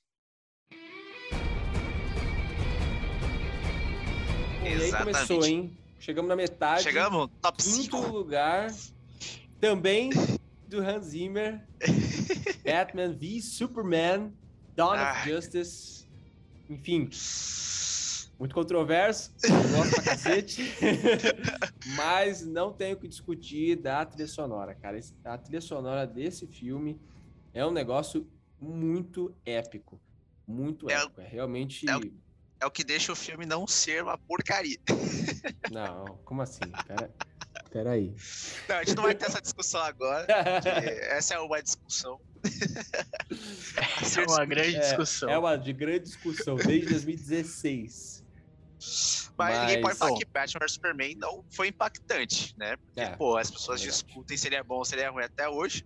[4.64, 5.14] E aí Exatamente.
[5.28, 5.78] começou, hein?
[6.00, 6.84] Chegamos na metade.
[6.84, 7.30] Chegamos?
[7.42, 8.08] Top Quinto 5.
[8.08, 8.68] lugar.
[9.60, 10.10] Também
[10.68, 11.62] do Hans Zimmer.
[12.64, 14.34] Batman v Superman.
[14.76, 15.30] Dawn of Ai.
[15.30, 15.99] Justice.
[16.70, 17.10] Enfim.
[18.38, 19.32] Muito controverso.
[19.76, 20.64] Gosto pra cacete.
[21.98, 24.98] Mas não tenho que discutir da trilha sonora, cara.
[25.26, 27.02] A trilha sonora desse filme
[27.54, 28.30] é um negócio
[28.62, 30.02] muito épico.
[30.48, 31.20] Muito É épico.
[31.22, 31.90] É realmente.
[31.90, 32.14] é o-
[32.62, 34.78] É o que deixa o filme não ser uma porcaria.
[35.72, 36.60] Não, como assim?
[36.88, 37.14] Pera,
[37.72, 38.14] pera aí.
[38.68, 40.26] Não, a gente não vai ter essa discussão agora.
[41.12, 42.20] essa é uma discussão.
[43.78, 45.30] A É uma grande É, discussão.
[45.30, 48.24] É uma de grande discussão desde 2016.
[49.38, 50.18] Mas, Mas- ninguém pode falar Bom.
[50.18, 52.76] que Batman vs Superman não foi impactante, né?
[52.78, 55.10] Porque, É, pô, as pessoas é discutem se ele é bom ou se ele é
[55.10, 55.86] ruim até hoje.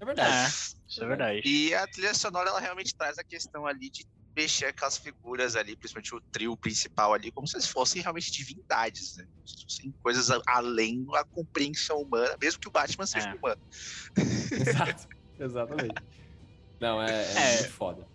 [0.00, 0.30] É verdade.
[0.30, 0.48] É,
[0.88, 1.42] isso é verdade.
[1.44, 4.06] E a trilha sonora, ela realmente traz a questão ali de
[4.36, 9.16] mexer aquelas figuras ali, principalmente o trio principal ali, como se eles fossem realmente divindades,
[9.16, 9.24] né?
[9.34, 13.34] Como se fossem coisas além da compreensão humana, mesmo que o Batman seja É.
[13.34, 13.60] humano.
[14.52, 15.06] Exato.
[15.44, 15.94] Exatamente.
[16.80, 17.56] Não, é, é É.
[17.58, 18.06] muito foda.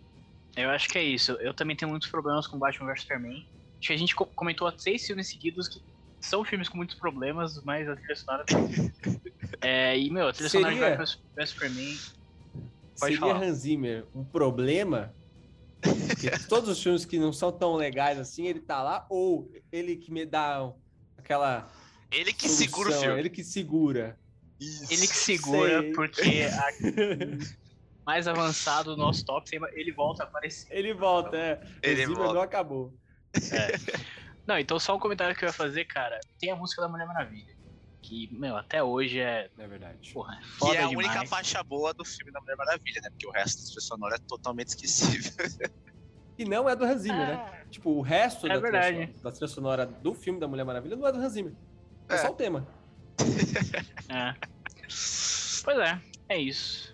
[0.56, 1.32] Eu acho que é isso.
[1.34, 3.46] Eu também tenho muitos problemas com Batman vs Superman.
[3.80, 5.82] Acho que a gente co- comentou seis filmes seguidos que
[6.22, 8.46] são filmes com muitos problemas, mas a trilha sonora.
[9.62, 11.98] é, e, meu, a trilha sonora de Seria- Batman vs Superman.
[13.00, 13.44] Pode Seria falar.
[13.44, 15.14] Hans Zimmer um problema?
[15.82, 19.98] Porque todos os filmes que não são tão legais assim, ele tá lá, ou ele
[19.98, 20.72] que me dá
[21.18, 21.68] aquela.
[22.12, 23.20] Ele que solução, segura o filme.
[23.20, 24.18] Ele que segura.
[24.90, 25.94] Ele que segura, Sei.
[25.94, 26.48] porque
[28.06, 30.68] mais avançado do nosso top, ele volta a aparecer.
[30.72, 31.62] Ele volta, é.
[31.82, 32.34] Ele Zimmer volta.
[32.34, 32.94] não acabou.
[34.46, 36.20] Não, então só um comentário que eu ia fazer, cara.
[36.40, 37.54] Tem a música da Mulher Maravilha.
[38.02, 39.50] Que, meu, até hoje é.
[39.58, 40.12] É verdade.
[40.14, 41.08] Porra, é Que foda é a demais.
[41.08, 43.10] única faixa boa do filme da Mulher Maravilha, né?
[43.10, 45.32] Porque o resto da trilha sonora é totalmente esquecível.
[46.36, 47.34] E não é do Hans Zimmer, né?
[47.36, 48.96] Ah, Tipo, o resto É da, trilha verdade.
[49.06, 51.54] sonora, da trilha sonora do filme da Mulher Maravilha não é do Hans Zimmer.
[52.10, 52.18] É, É.
[52.18, 52.68] só o tema.
[54.10, 54.36] É.
[55.64, 56.94] Pois é, é isso.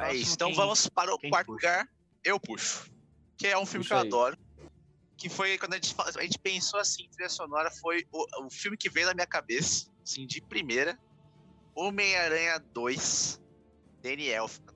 [0.00, 0.34] É isso.
[0.34, 1.68] Então quem- vamos para o quarto puxa?
[1.68, 1.88] lugar.
[2.24, 2.90] Eu puxo.
[3.36, 4.06] Que é um filme Puxa que eu aí.
[4.08, 4.38] adoro.
[5.16, 8.76] Que foi quando a gente, a gente pensou assim, trilha sonora, foi o, o filme
[8.76, 10.96] que veio na minha cabeça, assim, de primeira.
[11.74, 13.40] Homem-Aranha 2,
[14.02, 14.74] Danny Elfman.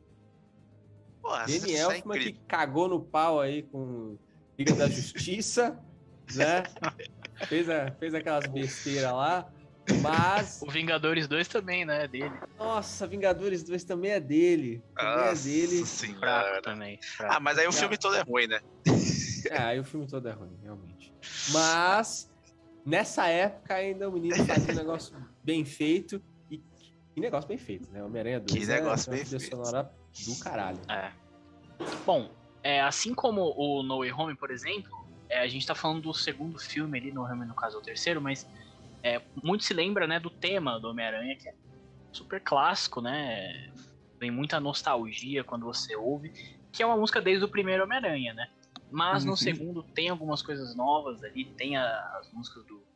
[1.21, 2.41] Porra, Danny isso é Elfman que incrível.
[2.49, 4.17] cagou no pau aí com
[4.59, 5.81] Liga da Justiça,
[6.35, 6.63] né?
[7.47, 9.51] Fez, a- fez aquelas besteiras lá.
[10.01, 12.07] Mas, O Vingadores 2 também, né?
[12.07, 12.31] Dele.
[12.57, 14.83] nossa, Vingadores 2 também é dele.
[14.97, 15.87] Também é Nossa dele.
[15.87, 16.21] senhora.
[16.21, 16.99] Fraco também.
[17.03, 17.35] fraco.
[17.35, 18.61] Ah, mas aí o filme todo é ruim, né?
[19.51, 21.13] É, aí o filme todo é ruim, realmente.
[21.53, 22.31] Mas,
[22.87, 26.23] nessa época ainda o menino fazia um negócio bem feito.
[26.49, 26.59] E
[27.15, 28.05] que negócio bem feito, né?
[28.05, 29.45] Homem-Aranha 2 Que negócio é uma bem feito.
[29.51, 29.93] sonora
[30.27, 30.79] do caralho.
[30.89, 31.13] É.
[32.07, 32.31] Bom,
[32.63, 35.02] é, assim como o No Way Home, por exemplo,
[35.33, 37.83] é, a gente tá falando do segundo filme ali, no Home no caso é o
[37.83, 38.47] terceiro, mas
[39.03, 41.55] é, muito se lembra, né, do tema do Homem-Aranha, que é
[42.13, 43.51] super clássico, né?
[44.19, 46.33] Tem muita nostalgia quando você ouve,
[46.73, 48.47] que é uma música desde o primeiro Homem-Aranha, né?
[48.91, 49.31] Mas Uhum.
[49.31, 52.87] no segundo tem algumas coisas novas ali, tem a- as músicas do,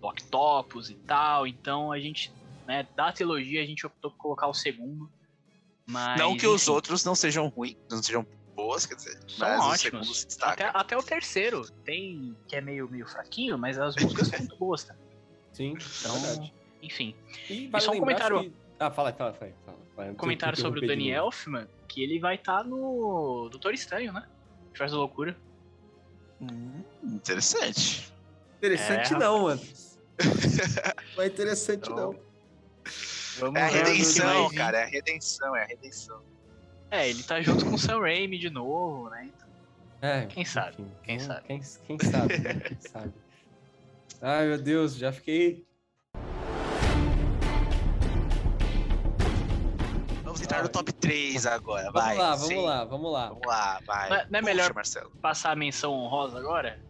[0.00, 2.30] do Octopus e tal, então a gente,
[2.66, 5.10] né, da trilogia a gente optou por colocar o segundo.
[5.86, 8.24] Mas, não que os outros não sejam ruins, não sejam
[8.60, 10.24] boas, quer dizer, São mas o ótimos.
[10.26, 10.68] destaca.
[10.68, 14.56] Até, até o terceiro tem que é meio, meio fraquinho, mas as músicas são muito
[14.56, 14.94] boas, tá?
[15.52, 16.54] Sim, Então, é verdade.
[16.82, 17.14] enfim.
[17.48, 19.52] E vale só um comentário- que- Ah, fala, fala, fala.
[19.94, 20.10] fala.
[20.10, 21.10] Um comentário sobre o Danny.
[21.10, 24.26] Elfman, que ele vai estar no Doutor Estranho, né?
[24.76, 25.36] Faz loucura.
[26.40, 28.10] Hum, interessante.
[28.56, 29.60] Interessante É, não, mano.
[31.16, 32.20] Não é interessante Então, não.
[33.38, 36.22] Vamos É a o redenção, cara, é a redenção, é a redenção.
[36.90, 39.28] É, ele tá junto com o Sam Raimi de novo, né?
[39.28, 39.48] Então,
[40.02, 40.76] É, Quem sabe?
[41.02, 41.46] Quem vamos- sabe?
[41.46, 42.54] Quem, quem sabe, né?
[42.66, 43.12] Quem sabe.
[44.22, 45.64] Ai, meu Deus, já fiquei.
[50.24, 52.16] Vamos entrar no top 3 agora, Vamos vai.
[52.16, 52.56] lá, vamos sim.
[52.64, 53.28] lá, vamos lá.
[53.28, 54.08] Vamos lá, vai.
[54.08, 55.10] Não é- não é Puxa, melhor- Marcelo.
[55.22, 56.80] Passar a menção honrosa agora?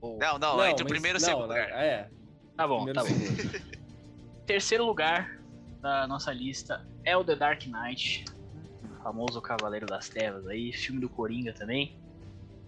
[0.00, 1.68] Ou- Não, não, entre o primeiro e o não, segundo lugar.
[1.70, 2.08] É,
[2.56, 3.64] Tá bom, primeiro tá bom.
[4.46, 5.38] Terceiro lugar
[5.80, 8.24] da nossa lista é o The Dark Knight,
[9.02, 11.98] famoso Cavaleiro das Trevas aí, filme do Coringa também,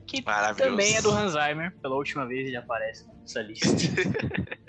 [0.07, 0.71] que Maravilhoso.
[0.71, 3.69] também é do Hans Zimmer, pela última vez ele aparece nessa lista.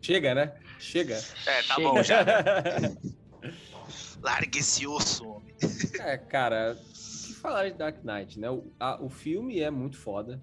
[0.00, 0.54] Chega, né?
[0.78, 1.14] Chega.
[1.46, 1.88] É, tá Chega.
[1.88, 2.24] bom já.
[4.22, 5.54] Larga esse osso, homem.
[6.00, 8.50] É, cara, o que falar de Dark Knight, né?
[8.50, 10.40] O, a- o filme é muito foda.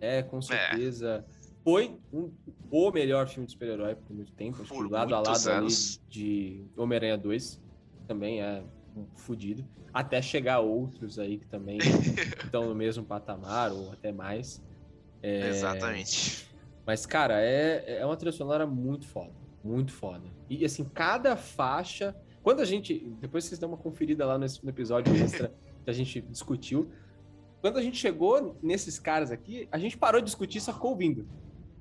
[0.00, 1.24] É, com certeza.
[1.64, 2.32] Foi um-
[2.70, 4.62] o melhor filme de super-herói por muito tempo.
[4.62, 5.68] Acho Por que lado a lado ali
[6.08, 7.60] de Homem-Aranha 2.
[8.06, 8.62] Também é
[9.14, 9.64] fudido.
[9.92, 11.78] Até chegar outros aí que também
[12.44, 14.62] estão no mesmo patamar, ou até mais.
[15.22, 16.48] É, Exatamente.
[16.86, 19.32] Mas, cara, é, é uma trilha sonora muito foda.
[19.64, 20.24] Muito foda.
[20.48, 22.14] E, assim, cada faixa.
[22.42, 22.98] Quando a gente.
[23.20, 25.52] Depois vocês dão uma conferida lá nesse, no episódio extra
[25.84, 26.90] que a gente discutiu.
[27.60, 30.90] Quando a gente chegou nesses caras aqui, a gente parou de discutir e só ficou
[30.92, 31.26] ouvindo.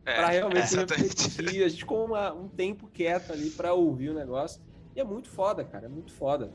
[0.06, 1.24] É, Pra realmente exatamente.
[1.24, 1.64] refletir.
[1.64, 4.62] A gente ficou uma- um tempo quieto ali pra ouvir o negócio.
[4.96, 5.86] E é muito foda, cara.
[5.86, 6.52] É muito foda.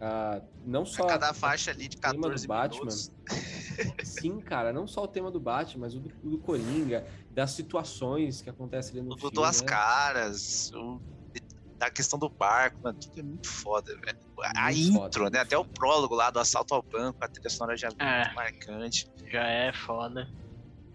[0.00, 1.06] Ah, não só.
[1.06, 2.78] Cada faixa ali de o tema do 14 Batman.
[2.78, 3.12] minutos.
[4.04, 8.40] Sim, cara, não só o tema do Batman, mas o do, do Coringa, das situações
[8.40, 9.34] que acontecem ali no O filme.
[9.34, 9.66] Duas né?
[9.68, 10.72] Caras.
[10.72, 11.00] O...
[11.78, 14.18] da questão do barco, mano, tudo é muito foda, velho.
[14.56, 15.30] A Muito intro, foda.
[15.30, 15.38] né?
[15.40, 18.22] Até o prólogo lá do assalto ao banco, a trilha sonora já é É.
[18.24, 19.10] muito marcante.
[19.30, 20.28] Já é foda.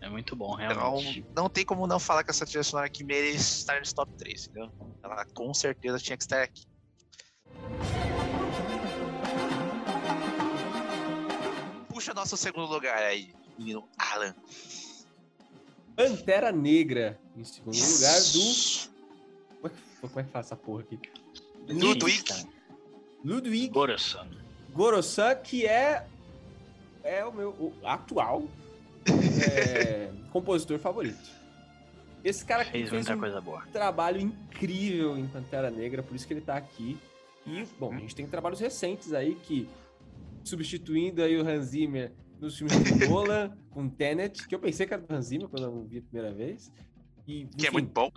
[0.02, 1.26] É muito bom, Então, realmente.
[1.36, 4.48] não tem como não falar que essa trilha sonora aqui merece estar nesse top 3,
[4.48, 4.72] entendeu?
[5.03, 6.64] Ela com certeza tinha que estar aqui.
[11.96, 14.36] Puxa nosso segundo lugar aí, menino Alan.
[15.96, 18.90] Pantera Negra, em segundo lugar do.
[19.56, 21.00] Como é que, como é que fala essa porra aqui?
[21.70, 22.50] Ludwig.
[23.24, 24.28] Ludwig Gorosan.
[24.74, 26.06] Gorosan, que é,
[27.02, 28.44] é o meu o atual
[29.50, 31.32] é, compositor favorito.
[32.26, 33.66] Esse cara aqui Fez fez um coisa boa.
[33.72, 37.00] trabalho incrível em Pantera Negra, por isso que ele tá aqui.
[37.48, 39.70] E, bom, a gente tem trabalhos recentes aí que,
[40.50, 44.94] substituindo aí o Hans Zimmer nos filmes do Nolan, com Tenet, que eu pensei que
[44.94, 46.72] era do Hans Zimmer quando eu vi a primeira vez.
[47.28, 48.12] E, Que é enfim, muito bom.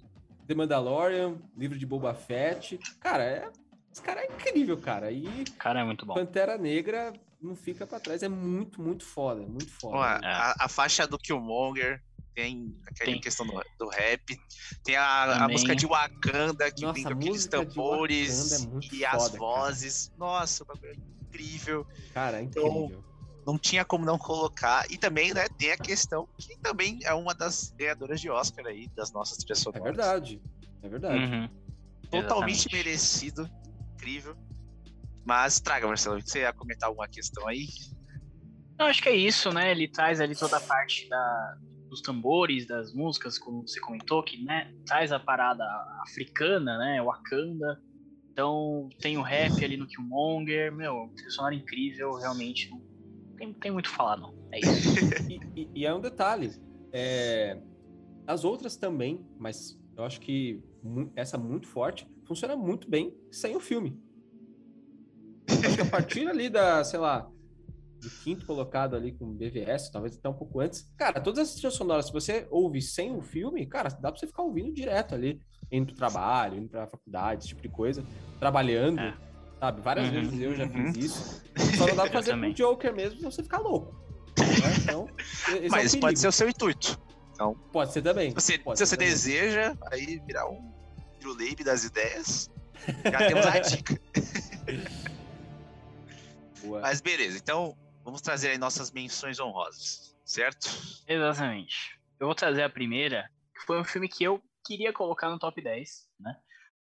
[0.46, 2.78] The Mandalorian, livro de Boba Fett.
[3.00, 3.50] Cara, é,
[3.92, 5.10] esse cara é incrível, cara.
[5.10, 6.14] E Cara, é muito bom.
[6.14, 9.94] Pantera Negra não fica pra trás, é muito, muito foda, muito foda.
[9.96, 10.26] Pô, a, É.
[10.26, 12.02] a- a faixa do Killmonger,
[12.34, 13.20] tem aquela Tem.
[13.20, 14.22] questão do, do rap,
[14.84, 18.94] tem a, a música de Wakanda, que Nossa, tem aqueles de tambores Wakanda é muito
[18.94, 19.38] e as foda, cara.
[19.38, 20.12] vozes.
[20.16, 20.94] Nossa, o bagulho é
[21.28, 21.86] incrível.
[22.12, 23.04] Cara, é Então, incrível.
[23.46, 24.84] Não tinha como não colocar.
[24.90, 28.88] E também, né, tem a questão que também é uma das ganhadoras de Oscar aí,
[28.94, 30.42] das nossas trilhas É verdade.
[30.82, 31.24] É verdade.
[31.24, 31.48] Uhum.
[32.10, 32.74] Totalmente Exatamente.
[32.74, 33.50] merecido.
[33.94, 34.36] Incrível.
[35.24, 37.66] Mas traga, Marcelo, você ia comentar alguma questão aí?
[38.78, 39.70] Eu acho que é isso, né?
[39.70, 41.56] Ele traz ali toda a parte da,
[41.88, 45.64] dos tambores, das músicas, como você comentou, que né, traz a parada
[46.02, 47.02] africana, né?
[47.02, 47.80] Wakanda.
[48.38, 50.72] Então tem o rap ali no Killmonger.
[50.72, 52.70] Meu, sonora incrível, realmente.
[52.70, 52.80] Não
[53.36, 54.32] tem, tem muito o falar, não.
[54.54, 54.94] É isso.
[55.28, 56.52] E, e- e é um detalhe.
[56.92, 57.60] é,
[58.28, 60.62] as outras também, mas eu acho que
[61.16, 64.00] essa muito forte funciona muito bem sem o filme.
[65.48, 67.28] Acho que a partir ali da, sei lá,
[68.00, 70.88] do quinto colocado ali com BVS, talvez até um pouco antes.
[70.96, 74.28] Cara, todas essas trilhas sonoras, se você ouve sem o filme, cara, dá pra você
[74.28, 75.40] ficar ouvindo direto ali,
[75.70, 78.04] indo pro trabalho, indo pra faculdade, esse tipo de coisa,
[78.38, 79.14] trabalhando, É.
[79.60, 79.80] sabe?
[79.82, 80.12] Várias Uhum.
[80.12, 80.92] vezes eu já Uhum.
[80.92, 81.42] fiz isso.
[81.84, 83.92] Só não dá pra fazer com o Joker mesmo, senão você ficar louco.
[84.38, 84.74] né?
[84.82, 86.16] Então, esse é Mas pode perigo.
[86.20, 86.98] ser o seu intuito.
[87.72, 88.30] Pode ser também.
[88.30, 89.10] Se você, Pode se ser você também.
[89.12, 90.72] deseja, aí virar um
[91.20, 92.50] Juleib das ideias,
[93.04, 94.00] já temos a dica.
[96.62, 96.80] Boa.
[96.80, 100.68] Mas beleza, então vamos trazer aí nossas menções honrosas, certo?
[101.06, 101.98] Exatamente.
[102.18, 105.62] Eu vou trazer a primeira, que foi um filme que eu queria colocar no top
[105.62, 106.36] 10, né?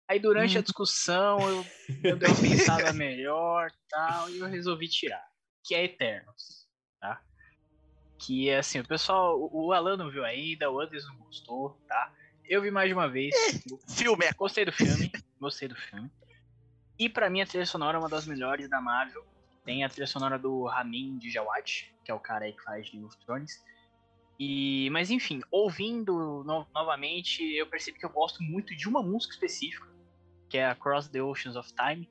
[0.07, 1.67] Aí durante a discussão eu,
[2.05, 5.25] eu dei uma pensada melhor tal, e eu resolvi tirar.
[5.65, 6.69] Que é Eternos,
[7.01, 7.23] tá?
[8.19, 11.81] Que é assim, o pessoal, o o Alan não viu ainda, o Anderson não gostou,
[11.89, 12.13] tá?
[12.45, 13.35] Eu vi mais de uma vez,
[13.89, 16.11] Filme é gostei do filme, gostei do filme.
[16.99, 19.25] E pra mim a trilha sonora é uma das melhores da Marvel.
[19.65, 23.05] Tem a trilha sonora do Ramin Djawad, que é o cara aí que faz Game
[23.05, 23.63] of Thrones.
[24.43, 29.35] E, mas enfim, ouvindo no- novamente, eu percebi que eu gosto muito de uma música
[29.35, 29.87] específica,
[30.49, 32.11] que é Across the Oceans of Time.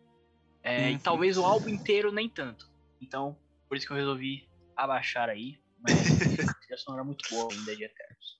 [0.61, 0.99] É, E Uhum.
[0.99, 2.63] talvez o álbum inteiro nem tanto.
[3.01, 3.35] Então,
[3.67, 4.47] por isso que eu resolvi
[4.77, 5.59] abaixar aí.
[5.79, 5.95] Mas
[6.71, 8.39] a sonora é muito boa ainda de Eternos.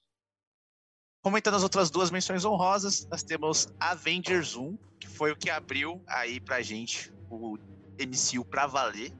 [1.24, 6.03] Comentando as outras duas menções honrosas, nós temos Avengers 1, que foi o que abriu
[6.10, 7.57] aí pra gente o
[7.99, 9.11] MCU pra valer,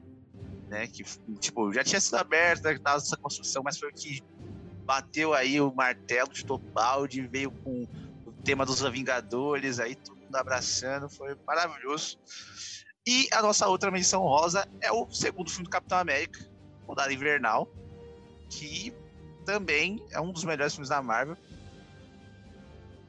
[0.68, 0.86] né?
[0.86, 1.02] Que,
[1.40, 4.20] tipo, já tinha sido aberto, né, tava essa construção, mas foi o que
[4.90, 6.44] bateu aí o martelo de
[6.74, 7.86] balde, veio com
[8.26, 12.18] o tema dos Vingadores, aí todo mundo abraçando, foi maravilhoso.
[13.06, 16.40] E a nossa outra menção rosa é o segundo filme do Capitão América,
[16.84, 17.68] Soldado Invernal,
[18.50, 18.92] que
[19.46, 21.36] também é um dos melhores filmes da Marvel.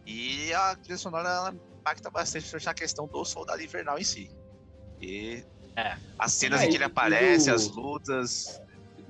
[0.06, 4.30] E a trilha sonora ela impacta bastante na questão do Soldado Invernal em si.
[5.02, 5.44] E
[5.76, 5.98] É.
[6.20, 8.62] as cenas É, em que ele aparece, o- as lutas.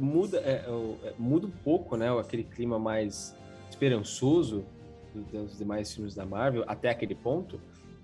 [0.01, 2.09] Muda, é, o- é, muda um pouco, né?
[2.19, 3.35] Aquele clima mais
[3.69, 4.65] esperançoso
[5.13, 7.59] do- dos demais filmes da Marvel, até aquele ponto.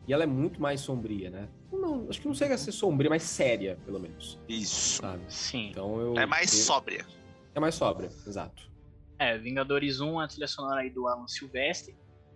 [0.08, 1.50] E ela é muito mais sombria, né?
[1.72, 4.40] Não, acho que não chega a ser sombria, mas séria, pelo menos.
[4.48, 5.02] Isso.
[5.02, 5.22] Sabe?
[5.28, 5.70] Sim.
[5.72, 6.18] Então eu.
[6.18, 7.06] É mais eu- sóbria.
[7.54, 8.70] É mais sóbria, exato.
[9.20, 11.96] É, Vingadores 1, a trilha sonora aí do Alan Silvestre,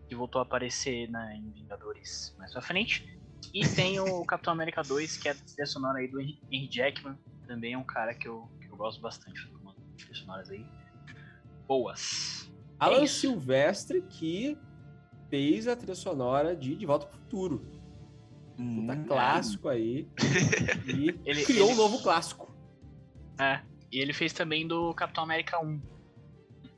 [0.09, 3.17] que voltou a aparecer né, em Vingadores mais pra frente.
[3.53, 7.17] E tem o Capitão América 2, que é a trilha sonora aí do Henry Jackman,
[7.47, 10.65] também é um cara que eu, que eu gosto bastante de algumas trilhas sonoras aí.
[11.67, 12.51] Boas.
[12.79, 14.57] Alan é Silvestre que
[15.29, 17.65] fez a trilha sonora de De Volta para o Futuro.
[18.57, 18.95] Hum, é.
[19.05, 20.07] clássico aí.
[20.87, 21.73] E ele, criou ele...
[21.73, 22.51] um novo clássico.
[23.39, 23.61] É.
[23.91, 25.81] E ele fez também do Capitão América 1.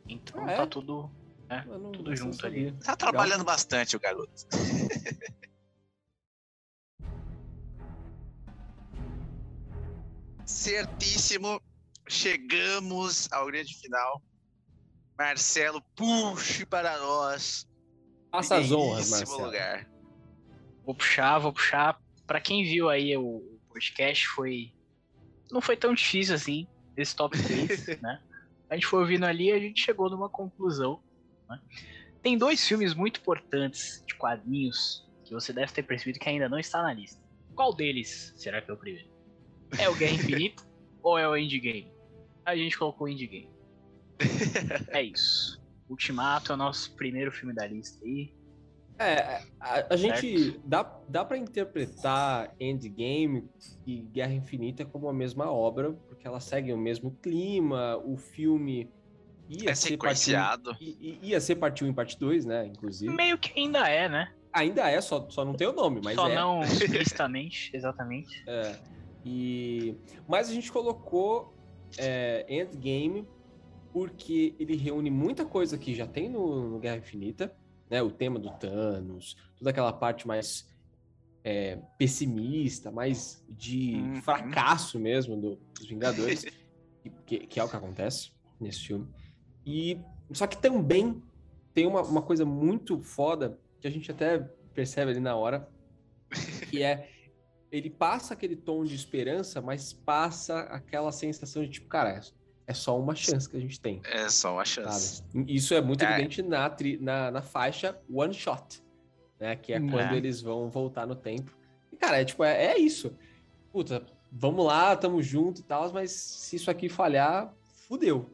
[0.09, 0.55] Então ah, tá é?
[0.57, 1.09] tá tudo,
[1.47, 2.71] né, tudo junto ali.
[2.83, 4.33] Tá trabalhando bastante o garoto.
[10.45, 11.61] Certíssimo.
[12.07, 14.21] Chegamos ao grande final.
[15.17, 17.67] Marcelo, puxe para nós.
[18.31, 19.45] Faça as honras, Marcelo.
[19.45, 19.89] lugar.
[20.85, 22.01] Vou puxar, vou puxar.
[22.25, 24.71] Pra quem viu aí o o podcast, foi.
[25.51, 28.21] Não foi tão difícil assim, esse top 3, né?
[28.69, 31.01] A gente foi ouvindo ali e a gente chegou numa conclusão.
[31.49, 31.59] né?
[32.21, 36.57] Tem dois filmes muito importantes de quadrinhos que você deve ter percebido que ainda não
[36.59, 37.21] está na lista.
[37.55, 39.09] Qual deles será que é o primeiro?
[39.77, 40.63] É o Guerra Infinita
[41.01, 41.91] ou é o Endgame?
[42.45, 43.49] A gente colocou o Endgame.
[44.89, 45.61] É isso.
[45.89, 48.33] Ultimato é o nosso primeiro filme da lista aí.
[48.99, 53.49] É, a, a gente dá, dá para interpretar Endgame
[53.85, 58.89] e Guerra Infinita como a mesma obra, porque elas seguem o mesmo clima, o filme
[59.49, 60.71] ia É ser parte sequenciado.
[60.71, 63.13] 1, i- i- ia ser parte 1 e parte 2, né, inclusive.
[63.13, 64.31] Meio que ainda é, né?
[64.53, 66.35] Ainda é, só, só não tem o nome, mas Só é.
[66.35, 68.43] não explicitamente, exatamente.
[68.47, 68.79] É.
[69.25, 69.95] E,
[70.27, 71.53] mas a gente colocou
[71.97, 73.27] é, Endgame
[73.91, 77.55] porque ele reúne muita coisa que já tem no, no Guerra Infinita,
[77.89, 78.01] né?
[78.01, 80.67] O tema do Thanos, toda aquela parte mais
[81.43, 84.21] é, pessimista, mais de Uhum.
[84.21, 86.45] fracasso mesmo do- dos Vingadores,
[87.25, 89.07] que, que é o que acontece nesse filme.
[89.65, 89.99] E
[90.31, 91.21] só que também
[91.73, 94.39] tem uma, uma coisa muito foda que a gente até
[94.73, 95.69] percebe ali na hora,
[96.69, 97.09] que é
[97.73, 102.21] ele passa aquele tom de esperança, mas passa aquela sensação de tipo, cara, é-
[102.67, 104.85] é só uma chance que a gente tem, É só uma sabe?
[104.87, 105.23] chance.
[105.47, 106.11] Isso é muito É.
[106.13, 108.81] evidente na, tri- na, na faixa One Shot,
[109.39, 109.55] né?
[109.55, 110.17] Que é Hum, quando é.
[110.17, 111.51] eles vão voltar no tempo.
[111.91, 113.17] E, cara, é tipo, é, é isso.
[113.71, 117.53] Puta, vamos lá, tamo junto e tal, mas se isso aqui falhar,
[117.87, 118.29] fudeu.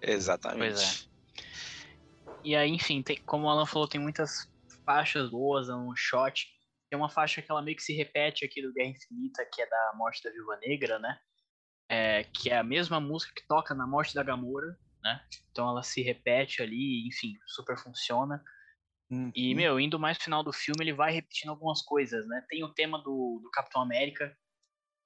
[0.00, 0.74] Exatamente.
[0.74, 1.08] Pois
[2.42, 4.48] E aí, enfim, tem, como o Alan falou, tem muitas
[4.84, 6.55] faixas boas, é um shot.
[6.96, 9.68] Tem uma faixa que ela meio que se repete aqui do Guerra Infinita, que é
[9.68, 11.18] da Morte da Viúva Negra, né?
[11.90, 14.74] É, que é a mesma música que toca na Morte da Gamora,
[15.04, 15.20] né?
[15.50, 18.42] Então ela se repete ali, enfim, super funciona.
[19.34, 19.56] E, Uhum.
[19.56, 22.42] meu, indo mais pro final do filme, ele vai repetindo algumas coisas, né?
[22.48, 24.34] Tem o tema do, do Capitão América,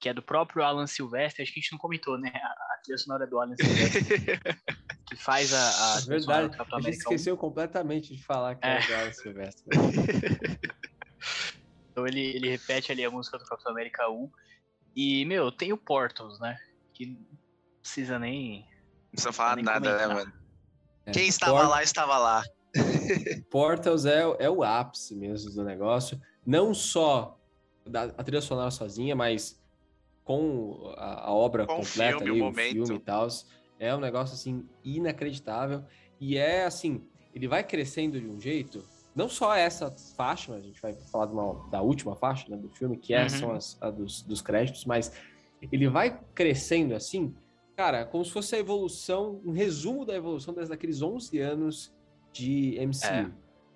[0.01, 2.31] que é do próprio Alan Silvestre, acho que a gente não comentou, né?
[2.33, 4.47] A, a trilha sonora é do Alan Silvestre,
[5.09, 6.49] que faz a, a verdade.
[6.51, 7.13] do Capitão A gente América 1.
[7.13, 8.77] esqueceu completamente de falar que É.
[8.77, 9.65] é, o Alan Silvestre.
[12.01, 14.31] Então ele, ele repete ali a música do Capitão América 1.
[14.97, 16.57] E, meu, tem o Portals, né?
[16.95, 17.19] Que não
[17.83, 18.61] precisa nem.
[18.61, 20.25] Não precisa falar nem nada, né, comentar.
[20.25, 20.33] mano?
[21.07, 21.11] É.
[21.13, 22.43] Quem estava Port- lá, estava lá.
[23.51, 26.21] Portals é, é o ápice mesmo do negócio.
[26.47, 27.39] Não só
[27.85, 29.61] da, a trilha sonora sozinha, mas
[30.25, 32.73] com a, a obra Com completa filme, ali, o o momento.
[32.73, 33.29] filme e tal.
[33.79, 35.85] É um negócio assim inacreditável.
[36.19, 38.85] E é assim, ele vai crescendo de um jeito.
[39.15, 42.69] Não só essa faixa, a gente vai falar de uma- da última faixa né, do
[42.69, 43.29] filme, que é, Uhum.
[43.29, 45.13] são as a dos, dos créditos, mas
[45.73, 47.35] ele vai crescendo assim,
[47.77, 51.93] cara, como se fosse a evolução, um resumo da evolução desde aqueles 11 anos
[52.33, 53.31] de MCU, É.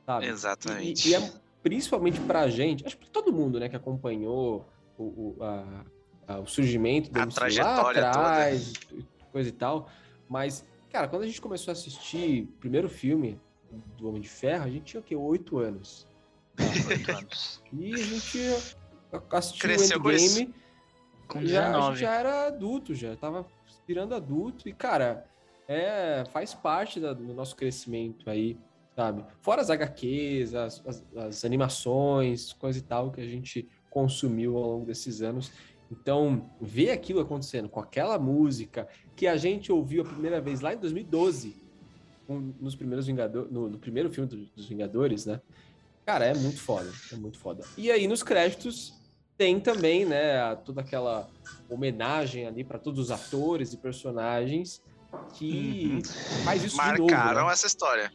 [0.07, 0.27] sabe?
[0.27, 1.09] Exatamente.
[1.09, 1.33] E, e é
[1.63, 4.67] principalmente pra gente, acho que pra todo mundo, né, que acompanhou
[4.97, 5.85] o, o, a-
[6.29, 8.73] a- o surgimento do A MCU trajetória lá atrás,
[9.33, 9.89] coisa e tal.
[10.29, 13.41] Mas, cara, quando a gente começou a assistir o primeiro filme
[13.97, 15.15] do Homem de Ferro, a gente tinha o quê?
[15.17, 16.07] Oito anos.
[16.89, 17.63] Oito anos.
[17.73, 18.39] E a gente
[19.31, 20.41] assistiu Cresceu o com isso.
[20.41, 20.55] Endgame
[21.29, 22.01] Com já, a gente 19.
[22.01, 23.47] já era adulto, já tava
[23.87, 25.27] virando adulto e, cara,
[25.69, 28.59] é, faz parte da- do nosso crescimento aí,
[28.95, 29.25] sabe?
[29.41, 34.63] Fora as HQs, as, as- as animações, coisa e tal que a gente consumiu ao
[34.73, 35.51] longo desses anos.
[35.91, 40.73] Então, ver aquilo acontecendo com aquela música que a gente ouviu a primeira vez lá
[40.75, 41.64] em 2012, um-
[42.29, 45.41] nos primeiros Vingadores, no, no primeiro filme do- dos Vingadores, né?
[46.07, 47.65] Cara, é muito foda, é muito foda.
[47.77, 48.93] E aí nos créditos
[49.37, 51.29] tem também, né, toda aquela
[51.69, 54.83] homenagem ali para todos os atores e personagens
[55.35, 56.01] que
[56.45, 57.53] faz isso de novo, Marcaram né?
[57.53, 58.13] essa história.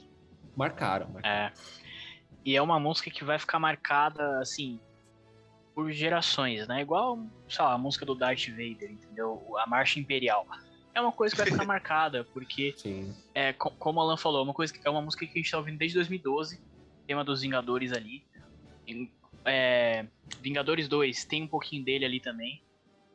[0.56, 1.36] Marcaram, marcaram.
[1.36, 1.54] É.
[2.46, 4.80] E é uma música que vai ficar marcada, assim,
[5.76, 6.82] por gerações, né?
[6.82, 7.20] Igual,
[7.50, 9.42] sei lá, a música do Darth Vader, entendeu?
[9.58, 10.46] A Marcha Imperial.
[10.94, 13.14] É uma coisa que vai ficar marcada, porque, Sim.
[13.34, 15.42] é, co- como o Alan falou, é uma, coisa que, é uma música que a
[15.42, 16.60] gente tá ouvindo desde 2012,
[17.08, 18.24] tema dos Vingadores ali.
[19.46, 20.06] É,
[20.42, 22.62] Vingadores 2 tem um pouquinho dele ali também.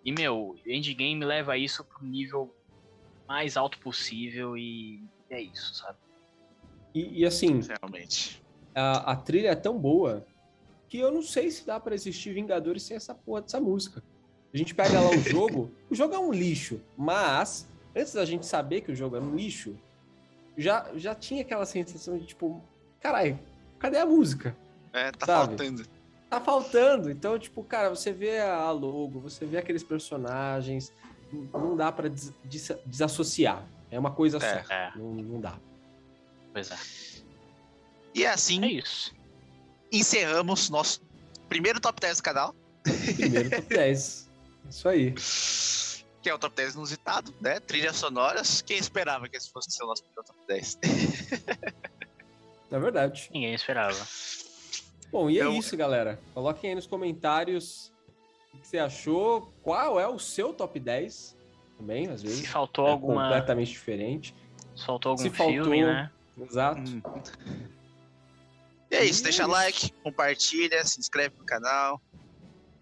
[0.04, 2.54] E, meu, Endgame leva isso pro nível
[3.26, 5.98] mais alto possível e é isso, sabe?
[6.94, 8.42] E, e, assim, Realmente.
[8.74, 10.26] a, a trilha é tão boa
[10.88, 14.02] que eu não sei se dá para existir Vingadores sem essa porra dessa música.
[14.54, 18.46] A gente pega lá o jogo, o jogo é um lixo, mas antes da gente
[18.46, 19.76] saber que o jogo era um lixo,
[20.56, 22.62] já, já tinha aquela sensação de tipo,
[23.00, 23.36] caralho,
[23.80, 24.56] cadê a música?
[24.92, 25.48] É, tá Sabe?
[25.48, 25.86] faltando.
[26.30, 27.10] tá faltando.
[27.10, 30.92] Então, tipo, cara, você vê a logo, você vê aqueles personagens,
[31.52, 33.66] não dá pra des des desassociar.
[33.90, 34.72] É uma coisa É, só.
[34.72, 34.92] é.
[34.94, 35.58] Não, não dá.
[36.52, 36.76] Pois é.
[38.14, 39.12] E assim É isso.
[39.90, 41.00] encerramos nosso
[41.48, 42.54] primeiro top 10 do canal,
[43.16, 44.22] Primeiro top 10.
[44.68, 45.14] Isso aí.
[46.22, 47.60] que é o top 10 inusitado, né?
[47.60, 48.62] Trilhas sonoras.
[48.62, 50.78] Quem esperava que esse fosse ser o nosso primeiro top 10?
[52.70, 53.28] É verdade.
[53.32, 53.96] Ninguém esperava.
[55.12, 56.18] Bom, e é Eu- isso, galera.
[56.32, 57.92] Coloquem aí nos comentários
[58.52, 61.36] o que você achou, qual é o seu top 10
[61.76, 62.46] também, às Se vezes.
[62.48, 63.22] faltou é alguma.
[63.24, 64.34] completamente diferente.
[64.74, 66.10] Se faltou algum Se filme, faltou- né?
[66.40, 66.80] Exato.
[66.90, 67.02] Hum.
[68.90, 69.52] E é isso, E deixa é isso.
[69.52, 72.00] like, compartilha, se inscreve no canal.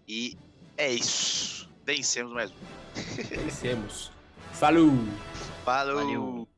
[0.07, 0.37] E
[0.77, 1.69] é isso.
[1.85, 2.55] Vencemos mais um.
[3.43, 4.11] Vencemos.
[4.53, 4.91] Falou!
[5.65, 5.95] Falou!
[5.97, 6.52] Valeu.